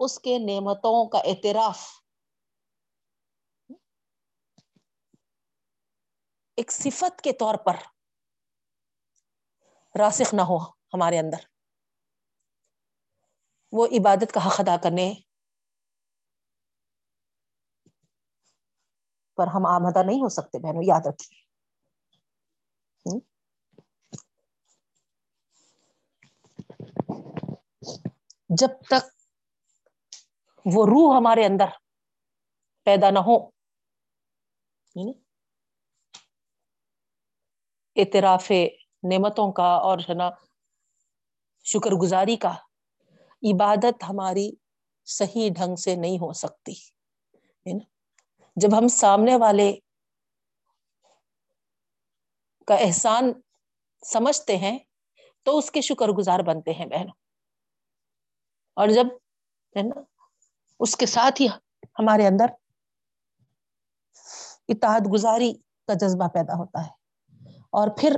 اس 0.00 0.18
کے 0.20 0.38
نعمتوں 0.38 1.08
کا 1.08 1.18
اعتراف 1.18 1.80
ایک 6.58 6.72
صفت 6.72 7.20
کے 7.20 7.32
طور 7.32 7.54
پر 7.54 7.76
راسخ 9.98 10.34
نہ 10.34 10.42
ہو 10.42 10.58
ہمارے 10.94 11.18
اندر، 11.18 11.46
وہ 13.72 13.86
عبادت 13.86 14.32
کا 14.32 14.46
حق 14.46 14.60
ادا 14.60 14.76
کرنے 14.82 15.14
پر 19.38 19.46
ہم 19.46 19.66
آمدہ 19.66 20.02
نہیں 20.06 20.22
ہو 20.22 20.28
سکتے، 20.28 20.58
بہنوں، 20.58 20.82
یاد 20.82 21.06
رکھیے۔ 21.06 21.40
جب 28.58 28.68
تک 28.86 29.04
وہ 30.66 30.86
روح 30.86 31.16
ہمارے 31.16 31.44
اندر 31.44 31.66
پیدا 32.86 33.10
نہ 33.10 33.18
ہو 33.18 33.36
یعنی 34.94 35.12
اعتراف 37.96 38.50
نعمتوں 39.02 39.52
کا 39.52 39.68
اور 39.82 39.98
ہے 39.98 40.14
نا 40.14 40.30
شکر 41.66 41.92
گزاری 41.92 42.36
کا 42.36 42.52
عبادت 43.42 44.04
ہماری 44.08 44.50
صحیح 45.06 45.50
ڈھنگ 45.56 45.76
سے 45.76 45.94
نہیں 45.94 46.18
ہو 46.18 46.32
سکتی 46.32 46.74
جب 48.56 48.78
ہم 48.78 48.88
سامنے 48.88 49.36
والے 49.36 49.72
کا 52.68 52.74
احسان 52.74 53.32
سمجھتے 54.02 54.56
ہیں 54.56 54.78
تو 55.46 55.58
اس 55.58 55.70
کے 55.70 55.80
شکر 55.80 56.08
گزار 56.08 56.40
بنتے 56.40 56.72
ہیں 56.72 56.86
بہنوں۔ 56.86 57.21
اور 58.74 58.88
جب 58.88 59.06
ہے 59.76 59.82
نا، 59.82 60.00
اس 60.80 60.96
کے 60.96 61.06
ساتھ 61.06 61.42
ہی 61.42 61.48
ہمارے 61.98 62.26
اندر 62.26 62.46
اتحاد 64.68 65.00
گزاری 65.12 65.52
کا 65.86 65.94
جذبہ 65.94 66.28
پیدا 66.28 66.54
ہوتا 66.54 66.86
ہے۔ 66.86 66.90
اور 67.70 67.88
پھر 67.98 68.16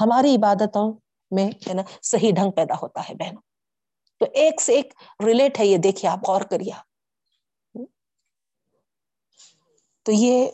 ہماری 0.00 0.34
عبادتوں 0.34 0.92
میں 1.30 1.46
ہے 1.68 1.74
نا، 1.74 1.82
صحیح 2.02 2.32
ڈھنگ 2.34 2.50
پیدا 2.50 2.74
ہوتا 2.82 3.08
ہے 3.08 3.14
بہنوں۔ 3.14 3.42
تو 4.18 4.26
ایک 4.34 4.60
سے 4.60 4.72
ایک 4.72 4.94
ریلیٹ 5.26 5.60
ہے 5.60 5.66
یہ، 5.66 5.78
دیکھیے 5.78 6.10
آپ 6.10 6.18
غور 6.28 6.40
کریے۔ 6.40 6.72
تو 10.02 10.12
یہ 10.12 10.50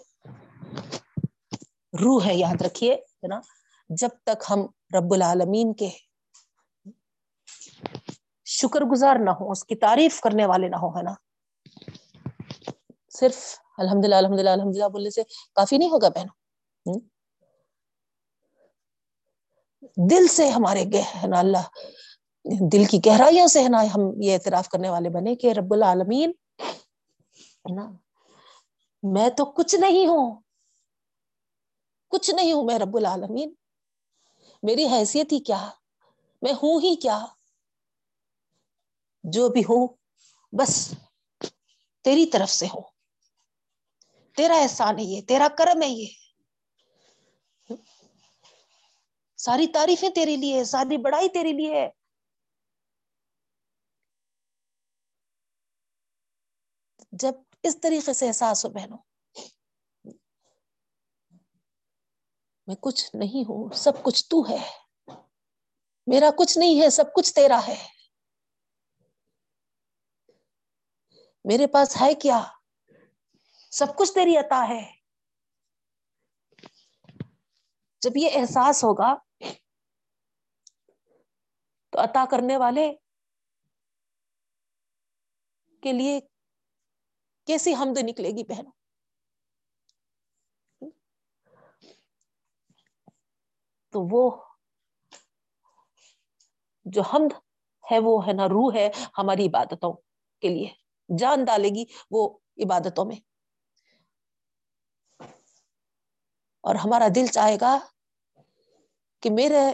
روح 1.92 2.26
ہے، 2.26 2.34
یاد 2.34 2.62
رکھیے، 2.62 2.94
ہے 2.94 3.28
نا، 3.28 3.40
جب 3.88 4.08
تک 4.24 4.44
ہم 4.50 4.58
رب 4.98 5.14
العالمین 5.14 5.74
کے 5.74 5.88
شکر 8.60 8.80
گزار 8.80 9.16
نہ 9.16 9.30
ہو 9.30 9.50
اس 9.50 9.64
کی 9.64 9.74
تعریف 9.74 10.20
کرنے 10.20 10.46
والے 10.46 10.68
نہ 10.68 10.76
ہو 10.76 10.96
ہے 10.96 11.02
نا؟ 11.02 11.14
صرف 13.10 13.38
الحمد 13.78 14.04
للہ 14.04 14.14
الحمد 14.14 14.38
للہ 14.38 14.50
الحمد 14.50 14.76
للہ 14.76 14.88
بولنے 14.88 15.10
سے 15.10 15.22
کافی 15.54 15.78
نہیں 15.78 15.90
ہوگا 15.90 16.08
بہنوں؟ 16.08 16.98
دل 20.10 20.26
سے 20.26 20.48
ہمارے 20.48 20.84
نا 21.28 21.38
اللہ، 21.38 21.68
دل 22.72 22.84
کی 22.84 22.98
گہرائیوں 23.06 23.46
سے، 23.46 23.62
ہے 23.62 23.68
نا، 23.68 23.82
ہم 23.94 24.00
یہ 24.22 24.34
اعتراف 24.34 24.68
کرنے 24.68 24.88
والے 24.88 25.08
بنے 25.08 25.34
کہ 25.34 25.52
رب 25.52 25.72
العالمین 25.72 26.32
نا؟ 27.74 27.90
میں 29.02 29.28
تو 29.30 29.44
کچھ 29.44 29.74
نہیں 29.74 30.06
ہوں، 30.06 30.40
کچھ 32.12 32.30
نہیں 32.30 32.52
ہوں 32.52 32.64
میں 32.64 32.78
رب 32.78 32.96
العالمین۔ 32.96 33.54
میری 34.62 34.86
حیثیت 34.86 35.32
ہی 35.32 35.38
کیا؟ 35.38 35.68
میں 36.42 36.52
ہوں 36.52 36.80
ہی 36.80 36.94
کیا؟ 36.96 37.18
جو 39.32 39.48
بھی 39.48 39.60
ہوں 39.60 39.96
بس 40.52 40.94
تیری 42.04 42.26
طرف 42.26 42.50
سے 42.50 42.66
ہو۔ 42.66 42.80
تیرا 44.36 44.56
احسان 44.56 44.98
ہے 44.98 45.04
یہ، 45.04 45.22
تیرا 45.28 45.48
کرم 45.58 45.82
ہے 45.82 45.88
یہ۔ 45.88 46.06
ساری 49.36 49.66
تعریفیں 49.66 50.10
تیرے 50.10 50.36
لیے 50.36 50.64
ساری 50.64 50.96
بڑائی 50.96 51.28
تیرے 51.28 51.52
لیے 51.52 51.80
ہے 51.80 51.90
جب 57.12 57.32
اس 57.62 57.80
طریقے 57.80 58.12
سے 58.12 58.28
احساس 58.28 58.64
ہو 58.64 58.70
بہنوں، 58.70 58.98
میں 62.66 62.76
کچھ 62.80 63.16
نہیں 63.16 63.44
ہوں، 63.48 63.74
سب 63.74 64.02
کچھ 64.02 64.28
تو 64.30 64.50
ہے۔ 64.50 64.70
میرا 66.06 66.30
کچھ 66.38 66.58
نہیں 66.58 66.82
ہے، 66.82 66.90
سب 66.90 67.04
کچھ 67.14 67.34
تیرا 67.34 67.60
ہے۔ 67.66 67.97
میرے 71.44 71.66
پاس 71.66 71.96
ہے 72.00 72.14
کیا؟ 72.14 72.44
سب 73.70 73.86
کچھ 73.98 74.12
تیری 74.14 74.36
عطا 74.36 74.68
ہے۔ 74.68 74.98
جب 78.02 78.10
یہ 78.16 78.30
احساس 78.34 78.84
ہوگا 78.84 79.14
تو 81.90 82.00
عطا 82.00 82.24
کرنے 82.30 82.56
والے 82.56 82.92
کے 85.82 85.92
لیے 85.92 86.20
کیسی 87.46 87.74
حمد 87.74 87.98
نکلے 88.02 88.28
گی 88.28 88.44
بہنوں؟ 88.44 88.72
تو 93.92 94.00
وہ 94.10 94.44
جو 96.84 97.02
حمد 97.02 97.32
ہے 97.92 97.98
وہ 97.98 98.26
ہے 98.26 98.32
نا 98.32 98.46
روح 98.46 98.74
ہے 98.74 98.90
ہماری 99.18 99.46
عبادتوں 99.46 99.92
کے 100.40 100.48
لیے۔ 100.48 100.87
جان 101.18 101.44
ڈالے 101.44 101.68
گی 101.68 101.84
وہ 102.10 102.38
عبادتوں 102.64 103.04
میں۔ 103.04 103.16
اور 106.60 106.74
ہمارا 106.74 107.08
دل 107.14 107.26
چاہے 107.26 107.56
گا 107.60 107.78
کہ 109.20 109.30
میرے 109.30 109.68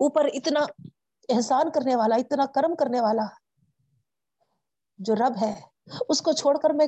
اوپر 0.00 0.24
اتنا 0.32 0.60
احسان 1.28 1.70
کرنے 1.70 1.96
والا، 1.96 2.16
اتنا 2.16 2.46
کرم 2.46 2.74
کرنے 2.74 3.00
والا 3.00 3.22
جو 4.98 5.14
رب 5.14 5.32
ہے، 5.40 5.60
اس 6.08 6.22
کو 6.22 6.32
چھوڑ 6.32 6.58
کر 6.58 6.70
میں 6.70 6.86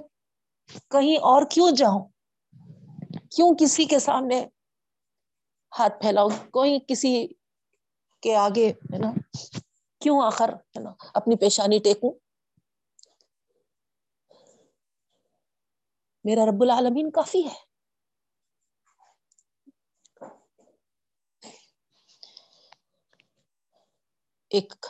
کہیں 0.91 1.17
اور 1.17 1.43
کیوں 1.51 1.71
جاؤں؟ 1.71 2.09
کیوں 3.31 3.55
کسی 3.61 3.85
کے 3.85 3.99
سامنے 3.99 4.47
ہاتھ 5.79 6.01
پھیلاؤ 6.01 6.29
کوئی 6.29 6.79
کسی 6.89 7.29
کے 8.23 8.37
آگے 8.37 8.71
ہے 8.71 8.99
نا؟ 8.99 9.13
کیوں 9.99 10.23
آخر 10.23 10.49
ہے 10.49 10.81
نا، 10.81 10.91
اپنی 11.15 11.37
پیشانی 11.37 11.79
ٹیکوں؟ 11.79 12.11
میرا 16.25 16.41
رب 16.51 16.63
العالمین 16.63 17.11
کافی 17.11 17.49
ہے۔ 17.49 17.71
ایک 24.51 24.87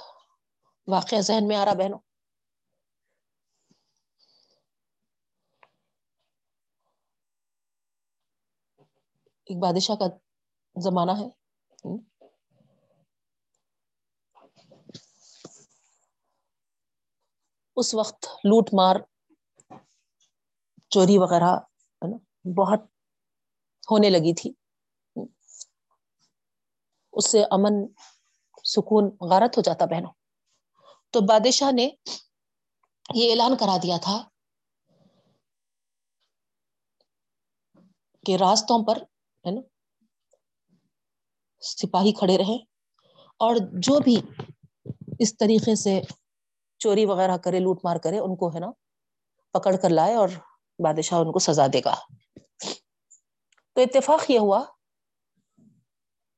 واقعہ 0.87 1.20
ذہن 1.20 1.49
میں 1.49 1.57
آ 1.57 1.64
رہا 1.64 1.74
بہنوں۔ 1.74 1.99
ایک 9.45 9.59
بادشاہ 9.59 9.97
کا 9.97 10.05
زمانہ 10.83 11.11
ہے۔ 11.11 11.28
اس 17.76 17.95
وقت 17.95 18.26
لوٹ 18.45 18.70
مار 18.72 18.97
چوری 20.91 21.18
وغیرہ، 21.18 21.57
ہے 22.03 22.11
نا، 22.11 22.16
بہت 22.45 22.80
ہونے 23.91 24.11
لگی 24.11 24.34
تھی۔ 24.34 24.53
اس 27.12 27.30
سے 27.30 27.45
امن، 27.45 27.72
سکون، 28.64 29.05
غارت 29.30 29.57
ہو 29.57 29.62
جاتا 29.62 29.84
بہنوں۔ 29.84 30.12
تو 31.11 31.20
بادشاہ 31.20 31.72
نے 31.72 31.88
یہ 33.14 33.30
اعلان 33.30 33.57
کرا 33.57 33.76
دیا 33.82 33.97
تھا 34.03 34.28
کہ 38.26 38.36
راستوں 38.36 38.86
پر، 38.86 38.97
ہے 39.47 39.51
نا، 39.51 39.61
سپاہی 41.61 42.12
کھڑے 42.12 42.38
رہے 42.38 42.57
اور 43.36 43.57
جو 43.57 44.01
بھی 44.01 44.16
اس 45.18 45.36
طریقے 45.36 45.74
سے 45.74 46.01
چوری 46.78 47.05
وغیرہ 47.05 47.36
کرے، 47.36 47.59
لوٹ 47.59 47.80
مار 47.84 47.97
کرے، 47.97 48.18
ان 48.18 48.36
کو، 48.36 48.49
ہے 48.49 48.61
نا، 48.61 48.70
پکڑ 49.51 49.76
کر 49.82 49.91
لائے 49.91 50.14
اور 50.14 50.28
بادشاہ 50.85 51.18
ان 51.18 51.33
کو 51.33 51.39
سزا 51.39 51.66
دے 51.72 51.81
گا۔ 51.85 51.95
تو 53.72 53.81
اتفاق 53.81 54.31
یہ 54.31 54.39
ہوا 54.39 54.64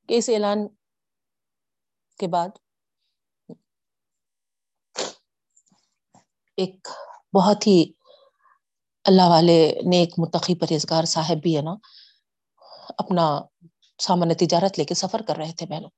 کہ 0.09 0.17
اس 0.17 0.29
اعلان 0.29 0.67
کے 2.19 2.27
بعد 2.27 2.49
ایک 6.57 6.87
بہت 7.33 7.67
ہی 7.67 7.91
اللہ 9.05 9.29
والے 9.29 9.57
نیک 9.89 10.13
متقی 10.17 10.55
پرہیزگار 10.55 11.03
صاحب 11.03 11.41
بھی 11.43 11.55
ہے 11.57 11.61
نا، 11.61 11.75
اپنا 12.97 13.25
سامان 13.99 14.33
تجارت 14.33 14.79
لے 14.79 14.85
کے 14.85 14.93
سفر 14.93 15.21
کر 15.27 15.35
رہے 15.37 15.53
تھے 15.57 15.65
بہنوں۔ 15.65 15.89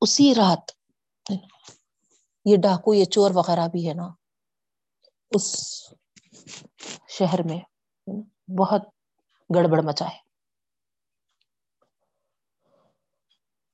اسی 0.00 0.32
رات 0.36 0.70
یہ 2.44 2.56
ڈاکو، 2.62 2.94
یہ 2.94 3.04
چور 3.04 3.30
وغیرہ 3.34 3.66
بھی 3.68 3.88
ہے 3.88 3.94
نا، 3.94 4.08
اس 5.30 5.46
شہر 7.18 7.42
میں 7.42 7.60
بہت 8.58 8.82
گڑبڑ 9.54 9.82
مچا 9.84 10.06
ہے۔ 10.06 10.18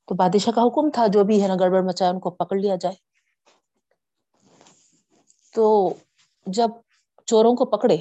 تو 0.08 0.14
بادشاہ 0.14 0.54
کا 0.54 0.62
حکم 0.62 0.90
تھا، 0.90 1.06
جو 1.06 1.24
بھی 1.24 1.42
ہے 1.42 1.48
نا 1.48 1.54
گڑبڑ 1.60 1.82
مچائے 1.86 2.10
ان 2.10 2.20
کو 2.20 2.30
پکڑ 2.30 2.56
لیا 2.56 2.76
جائے۔ 2.76 2.94
تو 5.54 5.66
جب 6.46 6.70
چوروں 7.26 7.54
کو 7.56 7.64
پکڑے، 7.76 7.96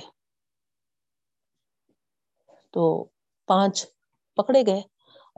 تو 2.74 3.04
پانچ 3.48 3.86
پکڑے 4.38 4.62
گئے 4.68 4.80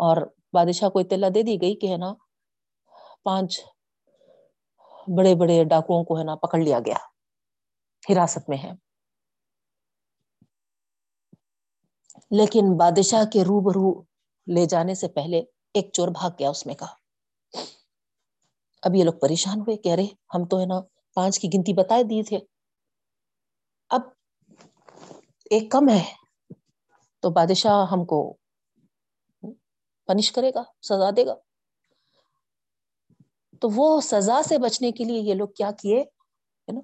اور 0.06 0.18
بادشاہ 0.54 0.90
کو 0.90 1.00
اطلاع 1.00 1.30
دے 1.36 1.42
دی 1.44 1.56
گئی 1.62 1.76
کہ 1.76 1.92
ہے 1.92 1.98
نا، 1.98 2.14
پانچ 3.24 3.60
بڑے 5.08 5.36
بڑے 5.36 5.64
ڈاکوؤں 5.64 6.04
کو 6.04 6.20
ہے 6.20 6.24
نا 6.24 6.36
پکڑ 6.36 6.60
لیا 6.60 6.80
گیا۔ 6.80 6.98
حراست 8.10 8.50
میں 8.50 8.58
ہے۔ 8.58 8.72
لیکن 12.32 12.78
بادشاہ 12.78 13.26
کے 13.34 13.42
رو 13.42 13.60
برو 13.60 14.02
لے 14.48 14.66
جانے 14.66 14.96
سے 14.96 15.08
پہلے 15.08 15.40
ایک 15.74 15.90
چور 15.94 16.08
بھاگ 16.08 16.32
گیا 16.40 16.50
اس 16.50 16.66
میں 16.66 16.76
کا۔ 16.76 16.86
اب 18.82 18.96
یہ 18.96 19.04
لوگ 19.04 19.14
پریشان 19.14 19.60
ہوئے، 19.60 19.78
کہہ 19.78 19.96
رہے، 19.96 20.06
ہم 20.06 20.46
تو 20.46 20.60
ہے 20.60 20.66
نا 20.66 20.82
پانچ 21.14 21.40
کی 21.40 21.48
گنتی 21.48 21.74
بتا 21.74 21.96
دیے 22.10 22.24
تھے۔ 22.24 22.38
اب 23.90 24.02
ایک 25.50 25.72
کم 25.72 25.90
ہے، 25.90 26.14
تو 27.20 27.30
بادشاہ 27.30 27.86
ہم 27.92 28.06
کو 28.06 28.38
پنش 30.06 30.32
کرے 30.32 30.52
گا، 30.56 30.64
سزا 30.82 31.10
دے 31.18 31.26
گا۔ 31.26 31.47
تو 33.62 33.70
وہ 33.76 34.02
سزا 34.02 34.42
سے 34.44 34.58
بچنے 34.58 34.92
کے 34.92 35.04
لیے 35.04 35.20
یہ 35.20 35.34
لوگ 35.34 35.48
کیا 35.48 35.72
کیے؟ 35.72 36.02
ہے 36.02 36.72
نا؟ 36.72 36.80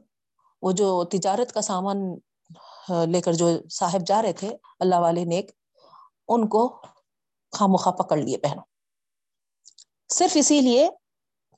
وہ 0.62 0.72
جو 0.72 1.04
تجارت 1.04 1.54
کا 1.54 1.62
سامان 1.62 1.98
لے 3.12 3.22
کر 3.22 3.34
جو 3.34 3.50
صاحب 3.72 4.08
جا 4.08 4.22
رہے 4.22 4.34
تھے، 4.34 4.58
اللہ 4.80 4.96
والے 4.96 5.26
نیک، 5.26 5.52
ان 6.28 6.48
کو 6.48 6.82
خاموخواہ 7.52 7.96
پکڑ 7.96 8.18
لیے 8.18 8.38
پہنو 8.38 8.62
صرف 10.10 10.32
اسی 10.36 10.62
لیے 10.62 10.90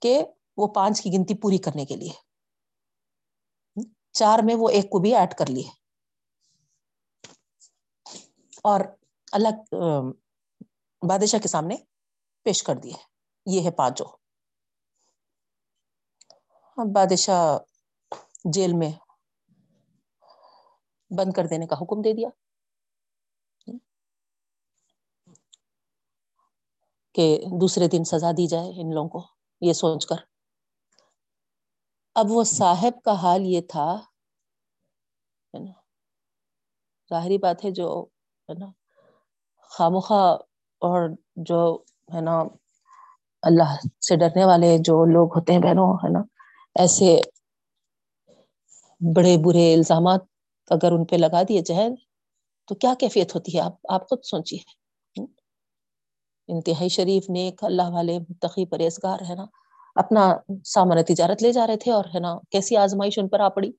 کہ 0.01 0.23
وہ 0.57 0.67
پانچ 0.67 1.01
کی 1.01 1.09
گنتی 1.17 1.33
پوری 1.33 1.57
کرنے 1.57 1.85
کے 1.85 1.95
لیے۔ 1.95 2.11
چار 4.11 4.39
میں 4.43 4.55
وہ 4.55 4.69
ایک 4.69 4.89
کو 4.89 4.99
بھی 4.99 5.15
ایڈ 5.15 5.33
کر 5.33 5.45
لیے۔ 5.45 5.69
اور 8.63 8.79
اللہ 9.31 9.49
بادشاہ 11.09 11.39
کے 11.39 11.47
سامنے 11.47 11.75
پیش 12.43 12.63
کر 12.63 12.75
دیے۔ 12.75 12.93
یہ 13.45 13.61
ہے 13.61 13.71
پانچوں۔ 13.71 14.24
ہاں، 16.77 16.85
بادشاہ 16.85 17.57
جیل 18.45 18.73
میں 18.73 18.91
بند 21.17 21.33
کر 21.33 21.47
دینے 21.47 21.67
کا 21.67 21.75
حکم 21.75 22.01
دے 22.01 22.13
دیا۔ 22.13 22.29
کہ 27.13 27.43
دوسرے 27.61 27.87
دن 27.87 28.03
سزا 28.03 28.31
دی 28.31 28.47
جائے 28.47 28.81
ان 28.81 28.93
لوگوں 28.93 29.09
کو، 29.09 29.27
یہ 29.61 29.73
سوچ 29.73 30.05
کر۔ 30.05 30.15
اب 32.15 32.25
وہ 32.29 32.43
صاحب 32.43 33.03
کا 33.03 33.11
حال 33.11 33.41
یہ 33.41 33.61
تھا 33.61 34.01
نا؟ 35.53 35.71
ظاہری 37.09 37.37
بات 37.37 37.65
ہے 37.65 37.71
جو، 37.71 38.05
ہے 38.49 38.53
نا 38.53 38.65
خاموخواہ 39.61 40.33
اور 40.77 41.09
جو، 41.35 41.83
ہے 42.15 42.21
نا، 42.21 42.43
اللہ 43.41 43.75
سے 44.01 44.15
ڈرنے 44.15 44.45
والے 44.45 44.77
جو 44.79 45.05
لوگ 45.05 45.35
ہوتے 45.35 45.53
ہیں 45.53 45.59
بہنوں، 45.59 45.95
ہے 45.95 46.09
نا 46.09 46.34
ایسے 46.75 47.21
بڑے 49.15 49.37
برے 49.45 49.73
الزامات 49.73 50.21
اگر 50.69 50.91
ان 50.91 51.05
پہ 51.05 51.15
لگا 51.15 51.41
دیے 51.49 51.61
جائیں 51.61 51.95
تو 52.67 52.75
کیا 52.75 52.93
کیفیت 52.99 53.35
ہوتی 53.35 53.55
ہے؟ 53.55 53.61
آپ 53.61 53.73
آپ 53.89 54.09
خود 54.09 54.19
سوچیے۔ 54.23 54.59
انتہائی 56.47 56.89
شریف، 56.89 57.29
نیک، 57.29 57.63
اللہ 57.63 57.89
والے 57.89 58.19
متقی 58.19 58.65
پرہیزگار 58.65 59.19
ہے 59.29 59.35
نا؟ 59.35 59.45
اپنا 59.95 60.35
سامان 60.65 61.03
تجارت 61.03 61.43
لے 61.43 61.51
جا 61.51 61.67
رہے 61.67 61.77
تھے 61.77 61.91
اور 61.91 62.05
ہے 62.05 62.19
نا، 62.19 62.35
کیسی 62.51 62.77
آزمائش 62.77 63.19
ان 63.19 63.29
پر 63.29 63.39
آ 63.39 63.49
پڑی؟ 63.49 63.71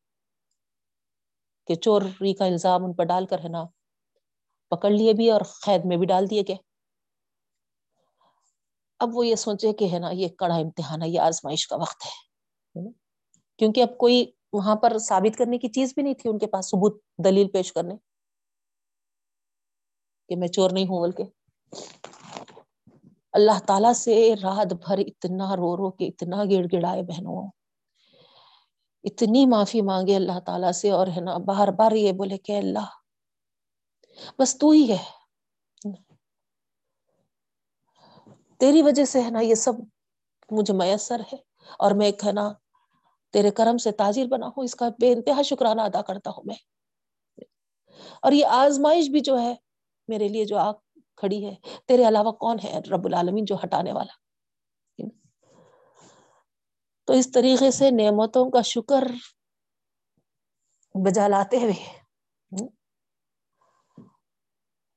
کہ 1.67 1.75
چوری 1.75 2.35
کا 2.35 2.45
الزام 2.45 2.85
ان 2.85 2.93
پر 2.93 3.05
ڈال 3.05 3.27
کر 3.27 3.39
ہے 3.39 3.49
نا، 3.49 3.65
پکڑ 4.71 4.91
لیے 4.91 5.13
بھی 5.13 5.31
اور 5.31 5.41
قید 5.67 5.81
میں 5.85 5.97
بھی 5.97 6.07
ڈال 6.07 6.31
دیے 6.31 6.43
گئے۔ 6.49 6.57
اب 8.99 9.09
وہ 9.13 9.27
یہ 9.27 9.35
سوچے 9.35 9.73
کہ 9.73 9.89
ہے 9.93 9.99
نا، 9.99 10.11
یہ 10.11 10.29
کڑا 10.29 10.55
امتحان 10.55 11.03
ہے، 11.03 11.09
یہ 11.09 11.21
آزمائش 11.21 11.69
کا 11.69 11.77
وقت 11.77 12.07
ہے۔ 12.07 12.26
کیونکہ 13.59 13.83
اب 13.83 13.99
کوئی 13.99 14.33
وہاں 14.53 14.77
پر 14.77 14.99
ثابت 14.99 15.39
کرنے 15.39 15.59
کی 15.59 15.69
چیز 15.69 15.95
بھی 15.95 16.03
نہیں 16.03 16.15
تھی 16.15 16.31
ان 16.31 16.39
کے 16.39 16.47
پاس 16.47 16.67
ثبوت 16.67 17.01
دلیل 17.25 17.49
پیش 17.49 17.73
کرنے 17.73 17.95
کہ 20.29 20.37
میں 20.37 20.49
چور 20.49 20.71
نہیں 20.71 20.85
ہوں 20.85 20.99
بول 20.99 21.13
کے 21.13 21.25
اللہ 23.33 23.59
تعالی 23.67 23.95
سے 23.95 24.35
رات 24.43 24.73
بھر 24.73 24.99
اتنا 24.99 25.57
رو 25.57 25.77
رو 25.77 25.91
کے 25.91 26.07
اتنا 26.07 26.45
گڑ 26.45 26.67
گڑائے 26.73 27.03
بہنوں۔ 27.03 27.51
اتنی 29.05 29.47
معافی 29.47 29.83
مانگے 29.83 30.17
اللہ 30.17 30.41
تعالی 30.41 30.73
سے 30.73 30.91
اور 30.91 31.07
ہے 31.07 31.21
نا 31.21 31.37
بار 31.39 31.69
بار 31.69 31.93
یہ 31.93 32.13
بولے 32.13 32.39
کہ 32.39 32.59
اللہ، 32.59 32.87
بس 34.39 34.59
تو 34.59 34.71
ہی 34.71 34.93
ہے۔ 34.93 35.03
تیری 38.61 38.83
وجہ 38.83 39.05
سے 39.05 39.23
ہے 39.23 39.31
نا 39.31 39.41
یہ 39.41 39.55
سب 39.55 39.73
مجھے 40.51 40.75
میسر 40.75 41.21
ہے 41.21 41.37
اور 41.79 41.93
میں 41.93 42.07
ایک 42.07 42.27
ہے 42.27 42.33
نا 42.33 42.53
تیرے 43.37 43.51
کرم 43.51 43.79
سے 43.79 43.93
تاجر 43.93 44.27
بنا 44.27 44.47
ہوں، 44.47 44.65
اس 44.65 44.75
کا 44.75 44.89
بے 44.89 45.13
انتہا 45.13 45.43
شکرانہ 45.43 45.81
ادا 45.81 46.03
کرتا 46.03 46.31
ہوں 46.31 46.43
میں۔ 46.47 46.55
اور 48.23 48.33
یہ 48.33 48.47
آزمائش 48.47 49.09
بھی 49.09 49.21
جو 49.21 49.41
ہے 49.41 49.55
میرے 50.09 50.29
لیے 50.29 50.45
جو 50.45 50.59
آگ 50.59 50.75
کھڑی 51.17 51.47
ہے، 51.47 51.55
تیرے 51.87 52.09
علاوہ 52.09 52.33
کون 52.33 52.57
ہے 52.65 52.81
رب 52.91 53.05
العالمین 53.05 53.45
جو 53.45 53.57
ہٹانے 53.65 53.93
والا؟ 53.93 54.15
تو 57.05 57.13
اس 57.13 57.31
طریقے 57.31 57.71
سے 57.71 57.91
نعمتوں 57.91 58.51
کا 58.51 58.63
شکر 58.63 59.05
بجا 60.95 61.29
لاتے 61.29 61.57
ہوئے 61.57 61.99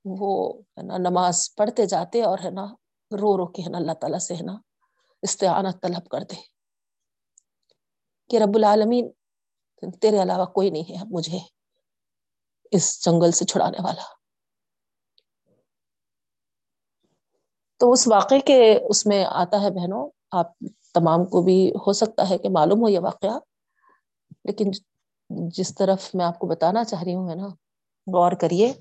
وہ 0.06 0.60
ہے 0.60 0.82
نا 0.82 0.98
نماز 0.98 1.56
پڑھتے 1.56 1.86
جاتے 1.86 2.24
اور 2.24 2.40
ہے 2.44 2.50
نا 2.50 2.66
رو 3.12 3.38
رو 3.38 3.48
کے 3.48 3.62
ہے 3.62 3.70
نا 3.70 3.78
اللہ 3.78 3.92
تعالیٰ 3.92 4.20
سے 4.20 4.36
ہے 4.36 4.44
نا 4.44 4.58
استعانت 5.22 5.82
طلب 5.82 6.08
کرتے۔ 6.08 6.59
کہ 8.30 8.38
رب 8.38 8.56
العالمین، 8.56 9.10
تیرے 10.02 10.22
علاوہ 10.22 10.46
کوئی 10.46 10.70
نہیں 10.70 11.00
ہے، 11.00 11.04
مجھے 11.12 11.40
اس 12.72 13.06
جنگل 13.06 13.32
سے 13.32 13.46
چھڑانے 13.46 13.84
والا۔ 13.84 14.04
تو 17.78 17.92
اس 17.92 18.08
واقعے 18.08 18.40
کے 18.40 18.80
اس 18.90 19.06
میں 19.06 19.26
آتا 19.26 19.62
ہے 19.62 19.70
بہنوں، 19.70 20.10
آپ 20.32 20.48
تمام 20.94 21.26
کو 21.26 21.42
بھی 21.42 21.72
ہو 21.72 21.94
سکتا 21.94 22.30
ہے 22.30 22.38
کہ 22.38 22.50
معلوم 22.50 22.84
ہو 22.84 22.90
یہ 22.90 23.00
واقعہ، 23.00 23.40
لیکن 24.46 24.72
جس 25.30 25.76
طرف 25.76 26.16
میں 26.16 26.26
آپ 26.26 26.40
کو 26.40 26.48
بتانا 26.48 26.84
چاہ 26.84 27.04
رہی 27.04 27.16
ہوں 27.16 27.30
ہے 27.30 27.36
نا، 27.36 27.48
غور 28.08 28.32
کریے 28.32 28.72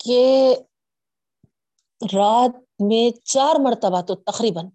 کہ 0.00 0.54
رات 2.00 2.56
میں 2.80 3.10
چار 3.24 3.58
مرتبہ 3.60 4.00
تو 4.02 4.14
تقریباً 4.14 4.68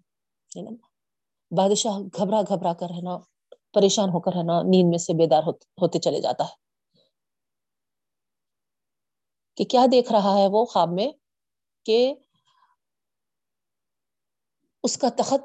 بادشاہ 1.50 1.98
گھبرا 1.98 2.42
گھبرا 2.42 2.72
کر 2.74 2.86
ہے 2.86 3.00
نا، 3.02 3.18
پریشان 3.50 4.08
ہو 4.08 4.20
کر 4.20 4.32
ہے 4.32 4.42
نا، 4.42 4.62
نیند 4.62 4.90
میں 4.90 4.98
سے 4.98 5.12
بیدار 5.12 5.42
ہوتے 5.48 5.98
چلے 5.98 6.20
جاتا 6.20 6.44
ہے۔ 6.44 6.54
کہ 9.54 9.64
کیا 9.64 9.86
دیکھ 9.92 10.12
رہا 10.12 10.38
ہے 10.38 10.46
وہ 10.50 10.64
خواب 10.64 10.88
میں 10.88 11.12
کہ 11.84 12.14
اس 14.82 14.98
کا 14.98 15.08
تخت 15.18 15.40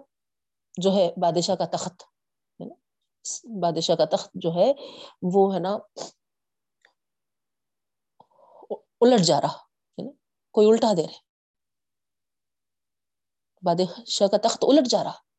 جو 0.77 0.91
ہے، 0.93 1.11
بادشاہ 1.17 1.55
کا 1.55 1.65
تخت 1.65 2.03
بادشاہ 3.43 3.95
کا 3.95 4.05
تخت 4.05 4.29
جو 4.33 4.49
ہے، 4.55 4.73
وہ 5.21 5.55
ہے 5.55 5.59
نا 5.59 5.77
الٹ 9.01 9.19
جا 9.19 9.41
رہا 9.41 9.57
کوئی 10.51 10.67
الٹا 10.67 10.93
دے 10.97 11.07
رہے۔ 11.07 11.19
بادشاہ 13.61 14.27
کا 14.27 14.37
تخت 14.37 14.65
الٹ 14.67 14.87
جا 14.87 15.03
رہا۔ 15.03 15.30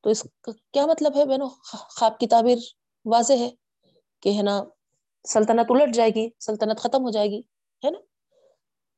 تو 0.00 0.10
اس 0.10 0.26
کا 0.40 0.52
کیا 0.72 0.86
مطلب 0.86 1.16
ہے 1.16 1.24
بہنوں؟ 1.24 1.48
خواب 1.72 2.18
کی 2.18 2.26
تعبیر 2.26 2.58
واضح 3.04 3.32
ہے 3.32 3.50
کہ 4.20 4.36
ہے 4.36 4.42
نا، 4.42 4.64
سلطنت 5.28 5.66
الٹ 5.68 5.94
جائے 5.94 6.10
گی، 6.10 6.28
سلطنت 6.40 6.80
ختم 6.80 7.02
ہو 7.02 7.10
جائے 7.10 7.28
گی، 7.28 7.38
ہے 7.84 7.90
نا؟ 7.90 7.98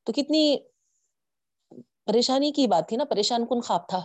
تو 0.05 0.13
کتنی 0.13 0.57
پریشانی 2.05 2.53
کی 2.53 2.67
بات 2.67 2.89
تھی 2.89 2.97
نا، 2.97 3.05
پریشان 3.05 3.47
کن 3.47 3.61
خواب 3.61 3.89
تھا۔ 3.89 4.05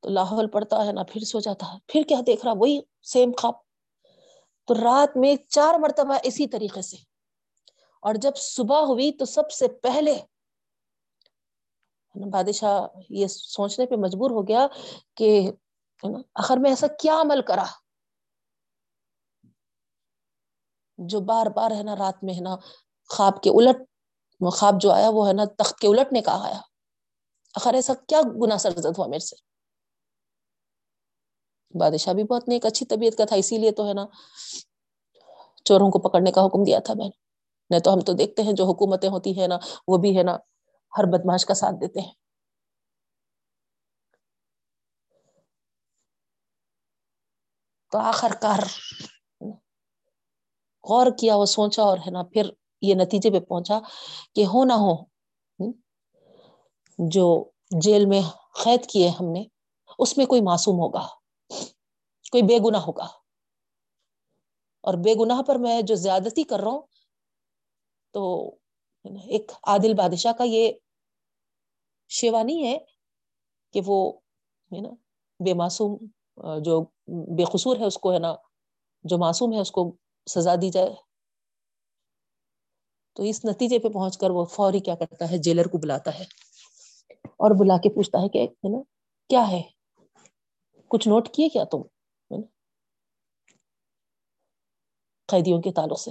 تو 0.00 0.08
لاہور 0.08 0.48
پڑتا 0.48 0.86
ہے 0.86 0.92
نا، 0.92 1.02
پھر 1.02 1.20
سو 1.20 1.40
جاتا 1.40 1.72
ہے۔ 1.72 1.78
پھر 1.86 2.02
کیا 2.08 2.20
دیکھ 2.26 2.44
رہا؟ 2.44 2.52
وہی 2.56 2.80
سیم 3.02 3.32
خواب۔ 3.38 3.54
تو 4.66 4.74
رات 4.74 5.16
میں 5.16 5.36
چار 5.48 5.74
مرتبہ 5.78 6.14
اسی 6.22 6.46
طریقے 6.46 6.82
سے۔ 6.82 6.96
اور 8.02 8.14
جب 8.14 8.36
صبح 8.36 8.80
ہوئی 8.80 9.12
تو 9.12 9.24
سب 9.24 9.50
سے 9.50 9.68
پہلے 9.68 10.18
بادشاہ 12.26 12.98
یہ 13.10 13.26
سوچنے 13.26 13.86
پہ 13.86 13.94
مجبور 13.94 14.30
ہو 14.30 14.48
گیا 14.48 14.66
کہ 15.14 15.50
آخر 16.34 16.56
میں 16.56 16.70
ایسا 16.70 16.86
کیا 16.86 17.20
عمل 17.20 17.42
کرا؟ 17.42 17.64
جو 20.98 21.20
بار 21.20 21.46
بار 21.46 21.70
ہے 21.70 21.82
نا 21.82 21.96
رات 21.96 22.24
میں 22.24 22.34
ہے 22.34 22.40
نا، 22.40 22.56
خواب 23.08 23.42
کے 23.42 23.50
الٹ، 23.50 23.76
خواب 24.52 24.74
جو 24.80 24.90
آیا 24.90 25.08
وہ 25.08 25.28
ہے 25.28 25.32
نا 25.32 25.44
تخت 25.44 25.78
کے 25.78 25.88
الٹ 25.88 26.12
نے 26.12 26.20
کہا 26.20 26.46
آیا۔ 26.46 26.60
آخر 27.54 27.74
ایسا 27.74 27.92
کیا 28.08 28.20
گنا 28.42 28.58
سرزد 28.58 28.98
ہوا 28.98 29.06
میرے 29.06 29.18
سے۔ 29.18 29.36
بادشاہ 31.78 32.12
بھی 32.14 32.24
بہت 32.24 32.48
نیک، 32.48 32.66
اچھی 32.66 32.86
طبیعت 32.86 33.18
کا 33.18 33.24
تھا، 33.24 33.36
اسی 33.36 33.58
لیے 33.58 33.72
تو 33.72 33.88
ہے 33.88 33.94
نا 33.94 34.06
چوروں 35.64 35.90
کو 35.90 36.08
پکڑنے 36.08 36.32
کا 36.32 36.46
حکم 36.46 36.64
دیا 36.64 36.78
تھا 36.78 36.94
میں 36.94 37.04
نے۔ 37.04 37.16
نہیں 37.70 37.80
تو 37.80 37.94
ہم 37.94 38.00
تو 38.00 38.12
دیکھتے 38.12 38.42
ہیں 38.42 38.52
جو 38.52 38.64
حکومتیں 38.64 39.08
ہوتی 39.08 39.40
ہیں 39.40 39.48
نا، 39.48 39.58
وہ 39.88 39.96
بھی 39.96 40.18
ہے 40.18 40.22
نا 40.22 40.36
ہر 40.92 41.04
بدماش 41.04 41.46
کا 41.46 41.54
ساتھ 41.54 41.76
دیتے 41.80 42.00
ہیں۔ 42.00 42.12
تو 47.92 47.98
آخر 47.98 48.32
کار 48.42 48.58
غور 50.84 51.06
کیا، 51.18 51.36
وہ 51.36 51.46
سوچا 51.46 51.82
اور 51.82 51.98
ہے 51.98 52.10
نا، 52.10 52.22
پھر 52.22 52.50
یہ 52.82 52.94
نتیجے 52.94 53.30
پہ 53.30 53.40
پہنچا 53.40 53.78
کہ 54.34 54.44
ہو 54.44 54.64
نہ 54.64 54.72
ہو 54.72 54.94
جو 56.98 57.50
جیل 57.80 58.06
میں 58.06 58.20
قید 58.64 58.86
کیے 58.86 59.08
ہم 59.08 59.32
نے، 59.32 59.44
اس 59.98 60.16
میں 60.18 60.26
کوئی 60.26 60.40
معصوم 60.40 60.74
ہوگا، 60.74 61.06
کوئی 62.30 62.42
بے 62.42 62.58
گنا 62.58 62.78
ہوگا۔ 62.78 63.06
اور 64.84 64.94
بے 64.94 65.14
گناہ 65.14 65.42
پر 65.42 65.56
میں 65.56 65.82
جو 65.82 65.94
زیادتی 65.94 66.44
کر 66.44 66.60
رہا 66.60 66.70
ہوں، 66.70 66.82
تو 68.14 68.50
ایک 69.16 69.52
عادل 69.66 69.94
بادشاہ 69.94 70.32
کا 70.32 70.44
یہ 70.44 70.72
شیوا 72.08 72.42
نہیں 72.42 72.66
ہے 72.66 72.78
کہ 73.72 73.80
وہ 73.86 74.12
ہے 74.72 74.80
نا 74.80 74.90
بے 75.44 75.54
معصوم، 75.54 75.96
جو 76.64 76.80
بے 77.36 77.44
قصور 77.44 77.76
ہے 77.76 77.84
اس 77.84 77.98
کو، 77.98 78.12
ہے 78.12 78.18
نا، 78.18 78.34
جو 79.04 79.18
معصوم 79.18 79.52
ہے 79.52 79.60
اس 79.60 79.70
کو 79.70 79.96
سزا 80.26 80.54
دی 80.54 80.70
جائے۔ 80.70 80.94
تو 83.12 83.22
اس 83.22 83.44
نتیجے 83.44 83.78
پہ 83.78 83.88
پہنچ 83.88 84.18
کر 84.18 84.30
وہ 84.30 84.44
فوری 84.44 84.80
کیا 84.80 84.94
کرتا 84.94 85.30
ہے، 85.30 85.38
جیلر 85.38 85.64
کو 85.64 85.78
بلاتا 85.78 86.18
ہے 86.18 86.24
اور 87.24 87.50
بلا 87.60 87.76
کے 87.76 87.94
پوچھتا 87.94 88.18
ہے 88.18 88.28
کہ، 88.28 88.38
ہے 88.38 88.76
نا، 88.76 88.82
کیا 89.28 89.50
ہے؟ 89.50 89.62
کچھ 90.88 91.08
نوٹ 91.08 91.28
کیے 91.28 91.48
کیا 91.48 91.64
تم؟ 91.64 91.82
قیدیوں 95.26 95.62
کے 95.62 95.72
تعلق 95.72 96.00
سے۔ 96.00 96.10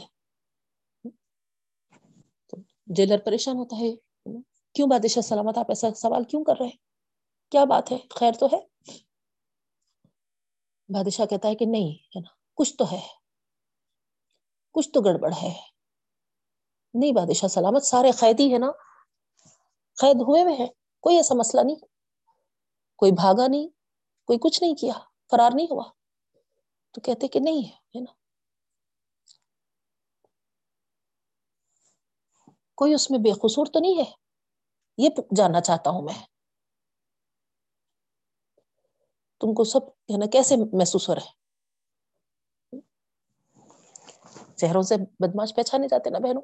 جیلر 2.89 3.17
پریشان 3.25 3.57
ہوتا 3.57 3.75
ہے، 3.79 3.95
کیوں 4.73 4.87
بادشاہ 4.87 5.21
سلامت، 5.21 5.57
آپ 5.57 5.65
ایسا 5.69 5.93
سوال 5.93 6.23
کیوں 6.23 6.43
کر 6.43 6.53
رہے 6.59 6.69
کیا 7.51 7.63
بات 7.63 7.91
ہے؟ 7.91 7.97
خیر 8.09 8.31
تو 8.39 8.45
ہے۔ 8.45 8.59
بادشاہ 10.89 11.25
کہتا 11.25 11.47
ہے 11.47 11.55
کہ 11.55 11.65
نہیں، 11.65 11.93
ہے 11.93 12.19
نا؟ 12.19 12.29
کچھ 12.53 12.77
تو 12.77 12.91
ہے۔ 12.91 13.01
کچھ 14.73 14.89
تو 14.89 15.01
گڑبڑ 15.01 15.33
ہے۔ 15.41 15.61
نہیں 16.93 17.11
بادشاہ 17.11 17.49
سلامت، 17.49 17.83
سارے 17.83 18.11
قیدی 18.11 18.53
ہے 18.53 18.57
نا؟ 18.57 18.71
قید 20.01 20.15
ہوئے 20.15 20.41
ہوئے 20.41 20.55
ہیں۔ 20.55 20.67
کوئی 20.99 21.17
ایسا 21.17 21.35
مسئلہ 21.35 21.61
نہیں۔ 21.61 21.75
کوئی 22.97 23.11
بھاگا 23.11 23.47
نہیں، 23.47 23.67
کوئی 24.25 24.39
کچھ 24.39 24.63
نہیں 24.63 24.75
کیا، 24.75 24.93
فرار 25.31 25.51
نہیں 25.53 25.67
ہوا۔ 25.71 25.91
تو 26.91 27.01
کہتے 27.01 27.27
کہ 27.27 27.39
نہیں 27.39 27.67
ہے 27.71 27.99
نا؟ 27.99 28.26
کوئی 32.77 32.93
اس 32.93 33.11
میں 33.11 33.19
بے 33.19 33.31
قصور 33.31 33.65
تو 33.65 33.79
نہیں 33.79 33.97
ہے؟ 33.97 34.03
یہ 34.97 35.09
جاننا 35.37 35.61
چاہتا 35.61 35.89
ہوں 35.89 36.01
میں۔ 36.01 36.25
تم 39.41 39.53
کو 39.53 39.63
سب 39.63 39.87
ہے 39.87 40.17
نا 40.17 40.25
کیسے 40.25 40.55
محسوس 40.73 41.09
ہو 41.09 41.15
رہے 41.15 41.35
چہروں 44.55 44.81
سے 44.81 44.95
بدماش 45.19 45.55
پہچانے 45.55 45.87
جاتے 45.87 46.09
نا 46.09 46.19
بہنوں۔ 46.19 46.41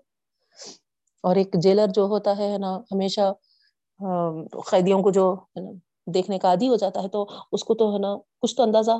اور 1.23 1.35
ایک 1.35 1.55
جیلر 1.63 1.87
جو 1.87 2.03
ہوتا 2.03 2.37
ہے 2.37 2.57
نا، 2.57 2.77
ہمیشہ 2.77 3.33
قیدیوں 4.71 5.03
کو 5.03 5.11
جو 5.11 5.33
ہے 5.33 5.61
نا، 5.61 5.71
دیکھنے 6.13 6.39
کا 6.39 6.47
عادی 6.49 6.67
ہو 6.67 6.75
جاتا 6.75 7.03
ہے 7.03 7.07
تو 7.07 7.25
اس 7.51 7.63
کو 7.63 7.75
تو 7.75 7.93
ہے 7.93 7.99
نا، 7.99 8.15
کچھ 8.41 8.55
تو 8.55 8.63
اندازہ 8.63 8.91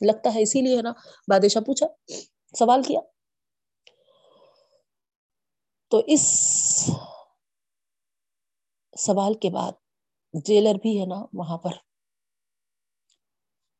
لگتا 0.00 0.34
ہے، 0.34 0.42
اسی 0.42 0.60
لیے 0.60 0.76
ہے 0.76 0.82
نا، 0.82 0.92
بادشاہ 1.28 1.62
پوچھا، 1.62 1.86
سوال 2.58 2.82
کیا؟ 2.82 3.00
تو 5.92 6.02
اس 6.06 6.20
سوال 8.96 9.34
کے 9.34 9.50
بعد 9.50 9.72
جیلر 10.44 10.74
بھی 10.74 11.00
ہے 11.00 11.06
نا 11.06 11.24
وہاں 11.32 11.58
پر۔ 11.58 11.70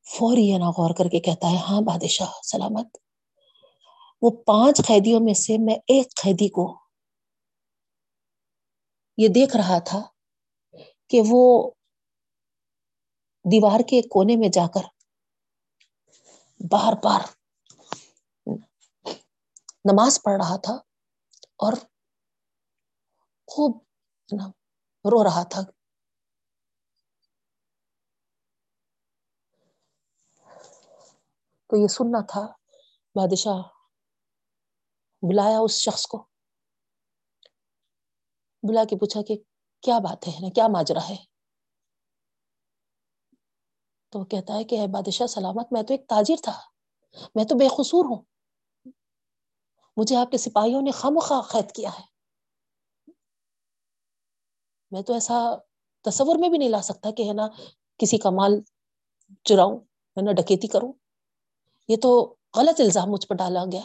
فوری 0.07 0.53
ہے 0.53 0.59
نا 0.59 0.71
غور 0.71 0.95
کر 0.95 1.09
کے 1.09 1.21
کہتا 1.21 1.51
ہے 1.51 1.57
ہاں 1.57 1.81
بادشاہ، 1.81 2.41
سلامت۔ 2.43 2.97
وہ 4.23 4.31
پانچ 4.31 4.81
قیدیوں 4.87 5.21
میں 5.21 5.35
سے 5.35 5.57
میں 5.59 5.75
ایک 5.75 6.15
قیدی 6.23 6.49
کو 6.49 6.79
یہ 9.17 9.29
دیکھ 9.29 9.57
رہا 9.57 9.79
تھا 9.79 10.03
کہ 11.09 11.21
وہ 11.29 11.71
دیوار 13.45 13.81
کے 13.81 14.03
کونے 14.03 14.37
میں 14.37 14.49
جا 14.49 14.67
کر 14.67 14.81
بار 16.61 16.93
بار 17.05 17.21
نماز 19.85 20.23
پڑھ 20.23 20.37
رہا 20.37 20.57
تھا 20.57 20.75
اور 21.57 21.73
خوب 23.55 23.79
رو 25.05 25.25
رہا 25.25 25.43
تھا۔ 25.43 25.63
تو 31.67 31.83
یہ 31.83 31.87
سننا 31.87 32.21
تھا، 32.21 32.41
بادشاہ 33.15 33.63
بلایا 35.23 35.59
اس 35.59 35.73
شخص 35.73 36.07
کو۔ 36.07 36.27
بلا 38.69 38.85
کے 38.85 38.97
پوچھا 38.97 39.23
کہ 39.23 39.37
کیا 39.81 39.99
بات 39.99 40.29
ہے 40.29 40.33
نا 40.41 40.49
کیا 40.55 40.67
ماجرا 40.69 41.09
ہے؟ 41.09 41.17
تو 44.09 44.19
وہ 44.19 44.25
کہتا 44.25 44.55
ہے 44.55 44.65
کہ 44.65 44.81
اے 44.81 44.87
بادشاہ، 44.87 45.27
سلامت، 45.27 45.73
میں 45.73 45.83
تو 45.83 45.95
ایک 45.95 46.09
تاجر 46.09 46.43
تھا، 46.43 46.61
میں 47.35 47.45
تو 47.45 47.55
بے 47.59 47.69
قصور 47.69 48.05
ہوں۔ 48.05 48.23
مجھے 49.97 50.17
آپ 50.17 50.31
کے 50.31 50.39
سپاہیوں 50.39 50.83
نے 50.83 50.91
خم 50.91 51.19
خواہ 51.23 51.43
قید 51.43 51.75
کیا 51.75 51.91
ہے۔ 51.91 52.12
میں 54.93 55.03
تو 55.03 55.15
ایسا 55.15 55.35
تصور 56.01 56.37
میں 56.39 56.49
بھی 56.49 56.59
نہیں 56.59 56.69
لا 56.69 56.83
سکتا 56.83 57.11
کہ 57.11 57.23
ہے 57.29 57.33
نا 57.33 57.49
کسی 57.99 58.19
کا 58.19 58.31
مال 58.31 58.61
چراؤں، 59.45 59.79
ہے 60.17 60.23
نا، 60.23 60.33
ڈکیتی 60.33 60.69
کروں۔ 60.69 60.93
یہ 61.89 61.97
تو 62.03 62.35
غلط 62.57 62.81
الزام 62.81 63.11
مجھ 63.11 63.27
پر 63.27 63.37
ڈالا 63.37 63.65
گیا۔ 63.65 63.83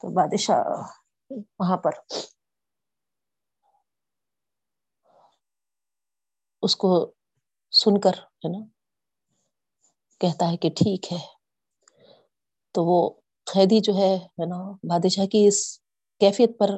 تو 0.00 0.14
بادشاہ 0.14 0.64
وہاں 1.58 1.76
پر 1.76 1.90
اس 6.62 6.76
کو 6.76 7.12
سن 7.70 8.00
کر، 8.00 8.14
ہے 8.14 8.58
نا، 8.58 8.66
کہتا 10.20 10.50
ہے 10.52 10.56
کہ 10.56 10.70
ٹھیک 10.70 11.12
ہے۔ 11.12 11.26
تو 12.72 12.84
وہ 12.84 13.21
قیدی 13.52 13.80
جو 13.80 13.92
ہے 13.94 14.46
نا، 14.46 14.58
بادشاہ 14.88 15.26
کی 15.26 15.46
اس 15.46 15.58
کیفیت 16.20 16.58
پر 16.58 16.70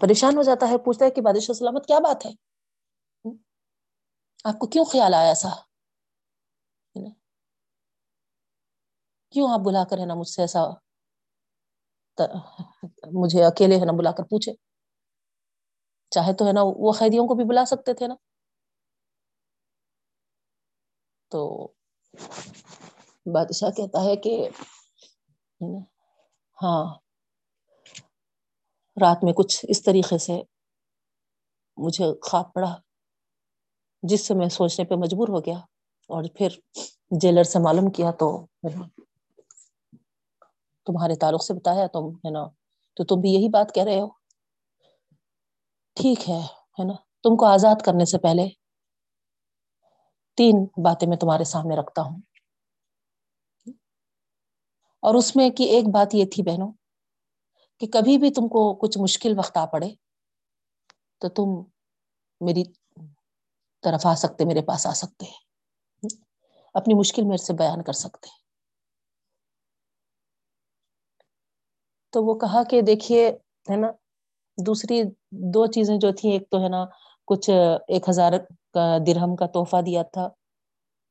پریشان 0.00 0.36
ہو 0.36 0.42
جاتا 0.42 0.68
ہے، 0.68 0.78
پوچھتا 0.78 1.04
ہے 1.04 1.10
کہ 1.10 1.20
بادشاہ 1.20 1.54
سلامت 1.54 1.86
کیا 1.86 1.98
بات 1.98 2.26
ہے؟ 2.26 2.30
آپ 4.44 4.58
کو 4.58 4.66
کیوں 4.66 4.84
خیال 4.84 5.14
آیا 5.14 5.28
ایسا؟ 5.28 5.48
کیوں 9.34 9.48
آپ 9.52 9.60
بلا 9.60 9.84
کر، 9.90 9.98
ہے 9.98 10.06
نا، 10.06 10.14
مجھ 10.14 10.28
سے 10.28 10.42
ایسا 10.42 10.64
مجھے 13.12 13.44
اکیلے، 13.44 13.76
ہے 13.80 13.84
نا، 13.84 13.92
بلا 13.92 14.12
کر 14.12 14.24
پوچھے؟ 14.24 14.52
چاہے 16.12 16.32
تو، 16.32 16.46
ہے 16.46 16.52
نا، 16.52 16.62
وہ 16.64 16.92
قیدیوں 16.98 17.26
کو 17.28 17.34
بھی 17.34 17.44
بلا 17.44 17.64
سکتے 17.64 17.94
تھے 17.94 18.06
نا۔ 18.06 18.14
تو 21.32 21.66
بادشاہ 23.26 23.70
کہتا 23.70 24.04
ہے 24.04 24.16
کہ 24.16 24.48
ہاں۔ 26.58 26.84
رات 28.96 29.24
میں 29.24 29.32
کچھ 29.32 29.64
اس 29.68 29.82
طریقے 29.82 30.18
سے 30.18 30.42
مجھے 31.78 32.04
خواب 32.22 32.52
پڑا، 32.52 32.76
جس 34.02 34.26
سے 34.26 34.34
میں 34.34 34.48
سوچنے 34.48 34.84
پہ 34.84 34.94
مجبور 34.94 35.28
ہو 35.28 35.40
گیا 35.40 35.58
اور 36.10 36.24
پھر 36.34 36.48
جیلر 37.20 37.42
سے 37.42 37.58
معلوم 37.58 37.90
کیا 37.90 38.10
تو 38.10 38.28
تمہارے 40.86 41.14
تعلق 41.14 41.42
سے 41.44 41.54
بتایا، 41.54 41.86
تم 41.86 42.08
ہے 42.16 42.30
نا، 42.30 42.44
تو 42.96 43.04
تم 43.04 43.20
بھی 43.20 43.30
یہی 43.30 43.48
بات 43.48 43.74
کہہ 43.74 43.82
رہے 43.82 44.00
ہو۔ 44.00 44.08
ٹھیک 45.96 46.28
ہے 46.28 46.40
ہے 46.78 46.84
نا۔ 46.84 46.92
تم 47.22 47.36
کو 47.36 47.46
آزاد 47.46 47.82
کرنے 47.84 48.04
سے 48.04 48.18
پہلے 48.18 48.46
تین 50.38 50.56
باتیں 50.82 51.08
میں 51.08 51.16
تمہارے 51.16 51.44
سامنے 51.44 51.76
رکھتا 51.76 52.02
ہوں۔ 52.02 52.20
اور 55.02 55.14
اس 55.14 55.34
میں 55.36 55.48
کی 55.50 55.64
ایک 55.64 55.88
بات 55.88 56.14
یہ 56.14 56.24
تھی 56.32 56.42
بہنوں 56.42 56.72
کہ 57.80 57.86
کبھی 57.86 58.18
بھی 58.18 58.30
تم 58.30 58.48
کو 58.48 58.62
کچھ 58.74 58.98
مشکل 58.98 59.38
وقت 59.38 59.56
آ 59.56 59.64
پڑے 59.66 59.88
تو 61.22 61.28
تم 61.28 61.48
میری 62.40 62.64
طرف 63.84 64.06
آ 64.06 64.14
سکتے، 64.14 64.44
میرے 64.44 64.62
پاس 64.62 64.86
آ 64.86 64.92
سکتے 64.92 65.26
اپنی 66.74 66.94
مشکل 66.94 67.24
میرے 67.24 67.44
سے 67.44 67.52
بیان 67.52 67.82
کر 67.82 67.92
سکتے 67.92 68.28
تو 72.12 72.24
وہ 72.24 72.34
کہا 72.34 72.62
کہ 72.70 72.80
دیکھیے، 72.82 73.28
ہے 73.70 73.76
نا، 73.76 73.90
دوسری 74.58 75.02
دو 75.54 75.66
چیزیں 75.66 75.96
جو 75.96 76.12
تھیں، 76.12 76.32
ایک 76.32 76.50
تو 76.50 76.62
ہے 76.62 76.68
نا، 76.68 76.84
کچھ 77.28 77.50
ایک 77.88 78.08
ہزار 78.08 78.32
کا 78.74 78.86
درہم 79.06 79.36
کا 79.36 79.46
تحفہ 79.46 79.80
دیا 79.86 80.02
تھا، 80.02 80.28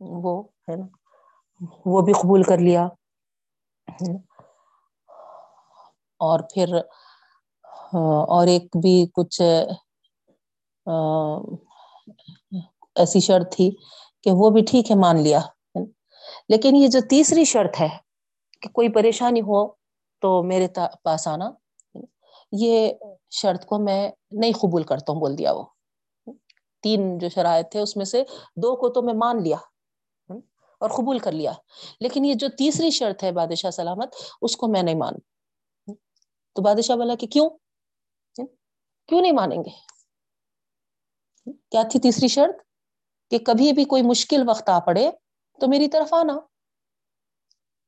وہ 0.02 0.34
ہے 0.70 0.76
نا، 0.76 0.86
وہ 1.86 2.02
بھی 2.02 2.14
قبول 2.14 2.44
کر 2.44 2.58
لیا۔ 2.58 2.88
اور 6.20 6.40
پھر، 6.54 6.76
اور 7.94 8.48
ایک 8.48 8.78
بھی 8.82 9.06
کچھ 9.14 9.42
ایسی 12.96 13.20
شرط 13.20 13.56
تھی 13.56 13.70
کہ 14.24 14.32
وہ 14.34 14.50
بھی 14.50 14.62
ٹھیک 14.62 14.92
ہے، 14.92 14.96
مان 14.96 15.20
لیا۔ 15.24 15.40
لیکن 16.50 16.76
یہ 16.76 16.88
جو 16.88 17.00
تیسری 17.10 17.46
شرط 17.46 17.80
ہے 17.82 17.88
کہ 18.62 18.70
کوئی 18.70 18.90
پریشانی 18.90 19.42
ہو 19.42 19.68
تو 20.22 20.42
میرے 20.44 20.68
پاس 21.04 21.28
آنا، 21.28 21.52
یہ 22.52 22.92
شرط 23.32 23.66
کو 23.66 23.80
میں 23.80 24.12
نہیں 24.32 24.54
قبول 24.62 24.84
کرتا 24.84 25.14
ہوں، 25.14 25.20
بول 25.20 25.38
دیا 25.38 25.52
وہ۔ 25.52 25.64
تین 26.84 27.18
جو 27.18 27.30
شرائط 27.30 27.72
تھے، 27.72 27.80
اس 27.80 27.96
میں 27.98 28.06
سے 28.06 28.24
دو 28.56 28.76
کو 28.76 28.90
تو 28.90 29.02
میں 29.02 29.14
مان 29.14 29.44
لیا۔ 29.44 29.58
اور 30.82 30.90
قبول 30.90 31.20
کر 31.20 31.32
لیا۔ 31.32 31.52
لیکن 32.00 32.26
یہ 32.26 32.34
جو 32.34 32.48
تیسری 32.58 32.92
شرط 32.92 33.24
ہے 33.24 33.32
بادشاہ 33.32 33.72
سلامت، 33.72 34.16
اس 34.42 34.58
کو 34.58 34.68
میں 34.68 34.84
نہیں 34.84 34.96
مان 34.96 35.14
تو 36.56 36.62
بادشاہ 36.62 36.96
بولا 36.96 37.16
کہ 37.16 37.28
کیوں؟ 37.28 37.50
کیوں 39.08 39.22
نہیں 39.22 39.32
مانیں 39.32 39.58
گے؟ 39.58 39.70
کیا 41.72 41.84
تھی 41.92 42.00
تیسری 42.00 42.28
شرط؟ 42.28 42.56
کہ 43.30 43.38
کبھی 43.38 43.74
بھی 43.74 43.86
کوئی 43.86 44.02
مشکل 44.02 44.50
وقت 44.50 44.70
آ 44.70 44.80
پڑے 44.80 45.12
تو 45.60 45.68
میری 45.68 45.88
طرف 45.88 46.14
آنا۔ 46.14 46.34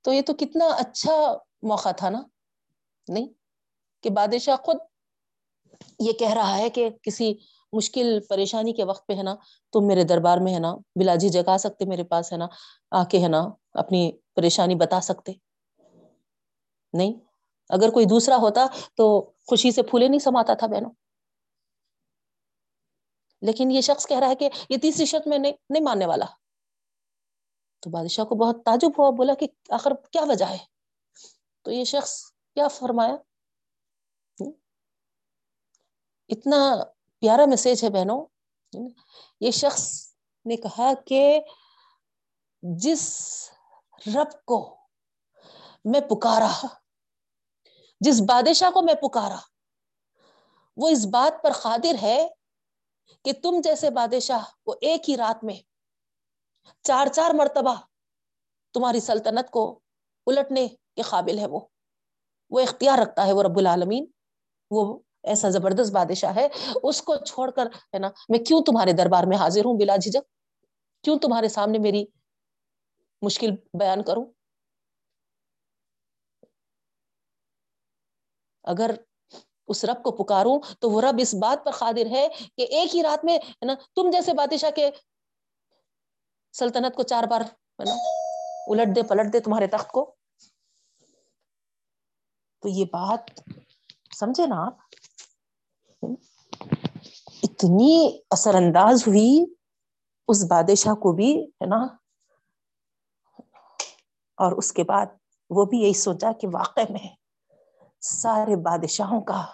تو 0.01 0.13
یہ 0.13 0.21
تو 0.21 0.33
کتنا 0.33 0.65
اچھا 0.65 1.37
موقع 1.61 1.91
تھا 1.91 2.09
نا؟ 2.09 2.21
نہیں؟ 3.07 3.27
کہ 4.01 4.09
بادشاہ 4.09 4.55
خود 4.55 4.77
یہ 5.99 6.13
کہہ 6.13 6.33
رہا 6.33 6.57
ہے 6.57 6.69
کہ 6.69 6.89
کسی 7.01 7.33
مشکل 7.73 8.19
پریشانی 8.29 8.73
کے 8.73 8.83
وقت 8.83 9.07
پہ 9.07 9.13
ہے 9.13 9.23
نا، 9.23 9.35
تم 9.71 9.87
میرے 9.87 10.03
دربار 10.03 10.37
میں 10.37 10.53
ہے 10.53 10.59
نا، 10.59 10.75
بلاجی 10.75 11.29
جگا 11.29 11.57
سکتے 11.57 11.85
میرے 11.85 12.03
پاس 12.03 12.31
ہے 12.31 12.37
نا 12.37 12.47
آ 12.91 13.03
کے 13.03 13.23
ہے 13.23 13.27
نا 13.27 13.47
اپنی 13.73 14.11
پریشانی 14.33 14.75
بتا 14.75 15.01
سکتے۔ 15.01 15.33
نہیں، 16.93 17.13
اگر 17.69 17.89
کوئی 17.89 18.05
دوسرا 18.05 18.35
ہوتا 18.35 18.65
تو 18.97 19.21
خوشی 19.21 19.71
سے 19.71 19.83
پھولے 19.83 20.07
نہیں 20.07 20.19
سماتا 20.19 20.53
تھا 20.53 20.67
بہنوں۔ 20.67 20.91
لیکن 23.41 23.71
یہ 23.71 23.81
شخص 23.81 24.07
کہہ 24.07 24.19
رہا 24.19 24.27
ہے 24.27 24.35
کہ 24.35 24.49
یہ 24.69 24.77
تیسری 24.77 25.05
شرط 25.05 25.27
میں 25.27 25.37
نہیں 25.37 25.53
نہیں 25.69 25.83
ماننے 25.83 26.05
والا۔ 26.05 26.25
تو 27.79 27.89
بادشاہ 27.89 28.25
کو 28.25 28.35
بہت 28.35 28.63
تعجب 28.65 28.89
ہوا، 28.97 29.09
بولا 29.09 29.33
کہ 29.33 29.47
آخر 29.69 29.93
کیا 30.11 30.21
وجہ 30.29 30.45
ہے؟ 30.45 30.57
تو 31.61 31.71
یہ 31.71 31.83
شخص 31.83 32.23
کیا 32.53 32.67
فرمایا؟ 32.67 33.15
اتنا 36.29 36.75
پیارا 37.23 37.45
میسج 37.45 37.83
ہے 37.83 37.89
بہنوں 37.89 38.25
یہ 39.39 39.51
شخص 39.51 39.83
نے 40.45 40.55
کہا 40.55 40.93
کہ 41.07 41.39
جس 42.63 43.03
رب 44.07 44.45
کو 44.45 44.77
میں 45.85 46.01
پکارا، 46.01 46.51
جس 47.99 48.21
بادشاہ 48.21 48.69
کو 48.69 48.81
میں 48.81 48.93
پکارا، 48.93 49.37
وہ 50.77 50.89
اس 50.89 51.05
بات 51.05 51.43
پر 51.43 51.51
قادر 51.51 51.95
ہے 52.01 52.27
کہ 53.25 53.33
تم 53.43 53.61
جیسے 53.63 53.89
بادشاہ 53.89 54.43
کو 54.63 54.75
ایک 54.81 55.09
ہی 55.09 55.17
رات 55.17 55.43
میں 55.43 55.55
چار 56.81 57.07
چار 57.07 57.31
مرتبہ 57.33 57.75
تمہاری 58.73 58.99
سلطنت 58.99 59.51
کو 59.51 59.79
الٹنے 60.27 60.67
کے 60.67 61.01
قابل 61.01 61.39
ہے 61.39 61.47
وہ۔ 61.47 61.59
وہ 62.49 62.59
اختیار 62.59 62.97
رکھتا 62.97 63.27
ہے 63.27 63.33
وہ 63.33 63.43
رب 63.43 63.57
العالمین، 63.57 64.05
وہ 64.71 64.99
ایسا 65.23 65.49
زبردست 65.49 65.93
بادشاہ 65.93 66.35
ہے، 66.35 66.47
اس 66.83 67.01
کو 67.01 67.15
چھوڑ 67.25 67.49
کر، 67.51 67.65
ہے 67.65 67.99
نا، 67.99 68.09
میں 68.29 68.39
کیوں 68.39 68.61
تمہارے 68.61 68.91
دربار 68.91 69.23
میں 69.23 69.37
حاضر 69.37 69.65
ہوں 69.65 69.77
بلا 69.77 69.95
جھجک 69.95 70.23
کیوں 71.03 71.19
تمہارے 71.19 71.47
سامنے 71.49 71.79
میری 71.79 72.05
مشکل 73.21 73.51
بیان 73.79 74.03
کروں؟ 74.03 74.25
اگر 78.63 78.91
اس 79.67 79.83
رب 79.85 80.03
کو 80.03 80.11
پکاروں 80.11 80.59
تو 80.79 80.89
وہ 80.89 81.01
رب 81.01 81.15
اس 81.19 81.33
بات 81.33 81.65
پر 81.65 81.71
قادر 81.71 82.05
ہے 82.05 82.27
کہ 82.57 82.67
ایک 82.69 82.95
ہی 82.95 83.03
رات 83.03 83.25
میں، 83.25 83.37
ہے 83.37 83.65
نا، 83.65 83.73
تم 83.95 84.09
جیسے 84.11 84.33
بادشاہ 84.33 84.71
کے 84.71 84.89
سلطنت 86.53 86.95
کو 86.95 87.03
چار 87.03 87.23
بار، 87.23 87.41
ہے 87.41 87.83
نا، 87.83 87.95
الٹ 88.67 88.95
دے، 88.95 89.03
پلٹ 89.03 89.33
دے 89.33 89.39
تمہارے 89.39 89.67
تخت 89.67 89.91
کو۔ 89.91 90.15
تو 92.59 92.69
یہ 92.69 92.85
بات، 92.85 93.39
سمجھے 94.19 94.47
نا 94.47 94.65
آپ؟ 94.65 94.77
اتنی 97.43 98.19
اثر 98.31 98.55
انداز 98.55 99.03
ہوئی 99.07 99.45
اس 100.27 100.43
بادشاہ 100.43 100.93
کو 100.93 101.13
بھی، 101.13 101.43
ہے 101.43 101.65
نا؟ 101.65 101.85
اور 104.37 104.51
اس 104.51 104.71
کے 104.71 104.83
بعد 104.83 105.05
وہ 105.49 105.65
بھی 105.65 105.77
یہی 105.77 105.93
سوچا 105.93 106.31
کہ 106.41 106.47
واقع 106.53 106.81
میں 106.89 107.15
سارے 108.01 108.55
بادشاہوں 108.55 109.21
کا 109.21 109.45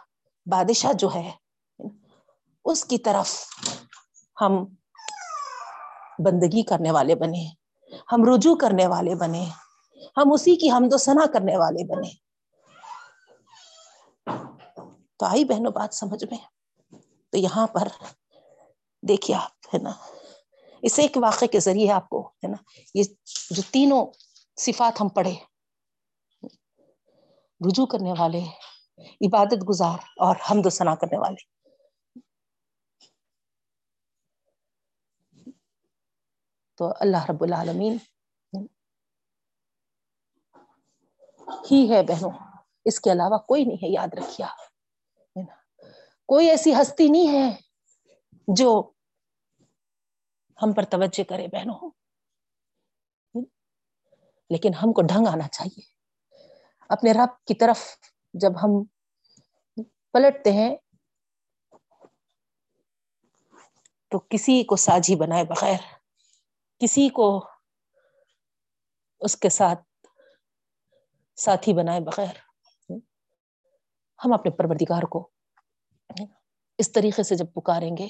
بادشاہ 0.45 0.93
جو 0.93 1.09
ہے، 1.15 1.31
اس 2.65 2.85
کی 2.85 2.97
طرف 2.97 3.45
ہم 4.41 4.65
بندگی 6.19 6.63
کرنے 6.63 6.91
والے 6.91 7.15
بنے، 7.15 7.49
ہم 8.11 8.33
رجوع 8.33 8.55
کرنے 8.55 8.87
والے 8.87 9.15
بنے، 9.15 9.49
ہم 10.17 10.33
اسی 10.33 10.55
کی 10.55 10.71
ہم 10.71 10.87
دو 10.91 10.97
سنا 10.97 11.25
کرنے 11.33 11.57
والے 11.57 11.83
بنے۔ 11.83 12.28
تو 15.19 15.25
آئی 15.25 15.43
بہنوں 15.43 15.71
بات 15.71 15.93
سمجھ 15.93 16.23
میں؟ 16.31 16.37
تو 17.29 17.37
یہاں 17.37 17.67
پر 17.67 17.87
دیکھیے 19.07 19.37
آپ، 19.37 19.51
ہے 19.73 19.77
نا؟ 19.77 19.91
اس 20.81 20.99
ایک 20.99 21.17
واقعے 21.21 21.47
کے 21.47 21.59
ذریعے 21.59 21.91
آپ 21.91 22.09
کو، 22.09 22.27
ہے 22.27 22.47
نا؟ 22.47 22.57
یہ 22.93 23.03
جو 23.51 23.61
تینوں 23.71 24.05
صفات 24.57 25.01
ہم 25.01 25.09
پڑھے، 25.09 25.35
رجوع 27.67 27.85
کرنے 27.85 28.13
والے، 28.19 28.41
عبادت 29.27 29.69
گزار 29.69 29.97
اور 30.17 30.35
حمد 30.51 30.65
و 30.65 30.69
ثنا 30.69 30.95
کرنے 30.95 31.17
والے۔ 31.17 31.59
تو 36.77 36.91
اللہ 36.99 37.29
رب 37.29 37.43
العالمین 37.43 37.97
ہی 41.71 41.93
ہے 41.93 42.03
بہنوں، 42.03 42.31
اس 42.85 42.99
کے 42.99 43.11
علاوہ 43.11 43.37
کوئی 43.37 43.65
نہیں 43.65 43.77
ہے، 43.77 43.93
یاد 43.93 44.13
رکھیا 44.13 44.47
کوئی 46.29 46.49
ایسی 46.49 46.73
ہستی 46.81 47.07
نہیں 47.09 47.27
ہے 47.27 47.55
جو 48.47 48.91
ہم 50.61 50.73
پر 50.73 50.83
توجہ 50.83 51.23
کرے 51.29 51.47
بہنوں۔ 51.47 51.91
لیکن 54.49 54.73
ہم 54.73 54.93
کو 54.93 55.01
ڈھنگ 55.01 55.27
آنا 55.27 55.47
چاہیے۔ 55.47 55.81
اپنے 56.89 57.11
رب 57.11 57.45
کی 57.45 57.53
طرف 57.53 57.79
جب 58.33 58.51
ہم 58.63 58.83
پلٹتے 60.11 60.51
ہیں 60.51 60.75
تو 64.07 64.19
کسی 64.19 64.63
کو 64.63 64.75
ساجھی 64.75 65.15
بنائے 65.15 65.43
بغیر، 65.43 65.77
کسی 66.79 67.09
کو 67.09 67.47
اس 69.19 69.37
کے 69.37 69.49
ساتھ 69.49 70.07
ساتھی 71.35 71.73
بنائے 71.73 71.99
بغیر، 71.99 72.37
ہم 74.25 74.33
اپنے 74.33 74.51
پروردگار 74.51 75.01
کو 75.01 75.29
اس 76.77 76.91
طریقے 76.91 77.23
سے 77.23 77.35
جب 77.35 77.45
پکاریں 77.53 77.97
گے 77.97 78.07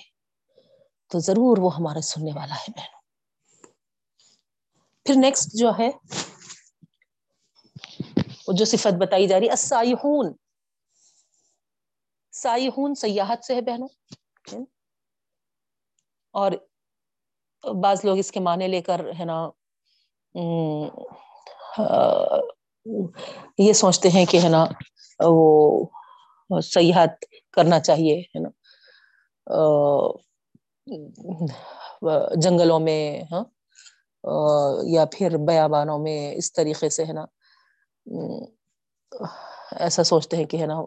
تو 1.08 1.20
ضرور 1.20 1.58
وہ 1.58 1.76
ہمارے 1.76 2.02
سننے 2.02 2.32
والا 2.36 2.56
ہے 2.56 2.72
بہنوں۔ 2.72 3.02
پھر 5.06 5.16
نیکسٹ 5.18 5.50
جو 5.54 5.72
ہے 5.80 5.90
جو 8.48 8.66
صفت 8.66 8.94
بتائی 8.94 9.28
جا 9.28 9.40
رہی 9.40 9.50
اسائحون 9.50 10.34
سائحون 12.32 12.96
سیاحت 12.96 13.46
سے 13.46 13.56
ہے 13.56 13.62
بہنوں۔ 13.62 13.88
اور 16.32 16.52
بعض 17.84 18.06
لوگ 18.06 18.18
اس 18.18 18.32
کے 18.32 18.40
معنی 18.40 18.68
لے 18.68 18.82
کر 18.82 19.02
ہے 19.20 19.26
نا 19.26 19.50
یہ 23.58 23.74
سوچتے 23.74 24.10
ہیں 24.10 24.26
کہ 24.26 24.40
ہے 24.44 24.50
نا، 24.50 24.66
وہ 25.20 25.86
سیاحت 26.50 27.26
کرنا 27.54 27.80
چاہیے، 27.80 28.20
ہے 28.20 28.40
نا؟ 28.40 28.50
جنگلوں 32.44 32.80
میں 32.80 33.04
ہاں 33.32 33.44
یا 34.94 35.06
پھر 35.12 35.38
بیابانوں 35.48 35.98
میں 36.00 36.20
اس 36.36 36.52
طریقے 36.54 36.90
سے، 36.90 37.04
ہے 37.06 37.14
نا؟ 37.14 37.26
ایسا 39.80 40.04
سوچتے 40.04 40.38
ہیں 40.38 40.46
کہ، 40.46 40.58
ہے 40.58 40.66
نا 40.68 40.82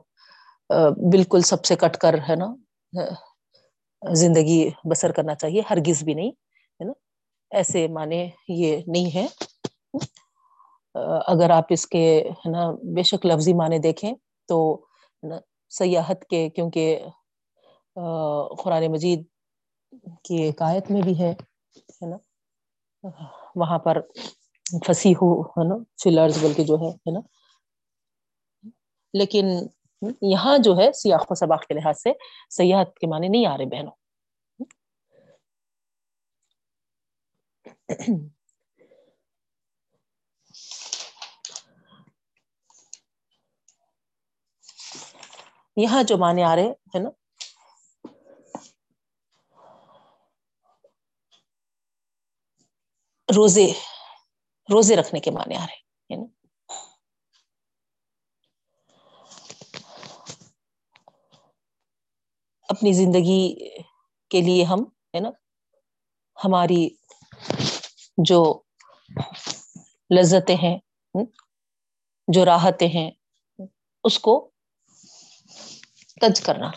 بالکل 1.13 1.43
سب 1.43 1.65
سے 1.65 1.77
کٹ 1.77 1.97
کر، 2.03 2.15
ہے 2.29 2.37
نا، 2.37 2.49
زندگی 4.03 4.61
بسر 4.91 5.13
کرنا 5.13 5.35
چاہیے، 5.35 5.63
ہرگز 5.71 6.03
بھی 6.05 6.15
نہیں، 6.15 6.31
ہے 6.81 6.85
نا؟ 6.85 6.93
ایسے 7.53 7.87
معنی 7.89 8.27
یہ 8.61 8.83
نہیں 8.87 9.15
ہے 9.15 9.27
اگر 11.27 11.51
آپ 11.51 11.67
اس 11.71 11.87
کے، 11.87 12.05
ہے 12.39 12.51
نا، 12.51 12.71
بے 12.95 13.03
شک 13.03 13.27
لفظی 13.27 13.53
معنی 13.55 13.79
دیکھیں 13.79 14.13
تو 14.49 14.59
سیاحت 15.73 16.25
کے، 16.31 16.49
کیونکہ 16.49 17.05
قرآن 18.59 18.87
مجید 18.92 19.25
کی 20.25 20.37
ایک 20.42 20.63
آیت 20.63 20.91
میں 20.91 21.03
بھی 21.03 21.18
ہے 21.21 21.33
نا؟ 22.07 22.17
وہاں 23.57 23.79
پر 23.79 24.01
پھنسی 24.87 25.13
ہو 25.13 25.42
ہے 25.42 25.68
نا؟ 25.68 25.75
فلرز 26.05 26.42
بول 26.42 26.53
کے 26.53 26.64
جو 26.64 26.76
ہے 26.76 26.91
ہے 26.91 27.11
نا؟ 27.11 27.21
لیکن 29.14 29.46
یہاں 30.22 30.59
جو 30.59 30.76
ہے 30.76 30.92
سیاق 30.92 31.33
و 31.33 31.34
سباق 31.34 31.67
کے 31.67 31.75
لحاظ 31.75 32.03
سے 32.03 32.13
سیاحت 32.51 32.99
کے 32.99 33.07
معنی 33.07 33.29
نہیں 33.29 33.46
آ 33.46 33.57
رہے 33.57 33.67
بہنوں۔ 33.67 33.92
یہاں 45.76 46.03
جو 46.03 46.18
معنی 46.18 46.42
آ 46.42 46.57
رہے 46.57 46.62
ہے 46.62 46.99
نا؟ 46.99 47.11
روزے 53.36 53.72
روزے 54.68 54.96
رکھنے 54.96 55.20
کے 55.20 55.30
معنی 55.30 55.57
آ 55.57 55.66
رہے 55.66 56.14
ہیں 56.14 56.16
نا؟ 56.16 56.26
اپنی 62.68 62.92
زندگی 62.92 63.68
کے 64.30 64.40
لیے 64.40 64.64
ہم، 64.64 64.82
ہے 65.14 65.20
نا؟ 65.20 65.30
ہماری 66.44 66.88
جو 68.18 68.62
لذتیں 70.11 70.57
ہیں 70.57 70.78
جو 72.28 72.44
راحتیں 72.44 72.88
ہیں، 72.88 73.11
اس 74.04 74.18
کو 74.18 74.51
تج 76.22 76.40
کرنا۔ 76.40 76.70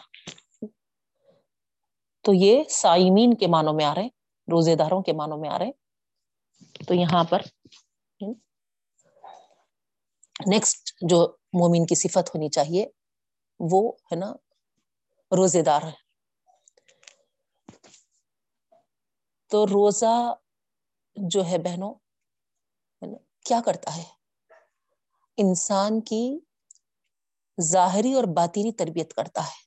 تو 2.22 2.34
یہ 2.34 2.64
سائمین 2.64 3.34
کے 3.34 3.48
معنوں 3.48 3.74
میں 3.74 3.86
آ 3.86 3.96
رہے 3.96 4.02
ہیں، 4.02 4.10
روزے 4.52 4.76
داروں 4.76 5.02
کے 5.02 5.14
معنوں 5.14 5.38
میں 5.38 5.50
آ 5.50 5.58
رہے 5.58 5.66
ہیں۔ 5.66 5.74
تو 6.88 6.94
یہاں 6.94 7.24
پر 7.24 7.42
نیکسٹ 10.48 10.94
جو 11.02 11.28
مومن 11.54 11.86
کی 11.86 11.96
صفت 11.96 12.36
ہونی 12.36 12.50
چاہیے، 12.50 12.88
وہ 13.60 13.92
ہے 13.92 14.16
نا 14.16 14.34
روزے 15.36 15.62
دار 15.62 15.82
ہے۔ 15.82 16.06
تو 19.48 19.66
روزہ 19.66 20.34
جو 21.16 21.46
ہے 21.46 21.58
بہنوں 21.58 21.94
کیا 23.46 23.62
کرتا 23.66 23.98
ہے؟ 23.98 24.04
انسان 25.38 26.02
کی 26.02 26.40
ظاہری 27.62 28.14
اور 28.14 28.24
باطینی 28.24 28.72
تربیت 28.72 29.14
کرتا 29.14 29.44
ہے۔ 29.44 29.66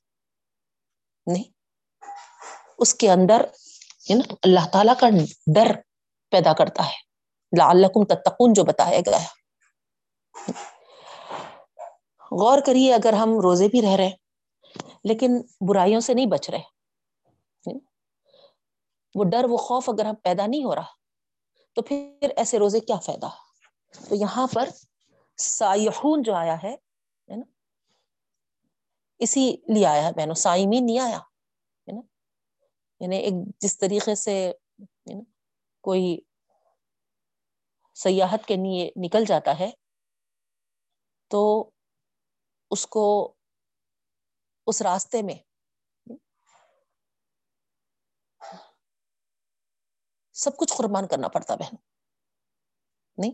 نہیں، 1.25 1.43
اس 2.77 2.95
کے 2.95 3.11
اندر 3.11 3.45
اللہ 4.43 4.67
تعالی 4.71 4.91
کا 4.99 5.07
ڈر 5.55 5.71
پیدا 6.31 6.53
کرتا 6.53 6.85
ہے۔ 6.85 7.09
لعلکم 7.57 8.05
تتقون 8.05 8.53
جو 8.53 8.63
بتایا 8.63 8.99
گیا 8.99 9.23
ہے۔ 9.23 9.39
غور 12.31 12.59
کریے، 12.65 12.93
اگر 12.93 13.13
ہم 13.13 13.39
روزے 13.39 13.67
بھی 13.67 13.81
رہ 13.81 13.95
رہے 13.95 14.11
لیکن 15.03 15.41
برائیوں 15.67 16.01
سے 16.01 16.13
نہیں 16.13 16.25
بچ 16.25 16.49
رہے۔ 16.49 16.79
وہ 19.15 19.23
ڈر، 19.23 19.43
وہ 19.43 19.57
خوف 19.57 19.89
اگر 19.89 20.05
ہم 20.05 20.15
پیدا 20.15 20.47
نہیں 20.47 20.63
ہو 20.63 20.75
رہا، 20.75 20.85
تو 21.73 21.81
پھر 21.81 22.29
ایسے 22.35 22.59
روزے 22.59 22.79
کیا 22.79 22.95
فائدہ؟ 22.95 23.27
تو 24.09 24.15
یہاں 24.15 24.47
پر 24.53 24.69
سائحون 25.37 26.23
جو 26.23 26.33
آیا 26.33 26.55
ہے 26.63 26.75
نا 27.27 27.58
اسی 29.19 29.55
لیے 29.73 29.85
آیا 29.85 30.03
ہے 30.03 30.11
بہنوں 30.11 30.35
سائمین 30.35 30.85
نہیں 30.85 30.99
آیا، 30.99 31.17
ہے 31.17 31.91
نا؟ 31.91 32.01
یعنی 32.99 33.17
ایک 33.17 33.33
جس 33.61 33.77
طریقے 33.77 34.15
سے 34.15 34.51
کوئی 35.83 36.19
سیاحت 37.95 38.47
کے 38.47 38.55
لیے 38.55 38.89
نکل 38.95 39.25
جاتا 39.25 39.59
ہے، 39.59 39.69
تو 41.31 41.71
اس 42.71 42.87
کو 42.87 43.05
اس 44.67 44.81
راستے 44.81 45.21
میں، 45.21 45.35
سب 50.35 50.57
کچھ 50.57 50.73
قربان 50.77 51.07
کرنا 51.07 51.27
پڑتا 51.27 51.55
بہن 51.55 51.75
نہیں؟ 53.17 53.31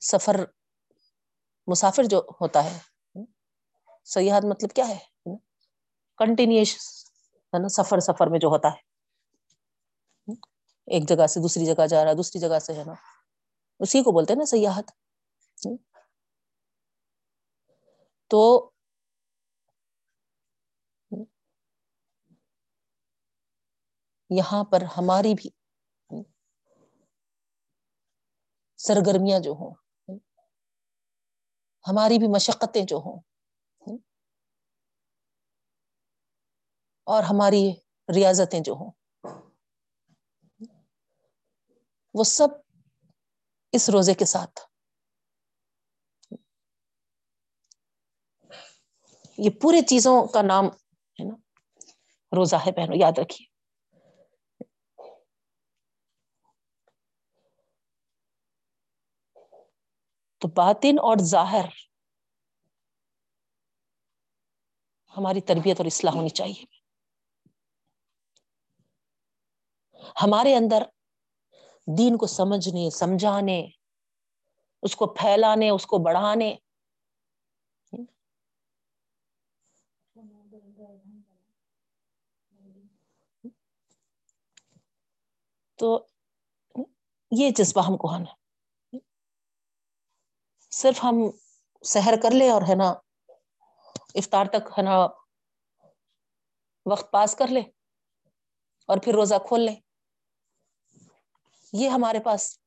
سفر 0.00 0.36
مسافر 1.66 2.02
جو 2.02 2.18
ہوتا 2.40 2.64
ہے 2.64 2.78
سیاحت 4.08 4.44
مطلب 4.44 4.74
کیا 4.74 4.88
ہے؟ 4.88 4.98
کنٹینیوس 6.18 6.76
ہے 7.52 7.58
نا؟ 7.58 7.68
سفر 7.68 8.00
سفر 8.00 8.26
میں 8.26 8.38
جو 8.38 8.48
ہوتا 8.48 8.68
ہے۔ 8.68 8.86
ایک 10.86 11.08
جگہ 11.08 11.26
سے 11.26 11.40
دوسری 11.40 11.66
جگہ 11.66 11.86
جا 11.86 12.02
رہا 12.02 12.10
ہے 12.10 12.16
دوسری 12.16 12.40
جگہ 12.40 12.58
سے 12.58 12.72
ہے 12.72 12.84
نا 12.84 12.94
اسی 13.80 14.02
کو 14.02 14.12
بولتے 14.12 14.32
ہیں 14.32 14.38
نا 14.38 14.46
سیاحت۔ 14.46 14.90
تو 18.30 18.70
یہاں 24.30 24.64
پر 24.64 24.82
ہماری 24.96 25.34
بھی 25.34 25.50
سرگرمیاں 28.78 29.40
جو 29.40 29.52
ہوں، 29.52 29.74
ہماری 31.88 32.18
بھی 32.18 32.28
مشقتیں 32.28 32.84
جو 32.84 32.96
ہوں 32.96 33.20
اور 37.08 37.22
ہماری 37.22 37.72
ریاضتیں 38.14 38.60
جو 38.60 38.72
ہوں۔ 38.72 38.90
وہ 42.14 42.24
سب 42.24 42.48
اس 43.72 43.90
روزے 43.90 44.14
کے 44.14 44.24
ساتھ۔ 44.24 44.60
یہ 49.38 49.50
پورے 49.62 49.82
چیزوں 49.82 50.28
کا 50.28 50.42
نام 50.42 50.64
ہے 50.66 51.28
نا۔ 51.28 51.34
روزہ 52.36 52.56
ہے 52.56 52.72
پہنو 52.72 52.92
یاد 52.94 53.18
رکھیے۔ 53.18 53.46
تو 60.38 60.48
باطن 60.48 60.96
اور 60.98 61.16
ظاہر 61.24 61.68
ہماری 65.16 65.40
تربیت 65.40 65.76
اور 65.78 65.86
اصلاح 65.86 66.12
ہونی 66.12 66.28
چاہیے۔ 66.28 66.77
ہمارے 70.22 70.56
اندر 70.56 70.82
دین 71.98 72.16
کو 72.16 72.26
سمجھنے، 72.26 72.90
سمجھانے، 72.90 73.66
اس 74.82 74.96
کو 74.96 75.06
پھیلانے، 75.06 75.70
اس 75.70 75.86
کو 75.86 75.98
بڑھانے۔ 75.98 76.56
تو 85.78 86.06
یہ 87.30 87.50
جذبہ 87.50 87.82
ہم 87.86 87.96
کو 87.96 88.08
آنا 88.10 88.34
صرف 90.70 91.04
ہم 91.04 91.14
سحر 91.84 92.14
کر 92.22 92.30
لیں 92.30 92.50
اور 92.50 92.62
ہے 92.62 92.74
نا 92.74 92.94
افطار 94.14 94.46
تک 94.46 94.78
ہے 94.78 94.82
نا 94.82 95.06
وقت 96.86 97.12
پاس 97.12 97.36
کر 97.36 97.48
لے 97.48 97.60
اور 98.86 98.98
پھر 99.04 99.14
روزہ 99.14 99.34
کھول 99.48 99.60
لیں۔ 99.60 99.87
یہ 101.72 101.88
ہمارے 101.88 102.18
پاس 102.24 102.58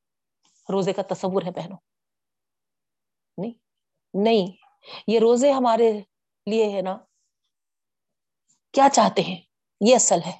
روزے 0.72 0.92
کا 0.92 1.02
تصور 1.02 1.42
ہے 1.42 1.52
پہنو 1.52 1.76
نہیں 3.38 3.52
نہیں، 4.14 4.46
یہ 5.06 5.18
روزے 5.18 5.52
ہمارے 5.52 5.92
لیے 6.46 6.76
ہے 6.76 6.82
نا۔ 6.82 6.98
کیا 8.72 8.88
چاہتے 8.92 9.22
ہیں؟ 9.22 9.40
یہ 9.80 9.94
اصل 9.94 10.18
ہے۔ 10.26 10.38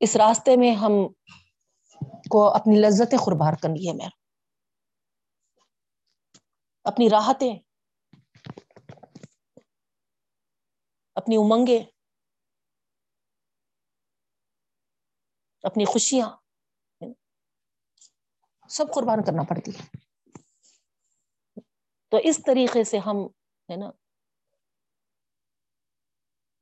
اس 0.00 0.16
راستے 0.16 0.56
میں 0.56 0.74
ہم 0.74 0.90
کو 2.30 2.54
اپنی 2.54 2.80
لذتیں 2.80 3.18
قربار 3.18 3.52
کرنی 3.62 3.88
ہے 3.88 3.92
میں 3.92 4.08
اپنی 6.84 7.10
راحتیں 7.10 7.69
اپنی 11.16 11.36
امنگیں، 11.36 11.84
اپنی 15.62 15.84
خوشیاں، 15.84 16.30
سب 18.68 18.84
قربان 18.94 19.24
کرنا 19.24 19.42
پڑتی 19.42 19.70
ہے۔ 19.70 19.86
تو 22.08 22.16
اس 22.24 22.40
طریقے 22.46 22.84
سے 22.84 22.98
ہم، 22.98 23.16
ہے 23.70 23.76
نا، 23.76 23.90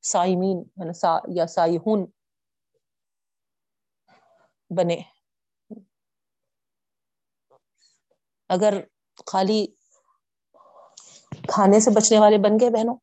سائمین 0.03 0.65
یا 1.37 1.47
سائہون 1.47 2.07
بنے۔ 4.77 5.03
اگر 8.49 8.75
خالی 9.27 9.67
کھانے 11.49 11.81
سے 11.81 11.91
بچنے 11.91 12.19
والے 12.19 12.39
بن 12.39 12.61
گئے 12.61 12.71
بہنوں 12.71 12.97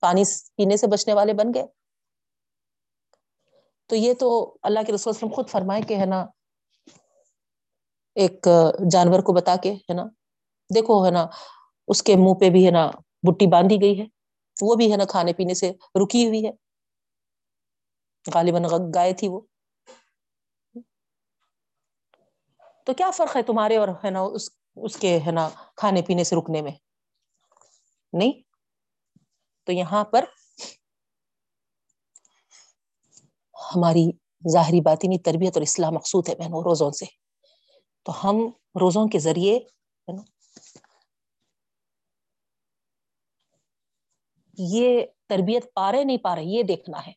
پانی 0.00 0.22
پینے 0.56 0.76
سے 0.76 0.86
بچنے 0.86 1.14
والے 1.14 1.32
بن 1.32 1.54
گئے۔ 1.54 1.66
تو 3.86 3.96
یہ 3.96 4.14
تو 4.14 4.56
اللہ 4.62 4.80
کے 4.86 4.92
رسول 4.92 5.12
وسلم 5.16 5.30
خود 5.30 5.48
فرمائے 5.48 5.82
کہ 5.82 5.96
ہے 5.96 6.06
نا، 6.06 6.26
ایک 8.14 8.48
جانور 8.90 9.20
کو 9.20 9.32
بتا 9.32 9.56
کے 9.62 9.72
ہے 9.72 9.92
نا، 9.92 10.04
دیکھو 10.74 11.06
ہے 11.06 11.10
نا، 11.10 11.26
اس 11.88 12.02
کے 12.02 12.16
منہ 12.16 12.34
پہ 12.40 12.50
بھی 12.50 12.66
ہے 12.66 12.70
نا 12.70 12.90
بٹی 13.22 13.46
باندھی 13.46 13.76
گئی 13.82 14.00
ہے۔ 14.00 14.06
وہ 14.62 14.74
بھی 14.74 14.92
ہے 14.92 14.96
نا 14.96 15.04
کھانے 15.04 15.32
پینے 15.32 15.54
سے 15.54 15.70
رکی 16.04 16.26
ہوئی 16.26 16.46
ہے۔ 16.46 16.50
غالباً 18.34 18.64
گائے 18.94 19.12
تھی 19.14 19.28
وہ۔ 19.28 19.40
تو 22.84 22.94
کیا 22.94 23.10
فرق 23.10 23.36
ہے 23.36 23.42
تمہارے 23.42 23.76
اور 23.76 23.88
ہے 24.04 24.10
نا 24.10 24.20
اس 24.20 24.50
اس 24.76 24.96
کے 24.96 25.18
ہے 25.26 25.30
نا 25.32 25.48
کھانے 25.76 26.02
پینے 26.02 26.24
سے 26.24 26.36
رکنے 26.36 26.62
میں؟ 26.62 26.72
نہیں۔ 28.12 28.49
تو 29.70 29.74
یہاں 29.74 30.04
پر 30.04 30.24
ہماری 33.76 34.10
ظاہری 34.52 34.80
بات 34.80 35.24
تربیت 35.24 35.56
اور 35.56 35.62
اسلام 35.62 35.94
مقصود 35.94 36.28
ہے 36.28 36.34
بہنوں 36.34 36.62
روزوں 36.62 36.90
سے۔ 36.90 37.06
تو 38.02 38.12
ہم 38.24 38.36
روزوں 38.80 39.08
کے 39.08 39.18
ذریعے 39.18 39.58
یہ 44.58 45.06
تربیت 45.26 45.74
پا 45.74 45.92
رہے 45.92 46.04
نہیں 46.04 46.16
پا 46.16 46.34
رہے 46.34 46.42
یہ 46.42 46.62
دیکھنا 46.62 47.06
ہے۔ 47.06 47.12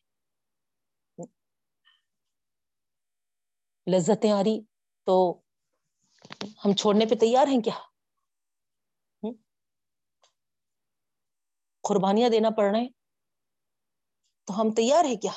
لذتیں 3.86 4.30
آ 4.30 4.42
رہی، 4.42 4.60
تو 5.04 5.40
ہم 6.64 6.74
چھوڑنے 6.74 7.06
پہ 7.06 7.14
تیار 7.14 7.46
ہیں 7.46 7.60
کیا؟ 7.60 7.93
قربانیاں 11.84 12.30
دینا 12.30 12.50
پڑ 12.50 12.70
رہے 12.70 12.80
ہیں۔ 12.80 12.88
تو 14.46 14.60
ہم 14.60 14.70
تیار 14.70 15.04
ہیں 15.04 15.16
کیا؟ 15.16 15.32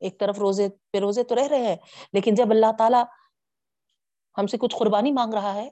ایک 0.00 0.20
طرف 0.20 0.38
روزے 0.38 0.68
پہ 0.92 0.98
روزے 0.98 1.24
تو 1.24 1.34
رہ 1.34 1.48
رہے 1.50 1.66
ہیں، 1.66 1.76
لیکن 2.12 2.34
جب 2.34 2.50
اللہ 2.50 2.72
تعالی 2.78 3.02
ہم 4.36 4.46
سے 4.46 4.56
کچھ 4.58 4.76
قربانی 4.78 5.12
مانگ 5.12 5.34
رہا 5.34 5.54
ہے 5.54 5.68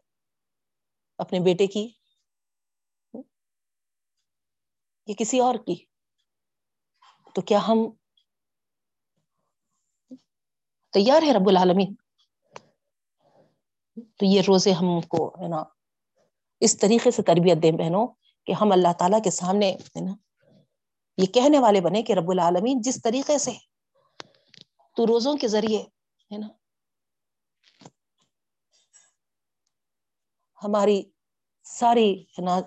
اپنے 1.19 1.41
بیٹے 1.41 1.67
کی 1.67 1.89
یا 5.09 5.15
کسی 5.19 5.39
اور 5.41 5.55
کی؟ 5.55 5.85
تو 7.35 7.43
کیا 7.43 7.59
ہم 7.69 7.79
تیار 10.93 11.23
ہے 11.23 11.33
رب 11.33 11.49
العالمین؟ 11.49 11.95
تو 14.17 14.27
یہ 14.27 14.41
روزے 14.49 14.73
ہم 14.73 15.01
کو 15.01 15.29
ہے 15.43 15.49
نا 15.49 15.65
اس 16.60 16.76
طریقے 16.78 17.10
سے 17.10 17.22
تربیت 17.22 17.62
دیں 17.62 17.72
بہنوں 17.72 18.06
کہ 18.47 18.52
ہم 18.52 18.72
اللہ 18.72 18.93
تعالی 18.98 19.16
کے 19.24 19.30
سامنے 19.30 19.70
ہے 19.72 20.01
نا، 20.01 20.14
یہ 21.18 21.26
کہنے 21.26 21.59
والے 21.59 21.80
بنے 21.80 22.02
کہ 22.02 22.12
رب 22.12 22.30
العالمین 22.30 22.80
جس 22.80 23.02
طریقے 23.02 23.39
سے 23.39 23.51
تو 24.97 25.06
روزوں 25.06 25.36
کے 25.36 25.48
ذریعے 25.48 25.82
ہے 26.30 26.39
نا، 26.39 26.48
ہماری 30.64 31.02
ساری 31.62 32.22
ہے 32.22 32.43
نا، 32.43 32.60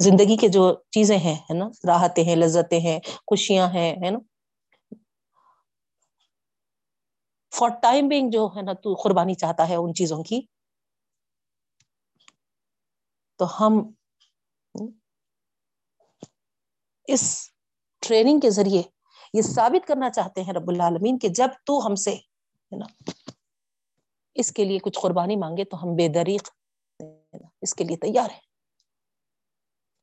زندگی 0.00 0.36
کے 0.36 0.48
جو 0.48 0.74
چیزیں 0.90 1.18
ہیں 1.18 1.34
ہے 1.34 1.54
نا، 1.54 1.68
راحتیں 1.86 2.24
ہیں، 2.24 2.36
لذتیں 2.36 2.80
ہیں، 2.80 3.00
خوشیاں 3.26 3.68
ہیں 3.68 3.92
ہے 4.04 4.10
نا۔ 4.10 4.18
فار 7.52 7.68
ٹائم 7.82 8.08
بینگ 8.08 8.30
جو 8.30 8.48
ہے 8.56 8.62
نا 8.62 8.72
تو 8.72 8.94
قربانی 8.94 9.34
چاہتا 9.34 9.68
ہے 9.68 9.74
ان 9.74 9.94
چیزوں 9.94 10.22
کی۔ 10.24 10.40
تو 13.40 13.46
ہم 13.60 13.92
اس 17.04 17.50
ٹریننگ 17.98 18.40
کے 18.40 18.50
ذریعے 18.50 18.82
یہ 19.34 19.42
ثابت 19.42 19.88
کرنا 19.88 20.10
چاہتے 20.10 20.42
ہیں 20.42 20.52
رب 20.52 20.70
العالمین 20.70 21.18
کہ 21.18 21.28
جب 21.28 21.48
تو 21.66 21.86
ہم 21.86 21.94
سے، 21.94 22.14
ہے 22.14 22.76
نا، 22.76 22.86
اس 24.34 24.52
کے 24.52 24.64
لیے 24.64 24.78
کچھ 24.78 24.98
قربانی 25.02 25.36
مانگے 25.36 25.64
تو 25.64 25.82
ہم 25.82 25.88
بے 25.96 26.08
دریق 26.08 26.50
اس 27.62 27.74
کے 27.74 27.84
لیے 27.84 27.96
تیار 27.96 28.30
ہیں۔ 28.30 28.40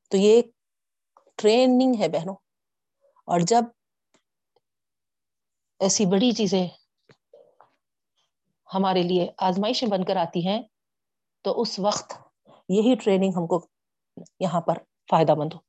تو 0.09 0.17
یہ 0.17 0.35
ایک 0.35 0.51
ٹریننگ 1.35 1.93
ہے 1.99 2.07
بہنوں۔ 2.07 2.35
اور 3.25 3.39
جب 3.39 3.63
ایسی 5.79 6.05
بڑی 6.05 6.31
چیزیں 6.31 6.67
ہمارے 8.73 9.03
لیے 9.03 9.31
آزمائشیں 9.37 9.87
بن 9.87 10.05
کر 10.05 10.15
آتی 10.15 10.47
ہیں 10.47 10.61
تو 11.41 11.61
اس 11.61 11.79
وقت 11.79 12.26
یہی 12.69 12.95
ٹریننگ 12.95 13.31
ہم 13.35 13.47
کو 13.47 13.67
یہاں 14.39 14.61
پر 14.61 14.73
فائدہ 15.09 15.35
مند 15.35 15.53
ہو۔ 15.53 15.59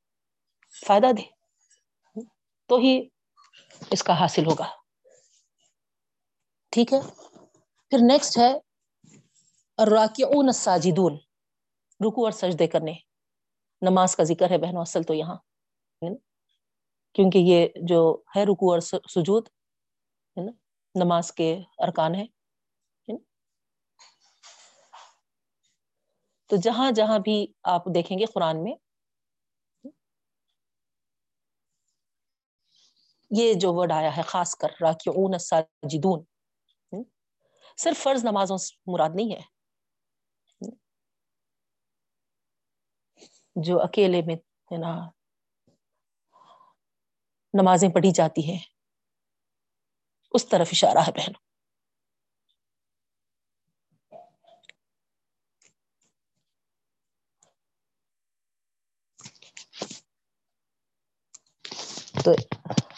فائدہ 0.87 1.07
دے۔ 1.13 1.23
تو 2.67 2.77
ہی 2.77 3.09
اس 3.91 4.03
کا 4.03 4.21
حاصل 4.21 4.47
ہوگا۔ 4.47 4.67
ٹھیک 6.71 6.93
ہے۔ 6.93 7.01
پھر 7.91 7.99
نیکسٹ 8.03 8.39
ہے 8.39 8.55
راکعون 9.91 10.47
الساجدون۔ 10.47 11.15
رکو 12.07 12.25
اور 12.25 12.33
سجدے 12.33 12.67
کرنے۔ 12.67 12.93
نماز 13.83 14.17
کا 14.17 14.23
ذکر 14.23 14.51
ہے 14.51 14.59
بہنوں، 14.59 14.83
اصل 14.83 15.03
تو 15.03 15.15
یہاں۔ 15.15 15.37
کیونکہ 17.13 17.39
یہ 17.39 17.69
جو 17.83 18.23
ہے 18.37 18.45
رکو 18.45 18.73
اور 18.73 18.81
سجود، 18.81 19.49
ہے 20.37 20.43
نا؟ 20.45 20.53
نماز 20.95 21.33
کے 21.33 21.61
ارکان 21.79 22.15
ہے 22.15 22.27
تو 26.51 26.57
جہاں 26.57 26.91
جہاں 26.91 27.19
بھی 27.19 27.47
آپ 27.63 27.85
دیکھیں 27.95 28.19
گے 28.19 28.25
قرآن 28.27 28.63
میں، 28.63 28.73
یہ 33.31 33.55
جو 33.55 33.75
ورڈ 33.75 33.93
آیا 33.93 34.17
ہے، 34.17 34.23
خاص 34.23 34.55
کر 34.55 34.69
راکعون 34.81 35.39
ساجدون 35.39 36.25
صرف 37.77 38.03
فرض 38.03 38.25
نمازوں 38.25 38.57
سے 38.57 38.93
مراد 38.93 39.11
نہیں 39.15 39.33
ہے۔ 39.33 39.41
جو 43.57 43.83
اکیلے 43.83 44.23
میں 44.23 44.35
ہے 44.73 44.77
نا، 44.79 45.11
نمازیں 47.55 47.89
پڑھی 47.89 48.11
جاتی 48.11 48.51
ہیں، 48.51 48.59
اس 50.33 50.49
طرف 50.49 50.69
اشارہ 50.73 50.99
ہے 50.99 51.13
بہن۔ 51.13 51.48
تو 62.25 62.33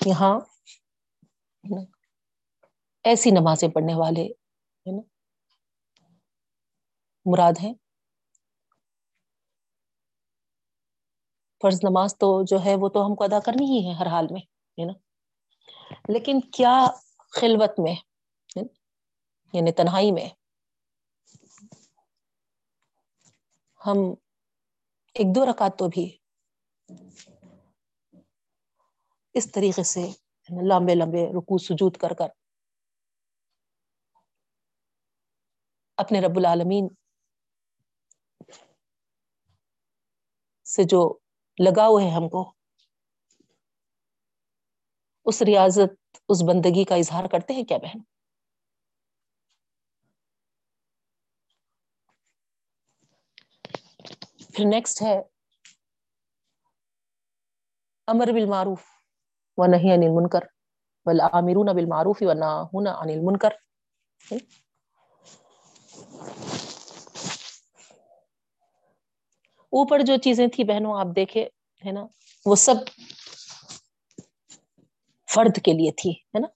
یہاں 0.06 0.34
ایسی 3.04 3.30
نمازیں 3.30 3.68
پڑھنے 3.68 3.94
والے، 3.94 4.24
ہے 4.86 4.92
نا، 4.92 5.02
مراد 7.26 7.52
ہیں۔ 7.62 7.72
فرض 11.60 11.78
نماز 11.82 12.16
تو 12.18 12.28
جو 12.44 12.56
ہے 12.64 12.74
وہ 12.76 12.88
تو 12.88 13.06
ہم 13.06 13.14
کو 13.14 13.24
ادا 13.24 13.40
کرنی 13.40 13.66
ہی 13.66 13.86
ہے 13.86 13.92
ہر 13.94 14.06
حال 14.06 14.26
میں، 14.30 14.40
ہے 14.78 14.84
نا۔ 14.84 14.92
لیکن 16.08 16.40
کیا 16.52 16.74
خلوت 17.32 17.78
میں 17.78 17.94
یعنی 19.54 19.72
تنہائی 19.72 20.12
میں 20.12 20.28
ہم 23.80 23.98
ایک 25.16 25.34
دو 25.34 25.44
رکعت 25.46 25.78
تو 25.78 25.88
بھی 25.88 26.04
اس 29.34 29.52
طریقے 29.52 29.82
سے 29.84 30.06
لمبے 30.48 30.94
لمبے 30.94 31.26
رکو 31.32 31.58
سجود 31.58 31.96
کر 31.96 32.14
کر 32.14 32.28
اپنے 35.98 36.20
رب 36.20 36.36
العالمین 36.36 36.88
سے 40.66 40.84
جو 40.84 41.02
لگاؤ 41.58 41.98
ہے 42.00 42.10
ہم 42.10 42.28
کو، 42.28 42.42
اس 45.26 45.42
ریاضت، 45.42 46.18
اس 46.28 46.42
بندگی 46.42 46.84
کا 46.84 46.94
اظہار 46.94 47.24
کرتے 47.24 47.54
ہیں 47.54 47.64
کیا 47.64 47.78
بہن؟ 47.78 48.00
پھر 54.54 54.64
نیکسٹ 54.66 55.02
ہے، 55.02 55.20
امر 58.08 58.32
بالمعروف۔ 58.32 58.99
و 59.60 59.66
نہیں 59.66 59.92
انل 59.92 60.10
منکر 60.10 60.44
والآمرون 61.06 61.74
بالمعروف 61.74 62.22
والناهون 62.22 62.86
عن 62.86 63.10
المنکر. 63.10 63.52
اوپر 69.72 70.02
جو 70.02 70.16
چیزیں 70.16 70.46
تھی 70.46 70.64
بہنوں، 70.64 71.00
آپ 71.00 71.06
دیکھے 71.16 71.48
ہے 71.86 71.92
نا، 71.92 72.06
وہ 72.46 72.54
سب 72.56 72.74
فرد 75.34 75.60
کے 75.64 75.72
لیے 75.72 75.92
تھی، 75.92 76.10
ہے 76.10 76.38
نا؟ 76.38 76.48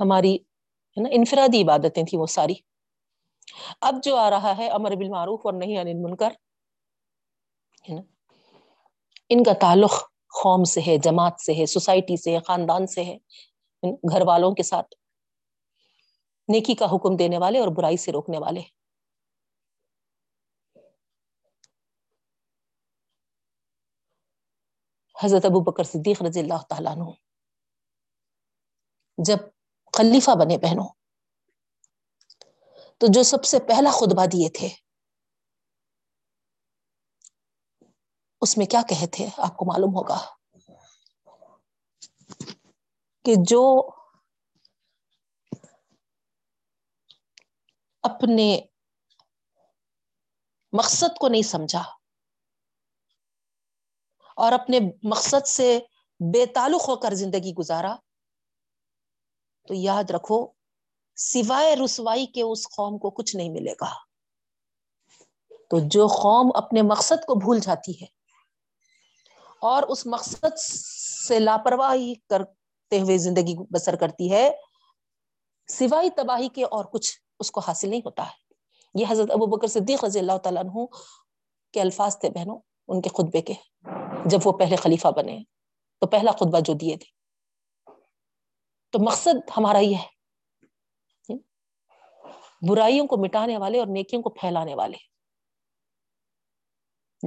ہماری، 0.00 0.34
ہے 0.36 1.02
نا، 1.02 1.08
انفرادی 1.12 1.62
عبادتیں 1.62 2.02
تھیں 2.04 2.20
وہ 2.20 2.26
ساری۔ 2.26 2.54
اب 3.80 3.94
جو 4.02 4.16
آ 4.16 4.30
رہا 4.30 4.56
ہے 4.56 4.68
امر 4.68 4.96
بالمعروف 4.96 5.46
اور 5.46 5.54
نہیں 5.54 5.78
انل 5.78 5.94
منکر 5.94 6.30
ہے 7.88 7.94
نا؟ 7.94 8.02
ان 9.28 9.44
کا 9.44 9.52
تعلق 9.52 10.09
قوم 10.32 10.64
سے 10.64 10.80
ہے، 10.86 10.96
جماعت 10.98 11.40
سے 11.40 11.52
ہے، 11.52 11.66
سوسائٹی 11.66 12.16
سے 12.16 12.34
ہے، 12.34 12.40
خاندان 12.40 12.86
سے 12.86 13.04
ہے 13.04 13.16
گھر 14.12 14.22
والوں 14.26 14.54
کے 14.54 14.62
ساتھ 14.62 14.94
نیکی 16.48 16.74
کا 16.74 16.86
حکم 16.86 17.16
دینے 17.16 17.38
والے 17.38 17.58
اور 17.58 17.68
برائی 17.68 17.96
سے 17.96 18.12
روکنے 18.12 18.38
والے۔ 18.38 18.60
حضرت 25.16 25.44
ابو 25.44 25.60
بکر 25.60 25.84
صدیق 25.84 26.22
رضی 26.22 26.40
اللہ 26.40 26.62
تعالیٰ 26.68 26.92
عنہ، 26.92 27.10
جب 29.18 29.38
خلیفہ 29.92 30.30
بنے 30.30 30.58
بہنوں، 30.58 30.88
تو 32.98 33.06
جو 33.06 33.22
سب 33.22 33.44
سے 33.44 33.58
پہلا 33.58 33.90
خطبہ 33.90 34.26
دیے 34.26 34.48
تھے 34.48 34.68
اس 38.42 38.58
میں 38.58 38.66
کیا 38.66 38.82
کہے 38.88 39.06
تھے 39.06 39.26
آپ 39.36 39.56
کو 39.56 39.64
معلوم 39.64 39.94
ہوگا 39.94 40.18
کہ 43.24 43.34
جو 43.48 43.90
اپنے 48.02 48.60
مقصد 50.72 51.18
کو 51.18 51.28
نہیں 51.28 51.42
سمجھا 51.42 51.82
اور 54.36 54.52
اپنے 54.52 54.78
مقصد 55.04 55.46
سے 55.46 55.78
بے 56.20 56.46
تعلق 56.46 56.88
ہو 56.88 56.96
کر 56.96 57.14
زندگی 57.14 57.52
گزارا، 57.54 57.96
تو 59.68 59.74
یاد 59.74 60.10
رکھو، 60.10 60.46
سوائے 61.16 61.76
رسوائی 61.76 62.26
کے 62.26 62.42
اس 62.42 62.66
قوم 62.68 62.98
کو 62.98 63.10
کچھ 63.10 63.36
نہیں 63.36 63.50
ملے 63.50 63.72
گا۔ 63.72 63.94
تو 65.70 65.78
جو 65.88 66.06
قوم 66.06 66.50
اپنے 66.54 66.82
مقصد 66.82 67.26
کو 67.26 67.34
بھول 67.34 67.60
جاتی 67.60 68.00
ہے 68.02 68.19
اور 69.60 69.82
اس 69.82 70.06
مقصد 70.06 70.58
سے 71.28 71.38
لاپرواہی 71.38 72.14
کرتے 72.14 73.00
ہوئے 73.00 73.18
زندگی 73.18 73.54
بسر 73.70 73.96
کرتی 73.96 74.32
ہے 74.32 74.50
سوائی 75.68 76.10
تباہی 76.10 76.48
کے 76.48 76.64
اور 76.64 76.84
کچھ 76.84 77.12
اس 77.40 77.50
کو 77.50 77.60
حاصل 77.60 77.88
نہیں 77.88 78.00
ہوتا 78.00 78.26
ہے۔ 78.26 78.54
یہ 78.94 79.04
حضرت 79.08 79.30
ابو 79.30 79.46
بکر 79.46 79.66
صدیق 79.66 80.04
رضی 80.04 80.18
اللہ 80.18 80.38
تعالیٰ 80.38 80.62
عنہ 80.62 80.86
کے 81.72 81.80
الفاظ 81.80 82.18
تھے 82.18 82.30
بہنوں، 82.30 82.58
ان 82.88 83.00
کے 83.00 83.08
خطبے 83.08 83.42
کے۔ 83.42 83.54
جب 84.26 84.38
وہ 84.44 84.52
پہلے 84.52 84.76
خلیفہ 84.76 85.08
بنے، 85.08 85.38
تو 85.98 86.06
پہلا 86.06 86.30
خطبہ 86.30 86.60
جو 86.60 86.72
دیے 86.72 86.96
تھے۔ 86.96 87.12
تو 88.90 88.98
مقصد 88.98 89.50
ہمارا 89.56 89.78
یہ 89.78 89.96
ہے، 89.96 90.20
برائیوں 92.68 93.06
کو 93.06 93.16
مٹانے 93.16 93.58
والے 93.58 93.78
اور 93.78 93.86
نیکیوں 93.86 94.22
کو 94.22 94.30
پھیلانے 94.30 94.74
والے۔ 94.74 94.96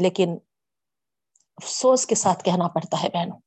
لیکن 0.01 0.37
افسوس 1.55 2.05
کے 2.05 2.15
ساتھ 2.15 2.43
کہنا 2.43 2.67
پڑتا 2.67 3.03
ہے 3.03 3.07
بہنوں۔ 3.13 3.37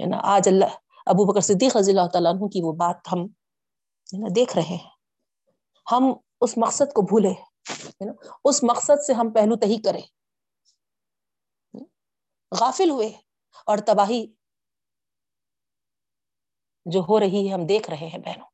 ہے 0.00 0.06
نا؟ 0.06 0.16
آج 0.22 0.48
اللہ، 0.48 0.64
ابو 1.06 1.32
بکر 1.32 1.40
صدیق 1.40 1.76
رضی 1.76 1.90
اللہ 1.90 2.08
تعالیٰ 2.12 2.32
عنہ 2.32 2.46
کی 2.46 2.60
وہ 2.62 2.72
بات 2.72 2.96
ہم 3.12 3.26
دیکھ 4.36 4.56
رہے 4.56 4.62
ہیں۔ 4.62 4.90
ہم 5.92 6.04
اس 6.40 6.58
مقصد 6.58 6.92
کو 6.92 7.02
بھولے 7.02 7.32
اس 8.44 8.62
مقصد 8.62 9.02
سے 9.06 9.12
ہم 9.12 9.32
پہلو 9.32 9.56
تہی 9.56 9.82
کریں۔ 9.82 10.02
غافل 12.60 12.90
ہوئے 12.90 13.08
اور 13.66 13.78
تباہی 13.78 14.34
جو 16.84 17.00
ہو 17.08 17.20
رہی 17.20 17.48
ہے، 17.48 17.54
ہم 17.54 17.66
دیکھ 17.66 17.90
رہے 17.90 18.08
ہیں 18.08 18.18
بہنوں۔ 18.18 18.46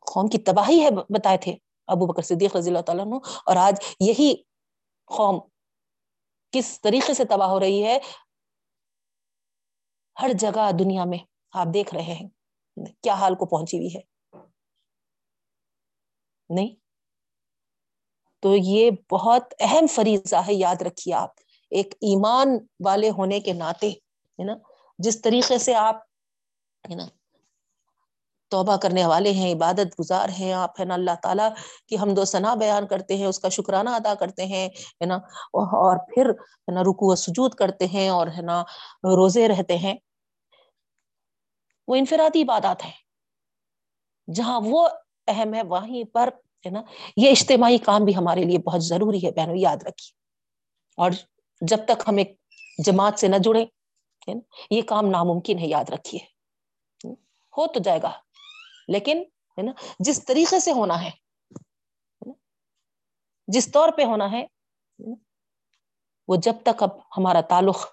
قوم 0.00 0.28
کی 0.28 0.38
تباہی 0.38 0.84
ہے، 0.84 0.90
بتائے 0.90 1.38
تھے 1.38 1.56
ابو 1.86 2.06
بکر 2.06 2.22
صدیق 2.22 2.56
رضی 2.56 2.70
اللہ 2.70 2.82
تعالیٰ 2.82 3.04
عنہ۔ 3.04 3.14
اور 3.46 3.56
آج 3.56 3.84
یہی 4.00 4.34
قوم 5.04 5.40
کس 6.50 6.80
طریقے 6.80 7.14
سے 7.14 7.24
تباہ 7.24 7.48
ہو 7.48 7.60
رہی 7.60 7.84
ہے؟ 7.84 7.98
ہر 10.22 10.30
جگہ 10.38 10.70
دنیا 10.78 11.04
میں 11.04 11.18
آپ 11.52 11.66
دیکھ 11.74 11.94
رہے 11.94 12.02
ہیں۔ 12.02 12.28
کیا 13.02 13.14
حال 13.14 13.34
کو 13.34 13.46
پہنچی 13.46 13.76
ہوئی 13.76 13.96
ہے؟ 13.96 14.00
نہیں۔ 16.48 16.74
تو 18.40 18.56
یہ 18.56 18.90
بہت 19.10 19.54
اہم 19.60 19.86
فریضہ 19.86 20.36
ہے، 20.36 20.54
یاد 20.54 20.82
رکھیے 20.82 21.14
آپ۔ 21.14 21.30
ایک 21.70 21.86
ایمان 21.86 22.48
والے 22.84 23.10
ہونے 23.10 23.40
کے 23.40 23.52
ناطے، 23.52 23.88
ہے 23.88 24.44
نا؟ 24.44 24.54
جس 24.98 25.20
طریقے 25.20 25.58
سے 25.58 25.74
آپ، 25.74 25.94
ہے 26.90 26.94
نا؟ 26.94 27.06
توبہ 28.48 28.76
کرنے 28.76 29.06
والے 29.06 29.32
ہیں، 29.32 29.54
عبادت 29.54 30.00
گزار 30.00 30.28
ہیں 30.28 30.52
آپ، 30.52 30.80
ہے 30.80 30.84
نا؟ 30.84 30.94
اللہ 30.94 31.10
تعالیٰ 31.22 31.48
کی 31.88 31.98
ہم 31.98 32.14
دو 32.14 32.24
ثنا 32.24 32.54
بیان 32.54 32.86
کرتے 32.86 33.16
ہیں، 33.16 33.26
اس 33.26 33.38
کا 33.38 33.48
شکرانہ 33.48 33.90
ادا 33.90 34.14
کرتے 34.14 34.46
ہیں، 34.46 34.68
ہے 34.68 35.06
نا؟ 35.06 35.16
اور 35.52 35.98
پھر، 36.14 36.30
ہے 36.30 36.74
نا 36.74 36.82
رکو 36.82 37.12
و 37.12 37.16
سجود 37.16 37.54
کرتے 37.54 37.86
ہیں 37.86 38.08
اور، 38.08 38.26
ہے 38.26 38.42
نا، 38.42 38.62
روزے 39.04 39.48
رہتے 39.48 39.76
ہیں۔ 39.76 39.94
وہ 41.88 41.94
انفرادی 41.94 42.42
عبادات 42.42 42.84
ہیں، 42.84 42.92
جہاں 44.34 44.60
وہ 44.64 44.88
اہم 45.26 45.54
ہے، 45.54 45.62
وہیں 45.62 46.04
پر، 46.04 46.28
ہے 46.66 46.70
نا، 46.70 46.82
یہ 47.16 47.30
اجتماعی 47.30 47.78
کام 47.78 48.04
بھی 48.04 48.16
ہمارے 48.16 48.42
لیے 48.42 48.58
بہت 48.58 48.82
ضروری 48.82 49.26
ہے، 49.26 49.30
بہنوں، 49.30 49.56
یاد 49.56 49.76
رکھیے۔ 49.76 50.12
اور 50.96 51.10
جب 51.60 51.78
تک 51.84 52.02
ہم 52.08 52.16
ایک 52.16 52.40
جماعت 52.84 53.18
سے 53.18 53.28
نہ 53.28 53.36
جڑے 53.36 53.64
یہ 54.70 54.82
کام 54.82 55.06
ناممکن 55.06 55.58
ہے، 55.58 55.66
یاد 55.66 55.90
رکھیے۔ 55.90 56.20
ہو 57.56 57.66
تو 57.66 57.80
جائے 57.80 58.02
گا۔ 58.02 58.25
لیکن 58.88 59.22
ہے 59.58 59.62
نا، 59.62 59.72
جس 59.98 60.24
طریقے 60.24 60.60
سے 60.60 60.72
ہونا 60.72 61.02
ہے 61.02 61.10
جس 63.48 63.70
طور 63.72 63.88
پہ 63.96 64.04
ہونا 64.04 64.30
ہے 64.32 64.44
وہ 66.28 66.36
جب 66.42 66.62
تک 66.62 66.82
اب 66.82 66.98
ہمارا 67.16 67.40
تعلق 67.48 67.84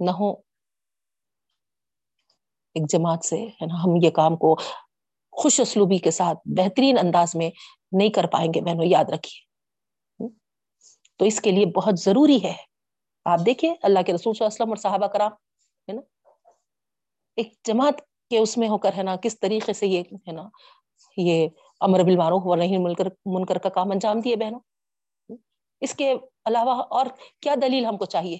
نہ 0.00 0.10
ہو، 0.10 0.30
ایک 2.76 2.88
جماعت 2.90 3.24
سے، 3.24 3.36
ہے 3.36 3.66
نا، 3.66 3.82
ہم 3.84 3.96
یہ 4.02 4.10
کام 4.10 4.36
کو 4.36 4.54
خوش 5.32 5.60
اسلوبی 5.60 5.98
کے 5.98 6.10
ساتھ 6.10 6.38
بہترین 6.56 6.98
انداز 6.98 7.34
میں 7.34 7.50
نہیں 7.92 8.10
کر 8.10 8.26
پائیں 8.32 8.48
گے 8.54 8.60
بہنوں 8.60 8.86
یاد 8.86 9.10
رکھیے 9.12 10.28
تو 11.20 11.24
اس 11.24 11.40
کے 11.40 11.50
لیے 11.50 11.66
بہت 11.76 11.98
ضروری 12.00 12.42
ہے۔ 12.44 12.54
آپ 13.26 13.40
دیکھیے 13.46 13.74
اللہ 13.82 14.02
کے 14.06 14.12
رسول 14.12 14.34
صلی 14.34 14.44
اللہ 14.44 14.52
علیہ 14.52 14.62
وسلم 14.62 14.68
اور 14.68 14.76
صحابہ 14.76 15.06
کرام، 15.12 15.32
ہے 15.88 15.92
نا، 15.92 16.00
ایک 17.38 17.52
جماعت 17.64 18.00
کے 18.30 18.38
اس 18.38 18.56
میں 18.58 18.68
ہو 18.68 18.78
کر 18.78 18.92
ہے 18.96 19.02
نا، 19.02 19.16
کس 19.16 19.38
طریقے 19.40 19.72
سے 19.72 19.86
یہ 19.86 20.02
ہے 20.28 20.32
نا، 20.32 20.48
یہ 21.16 21.48
امر 21.80 22.02
بالمعروف 22.04 22.42
و 22.46 22.54
نہیں 22.54 22.78
منکر 22.78 23.06
منکر 23.26 23.58
کا 23.58 23.68
کام 23.68 23.90
انجام 23.90 24.20
دیے 24.20 24.36
بہنوں۔ 24.36 24.60
اس 25.80 25.94
کے 25.94 26.12
علاوہ 26.44 26.82
اور 26.90 27.06
کیا 27.40 27.54
دلیل 27.62 27.84
ہم 27.86 27.96
کو 27.96 28.04
چاہیے؟ 28.04 28.36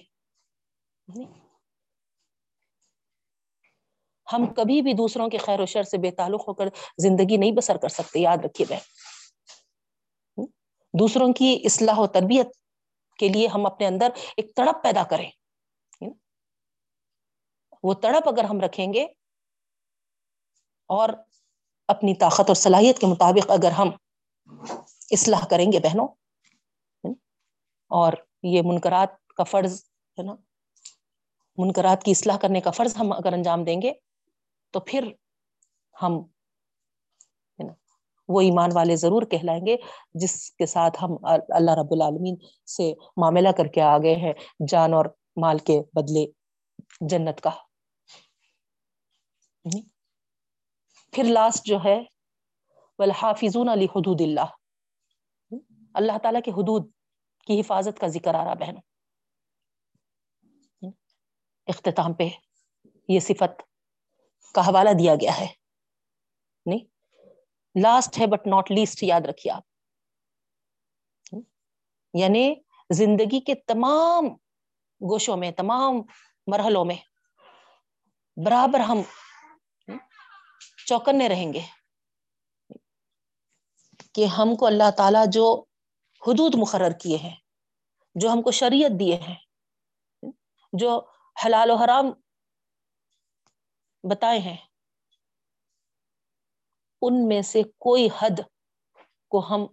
ہم 4.33 4.53
کبھی 4.53 4.81
بھی 4.81 4.93
دوسروں 4.93 5.29
کے 5.29 5.37
خیر 5.37 5.59
و 5.59 5.65
شر 5.65 5.83
سے 5.83 5.97
بے 5.97 6.11
تعلق 6.11 6.47
ہو 6.47 6.53
کر 6.53 6.67
زندگی 6.97 7.37
نہیں 7.37 7.51
بسر 7.51 7.77
کر 7.77 7.89
سکتے، 7.89 8.19
یاد 8.19 8.37
رکھیے 8.45 8.65
بہن۔ 8.69 10.45
دوسروں 10.93 11.33
کی 11.33 11.61
اصلاح 11.65 11.99
و 11.99 12.07
تربیت 12.07 12.47
کے 13.19 13.27
لیے 13.27 13.47
ہم 13.47 13.65
اپنے 13.65 13.87
اندر 13.87 14.09
ایک 14.37 14.53
تڑپ 14.55 14.83
پیدا 14.83 15.03
کریں۔ 15.03 15.29
وہ 17.83 17.93
تڑپ 17.93 18.27
اگر 18.27 18.43
ہم 18.43 18.59
رکھیں 18.59 18.93
گے 18.93 19.05
اور 20.91 21.09
اپنی 21.87 22.13
طاقت 22.15 22.47
اور 22.47 22.55
صلاحیت 22.55 22.99
کے 22.99 23.07
مطابق 23.07 23.51
اگر 23.51 23.71
ہم 23.71 23.89
اصلاح 25.11 25.45
کریں 25.45 25.71
گے 25.71 25.79
بہنوں 25.79 26.07
اور 27.89 28.13
یہ 28.43 28.61
منقرات 28.65 29.27
کا 29.27 29.43
فرض، 29.43 29.83
ہے 30.17 30.23
نا؟ 30.23 30.35
منقرات 31.57 32.03
کی 32.03 32.11
اصلاح 32.11 32.37
کرنے 32.37 32.61
کا 32.61 32.71
فرض 32.71 32.97
ہم 32.97 33.11
اگر 33.11 33.33
انجام 33.33 33.63
دیں 33.63 33.81
گے 33.81 33.93
تو 34.71 34.79
پھر 34.79 35.11
ہم 36.01 36.21
وہ 38.29 38.41
ایمان 38.41 38.69
والے 38.73 38.95
ضرور 38.95 39.21
کہلائیں 39.21 39.65
گے، 39.65 39.75
جس 40.13 40.51
کے 40.51 40.65
ساتھ 40.65 40.97
ہم 41.03 41.11
اللہ 41.49 41.71
رب 41.71 41.91
العالمین 41.91 42.35
سے 42.65 42.93
معاملہ 43.17 43.49
کر 43.57 43.67
کے 43.67 43.81
آگے 43.81 44.15
ہیں، 44.15 44.33
جان 44.67 44.93
اور 44.93 45.05
مال 45.41 45.57
کے 45.57 45.81
بدلے 45.93 46.25
جنت 47.01 47.41
کا۔ 47.41 47.51
پھر 51.11 51.23
لاسٹ 51.23 51.65
جو 51.65 51.77
ہے، 51.85 52.03
والحافظون 52.99 53.69
علی 53.69 53.85
حدود 53.85 54.21
اللہ۔ 54.21 54.45
اللہ 55.93 56.17
تعالیٰ 56.23 56.41
کے 56.41 56.51
حدود 56.51 56.91
کی 57.47 57.59
حفاظت 57.59 57.99
کا 57.99 58.07
ذکر 58.07 58.33
آ 58.33 58.43
رہا 58.43 58.53
بہن 58.53 58.75
اختتام 61.67 62.13
پہ 62.13 62.27
یہ 63.07 63.19
صفت 63.19 63.61
کا 64.53 64.61
حوالہ 64.61 64.89
دیا 64.99 65.15
گیا 65.15 65.39
ہے۔ 65.39 65.47
نہیں 66.65 66.85
لاسٹ 67.81 68.19
ہے 68.19 68.27
بٹ 68.27 68.47
ناٹ 68.47 68.71
لیسٹ 68.71 69.03
یاد 69.03 69.21
رکھیے 69.21 69.53
آپ۔ 69.53 69.63
یعنی 72.13 72.55
زندگی 72.89 73.39
کے 73.39 73.55
تمام 73.55 74.25
گوشوں 75.01 75.37
میں، 75.37 75.51
تمام 75.51 75.95
مرحلوں 76.47 76.85
میں 76.85 76.95
برابر 78.45 78.79
ہم 78.79 79.01
چوکنے 80.87 81.29
رہیں 81.29 81.53
گے 81.53 81.61
کہ 84.13 84.25
ہم 84.25 84.55
کو 84.55 84.65
اللہ 84.65 84.91
تعالی 84.97 85.19
جو 85.31 85.63
حدود 86.21 86.55
مقرر 86.55 86.91
کیے 86.91 87.17
ہیں، 87.17 87.35
جو 88.15 88.29
ہم 88.29 88.41
کو 88.41 88.51
شریعت 88.51 88.99
دیے 88.99 89.15
ہیں، 89.15 89.35
جو 90.73 90.99
حلال 91.45 91.69
و 91.69 91.75
حرام 91.75 92.11
بتائے 94.03 94.39
ہیں، 94.39 94.57
ان 97.01 97.27
میں 97.27 97.41
سے 97.41 97.63
کوئی 97.77 98.07
حد 98.19 98.39
کو 99.27 99.39
ہم 99.39 99.65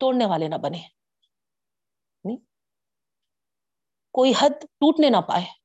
توڑنے 0.00 0.26
والے 0.26 0.48
نہ 0.48 0.54
بنے 0.54 0.82
کوئی 4.14 4.32
حد 4.38 4.64
ٹوٹنے 4.64 5.10
نہ 5.10 5.16
پائے۔ 5.16 5.61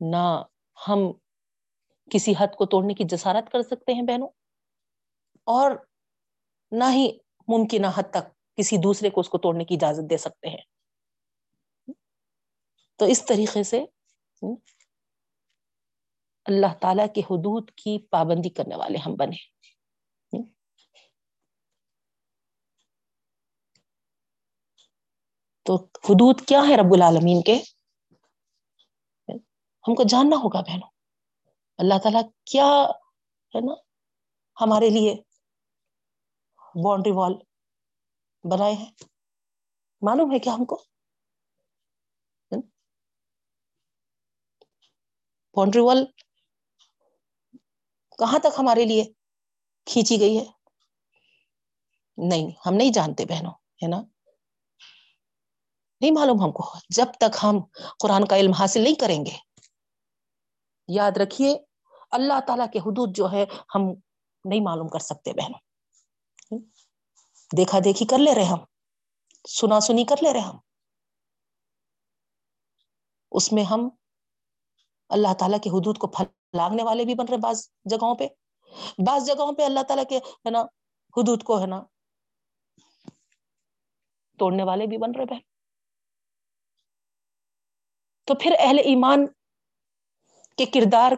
نہ 0.00 0.42
ہم 0.88 1.00
کسی 2.10 2.32
حد 2.38 2.54
کو 2.56 2.66
توڑنے 2.66 2.94
کی 2.94 3.04
جسارت 3.04 3.50
کر 3.52 3.62
سکتے 3.62 3.94
ہیں 3.94 4.02
بہنوں، 4.02 4.28
اور 5.46 5.70
نہ 6.72 6.84
ہی 6.92 7.08
ممکنہ 7.48 7.86
حد 7.96 8.10
تک 8.10 8.26
کسی 8.58 8.76
دوسرے 8.76 9.10
کو 9.10 9.20
اس 9.20 9.28
کو 9.28 9.38
توڑنے 9.38 9.64
کی 9.64 9.74
اجازت 9.74 10.10
دے 10.10 10.16
سکتے 10.18 10.48
ہیں۔ 10.48 10.62
تو 13.00 13.04
اس 13.04 13.24
طریقے 13.26 13.62
سے 13.62 13.84
اللہ 16.46 16.74
تعالی 16.80 17.02
کے 17.14 17.20
حدود 17.20 17.70
کی 17.70 17.98
پابندی 18.10 18.48
کرنے 18.50 18.76
والے 18.76 18.98
ہم 18.98 19.14
بنے 19.14 19.36
تو 25.66 25.74
حدود 26.08 26.40
کیا 26.40 26.60
ہے 26.68 26.76
رب 26.76 26.92
العالمین 26.92 27.42
کے؟ 27.42 27.58
ہم 29.88 29.94
کو 29.94 30.02
جاننا 30.08 30.36
ہوگا 30.36 30.60
بہنوں۔ 30.60 30.90
اللہ 31.78 31.94
تعالیٰ 32.02 32.22
کیا 32.44 32.66
ہے 33.54 33.60
نا 33.60 33.74
ہمارے 34.60 34.90
لیے 34.90 35.14
باؤنڈری 36.84 37.12
وال 37.12 37.32
بنائے 38.50 38.74
ہیں۔ 38.74 38.92
معلوم 40.02 40.32
ہے 40.32 40.38
کیا 40.38 40.54
ہم 40.54 40.64
کو؟ 40.64 40.84
باؤنڈری 45.56 45.80
وال 45.80 46.04
کہاں 48.18 48.38
تک 48.38 48.58
ہمارے 48.58 48.84
لیے 48.84 49.04
کھینچی 49.84 50.20
گئی 50.20 50.38
ہے؟ 50.38 50.44
نہیں، 52.16 52.50
ہم 52.66 52.74
نہیں 52.74 52.92
جانتے 52.92 53.24
بہنوں، 53.24 53.52
ہے 53.52 53.88
نا؟ 53.88 54.00
نہیں 56.00 56.10
معلوم 56.10 56.44
ہم 56.44 56.52
کو۔ 56.52 56.72
جب 56.88 57.06
تک 57.20 57.36
ہم 57.42 57.56
قرآن 57.98 58.24
کا 58.24 58.36
علم 58.36 58.52
حاصل 58.52 58.80
نہیں 58.82 58.94
کریں 58.94 59.26
گے 59.26 59.47
یاد 60.88 61.10
رکھیے، 61.16 61.58
اللہ 62.10 62.40
تعالی 62.46 62.62
کے 62.72 62.78
حدود 62.78 63.16
جو 63.16 63.32
ہے، 63.32 63.44
ہم 63.74 63.80
نہیں 64.44 64.60
معلوم 64.62 64.88
کر 64.88 64.98
سکتے 64.98 65.32
بہنوں 65.32 65.60
دیکھا 67.56 67.78
دیکھی 67.84 68.06
کر 68.06 68.18
لے 68.18 68.34
رہے 68.34 68.44
ہم، 68.44 68.58
سنا 69.48 69.80
سنی 69.80 70.04
کر 70.04 70.16
لے 70.22 70.32
رہے 70.32 70.40
ہم۔ 70.40 70.58
اس 73.32 73.52
میں 73.52 73.64
ہم 73.64 73.88
اللہ 75.08 75.34
تعالیٰ 75.38 75.60
کے 75.60 75.70
حدود 75.70 75.98
کو 75.98 76.06
پھیلاگنے 76.06 76.82
والے 76.82 77.04
بھی 77.04 77.14
بن 77.14 77.24
رہے 77.30 77.38
بعض 77.38 77.70
جگہوں 77.84 78.14
پہ۔ 78.14 78.28
بعض 79.06 79.26
جگہوں 79.26 79.52
پہ 79.52 79.64
اللہ 79.64 79.80
تعالیٰ 79.88 80.04
کے، 80.08 80.18
ہے 80.18 80.50
نا، 80.50 80.60
حدود 81.16 81.42
کو، 81.42 81.60
ہے 81.60 81.66
نا، 81.66 81.82
توڑنے 84.38 84.62
والے 84.62 84.86
بھی 84.86 84.98
بن 84.98 85.10
رہے 85.10 85.24
بہن۔ 85.24 85.38
تو 88.24 88.34
پھر 88.34 88.56
اہل 88.58 88.78
ایمان 88.78 89.26
کے 90.58 90.66
کردار 90.66 91.12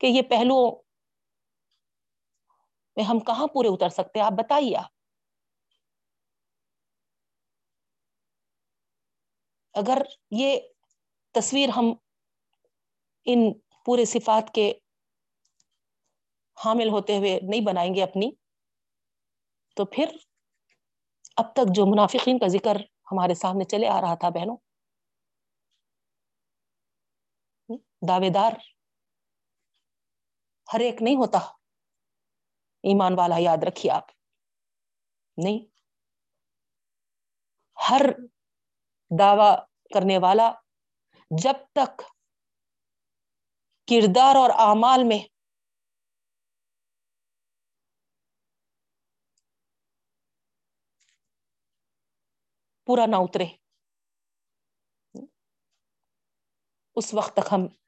کے 0.00 0.06
یہ 0.06 0.22
پہلوؤں 0.22 0.82
میں 2.96 3.04
ہم 3.04 3.18
کہاں 3.18 3.46
پورے 3.46 3.68
اتر 3.68 3.88
سکتے 3.88 4.20
آپ 4.20 4.32
بتائیے 4.32 4.76
آپ۔ 4.76 4.90
اگر 9.74 10.02
یہ 10.30 10.58
تصویر 11.34 11.68
ہم 11.68 11.92
ان 13.24 13.52
پورے 13.84 14.04
صفات 14.04 14.54
کے 14.54 14.72
حامل 16.64 16.88
ہوتے 16.88 17.16
ہوئے 17.16 17.38
نہیں 17.42 17.60
بنائیں 17.60 17.94
گے 17.94 18.02
اپنی، 18.02 18.30
تو 19.76 19.84
پھر 19.84 20.16
اب 21.36 21.52
تک 21.52 21.74
جو 21.74 21.86
منافقین 21.86 22.38
کا 22.38 22.46
ذکر 22.46 22.76
ہمارے 23.12 23.34
سامنے 23.34 23.64
چلے 23.64 23.88
آ 23.88 24.00
رہا 24.00 24.14
تھا 24.14 24.28
بہنوں 24.28 24.56
دعوے 28.08 28.30
دار 28.34 28.52
ہر 30.72 30.80
ایک 30.80 31.02
نہیں 31.02 31.16
ہوتا۔ 31.16 31.38
ایمان 32.82 33.12
والا 33.18 33.34
یاد 33.38 33.64
رکھیے 33.66 33.92
آپ۔ 33.92 34.10
نہیں۔ 35.36 35.72
ہر 37.90 38.02
دعوی 39.18 39.56
کرنے 39.94 40.18
والا 40.18 40.52
جب 41.42 41.54
تک 41.72 42.02
کردار 43.86 44.36
اور 44.36 44.50
اعمال 44.50 45.04
میں 45.04 45.18
پورا 52.86 53.06
نہ 53.06 53.16
اترے۔ 53.16 53.46
اس 56.96 57.14
وقت 57.14 57.32
تک 57.36 57.48
ہم 57.52 57.81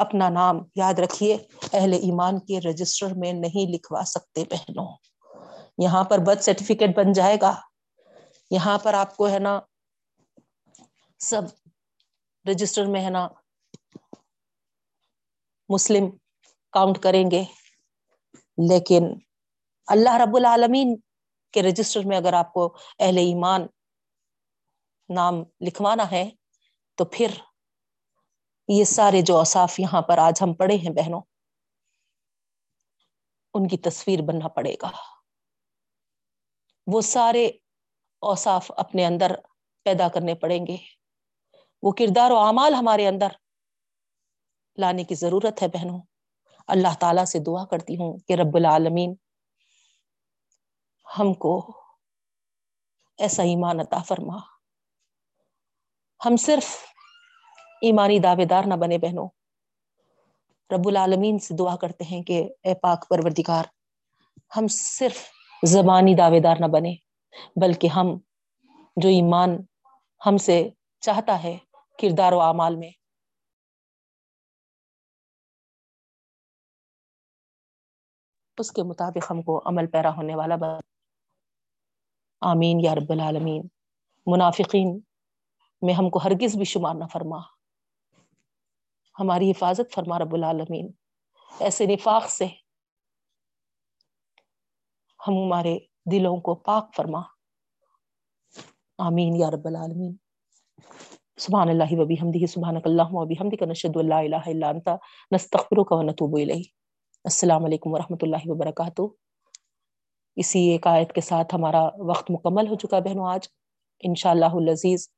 اپنا 0.00 0.28
نام 0.28 0.56
یاد 0.74 0.94
رکھیے، 0.98 1.36
اہل 1.72 1.92
ایمان 1.92 2.38
کے 2.38 2.60
رجسٹر 2.60 3.06
میں 3.16 3.32
نہیں 3.32 3.74
لکھوا 3.74 4.02
سکتے 4.06 4.44
بہنوں۔ 4.50 4.96
یہاں 5.78 6.04
پر 6.04 6.18
برتھ 6.18 6.44
سرٹیفکیٹ 6.44 6.96
بن 6.96 7.12
جائے 7.12 7.36
گا۔ 7.40 7.60
یہاں 8.50 8.78
پر 8.78 8.94
آپ 8.94 9.16
کو 9.16 9.28
ہے 9.28 9.38
نا 9.38 9.60
سب 11.18 11.42
رجسٹر 12.50 12.86
میں 12.86 13.04
ہے 13.04 13.10
نا 13.10 13.28
مسلم 15.68 16.10
کاؤنٹ 16.72 16.98
کریں 16.98 17.30
گے۔ 17.30 17.44
لیکن 18.68 19.04
اللہ 19.86 20.14
رب 20.14 20.36
العالمین 20.36 20.96
کے 21.52 21.62
رجسٹر 21.62 22.00
میں 22.04 22.16
اگر 22.16 22.32
آپ 22.32 22.52
کو 22.52 22.76
اہل 22.98 23.18
ایمان 23.18 23.66
نام 25.08 25.34
لکھوانا 25.60 26.10
ہے 26.10 26.30
تو 26.94 27.04
پھر 27.04 27.30
یہ 28.72 28.84
سارے 28.84 29.22
جو 29.22 29.40
اصاف 29.40 29.80
یہاں 29.80 30.02
پر 30.02 30.18
آج 30.18 30.42
ہم 30.42 30.54
پڑھے 30.54 30.76
ہیں 30.76 30.90
بہنوں، 30.90 31.20
ان 33.54 33.68
کی 33.68 33.76
تصویر 33.76 34.18
بننا 34.22 34.48
پڑے 34.48 34.74
گا۔ 34.82 34.90
وہ 36.86 37.00
سارے 37.00 37.46
اوصاف 38.20 38.72
اپنے 38.76 39.06
اندر 39.06 39.32
پیدا 39.84 40.08
کرنے 40.08 40.34
پڑیں 40.34 40.66
گے۔ 40.66 40.76
وہ 41.82 41.92
کردار 41.92 42.30
و 42.30 42.38
اعمال 42.38 42.74
ہمارے 42.74 43.08
اندر 43.08 43.28
لانے 44.76 45.04
کی 45.04 45.14
ضرورت 45.14 45.62
ہے 45.62 45.68
بہنوں۔ 45.68 46.00
اللہ 46.66 46.94
تعالی 47.00 47.26
سے 47.26 47.38
دعا 47.38 47.64
کرتی 47.64 47.96
ہوں 47.96 48.18
کہ 48.18 48.32
رب 48.32 48.56
العالمین 48.56 49.14
ہم 51.18 51.34
کو 51.34 51.82
ایسا 53.18 53.42
ایمان 53.42 53.80
عطا 53.80 54.02
فرما۔ 54.02 54.36
ہم 56.26 56.36
صرف 56.36 56.84
ایمانی 57.80 58.18
دعوے 58.18 58.44
دار 58.44 58.64
نہ 58.66 58.74
بنے 58.74 58.98
بہنوں۔ 58.98 59.28
رب 60.70 60.88
العالمین 60.88 61.38
سے 61.38 61.54
دعا 61.54 61.76
کرتے 61.76 62.04
ہیں 62.04 62.22
کہ 62.22 62.48
اے 62.62 62.74
پاک 62.74 63.08
پروردگار، 63.08 63.64
ہم 64.56 64.66
صرف 64.68 65.18
زبانی 65.66 66.14
دعوے 66.14 66.40
دار 66.40 66.56
نہ 66.60 66.66
بنے، 66.66 66.94
بلکہ 67.56 67.86
ہم 67.86 68.06
جو 68.96 69.08
ایمان 69.08 69.56
ہم 70.26 70.36
سے 70.36 70.68
چاہتا 71.00 71.42
ہے 71.42 71.58
کردار 71.98 72.32
و 72.32 72.40
اعمال 72.40 72.76
میں۔ 72.76 72.90
اس 78.58 78.72
کے 78.72 78.82
مطابق 78.82 79.30
ہم 79.30 79.42
کو 79.42 79.62
عمل 79.66 79.86
پیرا 79.86 80.16
ہونے 80.16 80.34
والا 80.34 80.54
آمین 82.40 82.80
یا 82.80 82.94
رب 82.94 83.12
العالمین۔ 83.12 83.62
منافقین، 84.26 85.00
میں 85.82 85.94
ہم 85.94 86.10
کو 86.10 86.18
ہرگز 86.18 86.56
بھی 86.56 86.64
شمار 86.64 86.94
نہ 86.94 87.04
فرما۔ 87.12 87.59
ہماری 89.18 89.50
حفاظت 89.50 89.94
فرما 89.94 90.18
رب 90.18 90.34
العالمین۔ 90.34 90.92
ایسے 91.58 91.86
نفاق 91.86 92.30
سے 92.30 92.46
ہم 95.26 95.32
ہمارے 95.44 95.78
دلوں 96.12 96.36
کو 96.36 96.54
پاک 96.54 96.94
فرما۔ 96.96 97.20
آمین 98.98 99.36
یا 99.36 99.50
رب 99.50 99.66
العالمین۔ 99.66 100.16
سبحان 101.36 101.68
اللہ 101.68 101.92
و 101.92 102.04
بحمدہ 102.04 102.46
سبحانک 102.46 102.82
اللہم 102.84 103.14
و 103.14 103.24
بحمدک، 103.24 103.62
نشہد 103.62 103.96
اللہ 103.96 104.14
الہ 104.14 104.46
الا 104.46 104.68
انت، 104.68 104.88
نستغفرک 105.34 105.92
و 105.92 106.02
نتوب 106.02 106.36
الیہ۔ 106.36 106.62
السلام 107.24 107.64
علیکم 107.64 107.92
ورحمۃ 107.92 108.16
اللہ 108.22 108.36
وبرکاتہ۔ 108.44 109.02
اسی 110.36 110.60
ایک 110.60 110.86
آیت 110.86 111.12
کے 111.12 111.20
ساتھ 111.20 111.54
ہمارا 111.54 111.88
وقت 111.98 112.30
مکمل 112.30 112.68
ہو 112.68 112.74
چکا 112.74 112.98
بہنوں، 112.98 113.26
آج 113.26 113.48
انشاءاللہ 114.00 114.52
العزیز۔ 114.52 115.08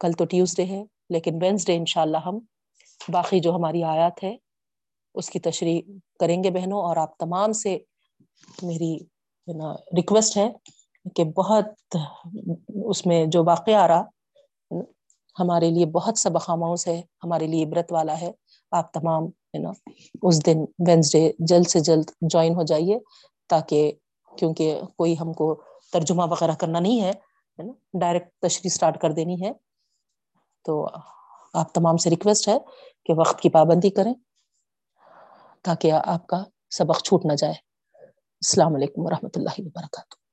کل 0.00 0.12
تو 0.12 0.24
ٹیوزڈے 0.24 0.64
ہے۔ 0.66 0.95
لیکن 1.10 1.42
وینسڈے 1.42 1.76
انشاءاللہ 1.76 2.16
ہم 2.26 2.38
باقی 3.08 3.40
جو 3.40 3.54
ہماری 3.54 3.82
آیات 3.84 4.22
ہے 4.24 4.34
اس 5.14 5.30
کی 5.30 5.40
تشریح 5.40 5.80
کریں 6.20 6.42
گے 6.44 6.50
بہنوں، 6.50 6.80
اور 6.82 6.96
آپ 6.96 7.16
تمام 7.18 7.52
سے 7.54 7.76
میری 8.62 8.96
ریکویسٹ 9.96 10.36
ہے 10.36 10.48
کہ 11.16 11.24
بہت 11.36 11.96
اس 12.84 13.04
میں 13.06 13.24
جو 13.26 13.44
واقعہ 13.44 13.74
آ 13.74 13.86
رہا، 13.88 14.02
ہمارے 15.36 15.70
لیے 15.70 15.86
بہت 15.94 16.18
سبق 16.18 16.48
آموز 16.50 16.86
ہے، 16.88 17.00
ہمارے 17.24 17.46
لیے 17.46 17.64
عبرت 17.64 17.92
والا 17.92 18.20
ہے۔ 18.20 18.30
آپ 18.72 18.92
تمام 18.92 19.26
ہے 19.26 19.58
نا، 19.58 19.70
اس 20.22 20.44
دن 20.46 20.64
وینسڈے 20.88 21.30
جلد 21.48 21.68
سے 21.68 21.80
جلد 21.80 22.10
جوائن 22.22 22.54
ہو 22.54 22.62
جائیے 22.62 22.98
تاکہ 23.50 23.92
کیونکہ 24.32 24.80
کوئی 24.96 25.14
ہم 25.20 25.32
کو 25.32 25.54
ترجمہ 25.92 26.22
وغیرہ 26.30 26.54
کرنا 26.60 26.80
نہیں 26.80 27.00
ہے 27.00 27.12
نا، 27.58 27.72
ڈائریکٹ 28.00 28.28
تشریح 28.42 28.70
اسٹارٹ 28.72 29.00
کر 29.00 29.12
دینی 29.12 29.42
ہے۔ 29.42 29.52
تو 30.66 30.86
آپ 31.54 31.72
تمام 31.74 31.96
سے 31.96 32.10
ریکویسٹ 32.10 32.48
ہے 32.48 32.58
کہ 33.06 33.12
وقت 33.16 33.40
کی 33.40 33.48
پابندی 33.48 33.90
کریں 33.90 34.14
تاکہ 35.62 35.92
آپ 35.92 36.26
کا 36.26 36.44
سبق 36.70 37.02
چھوٹ 37.02 37.24
نہ 37.24 37.32
جائے۔ 37.32 37.54
السلام 38.42 38.74
علیکم 38.74 39.06
ورحمۃ 39.06 39.34
اللہ 39.36 39.54
وبرکاتہ۔ 39.58 40.25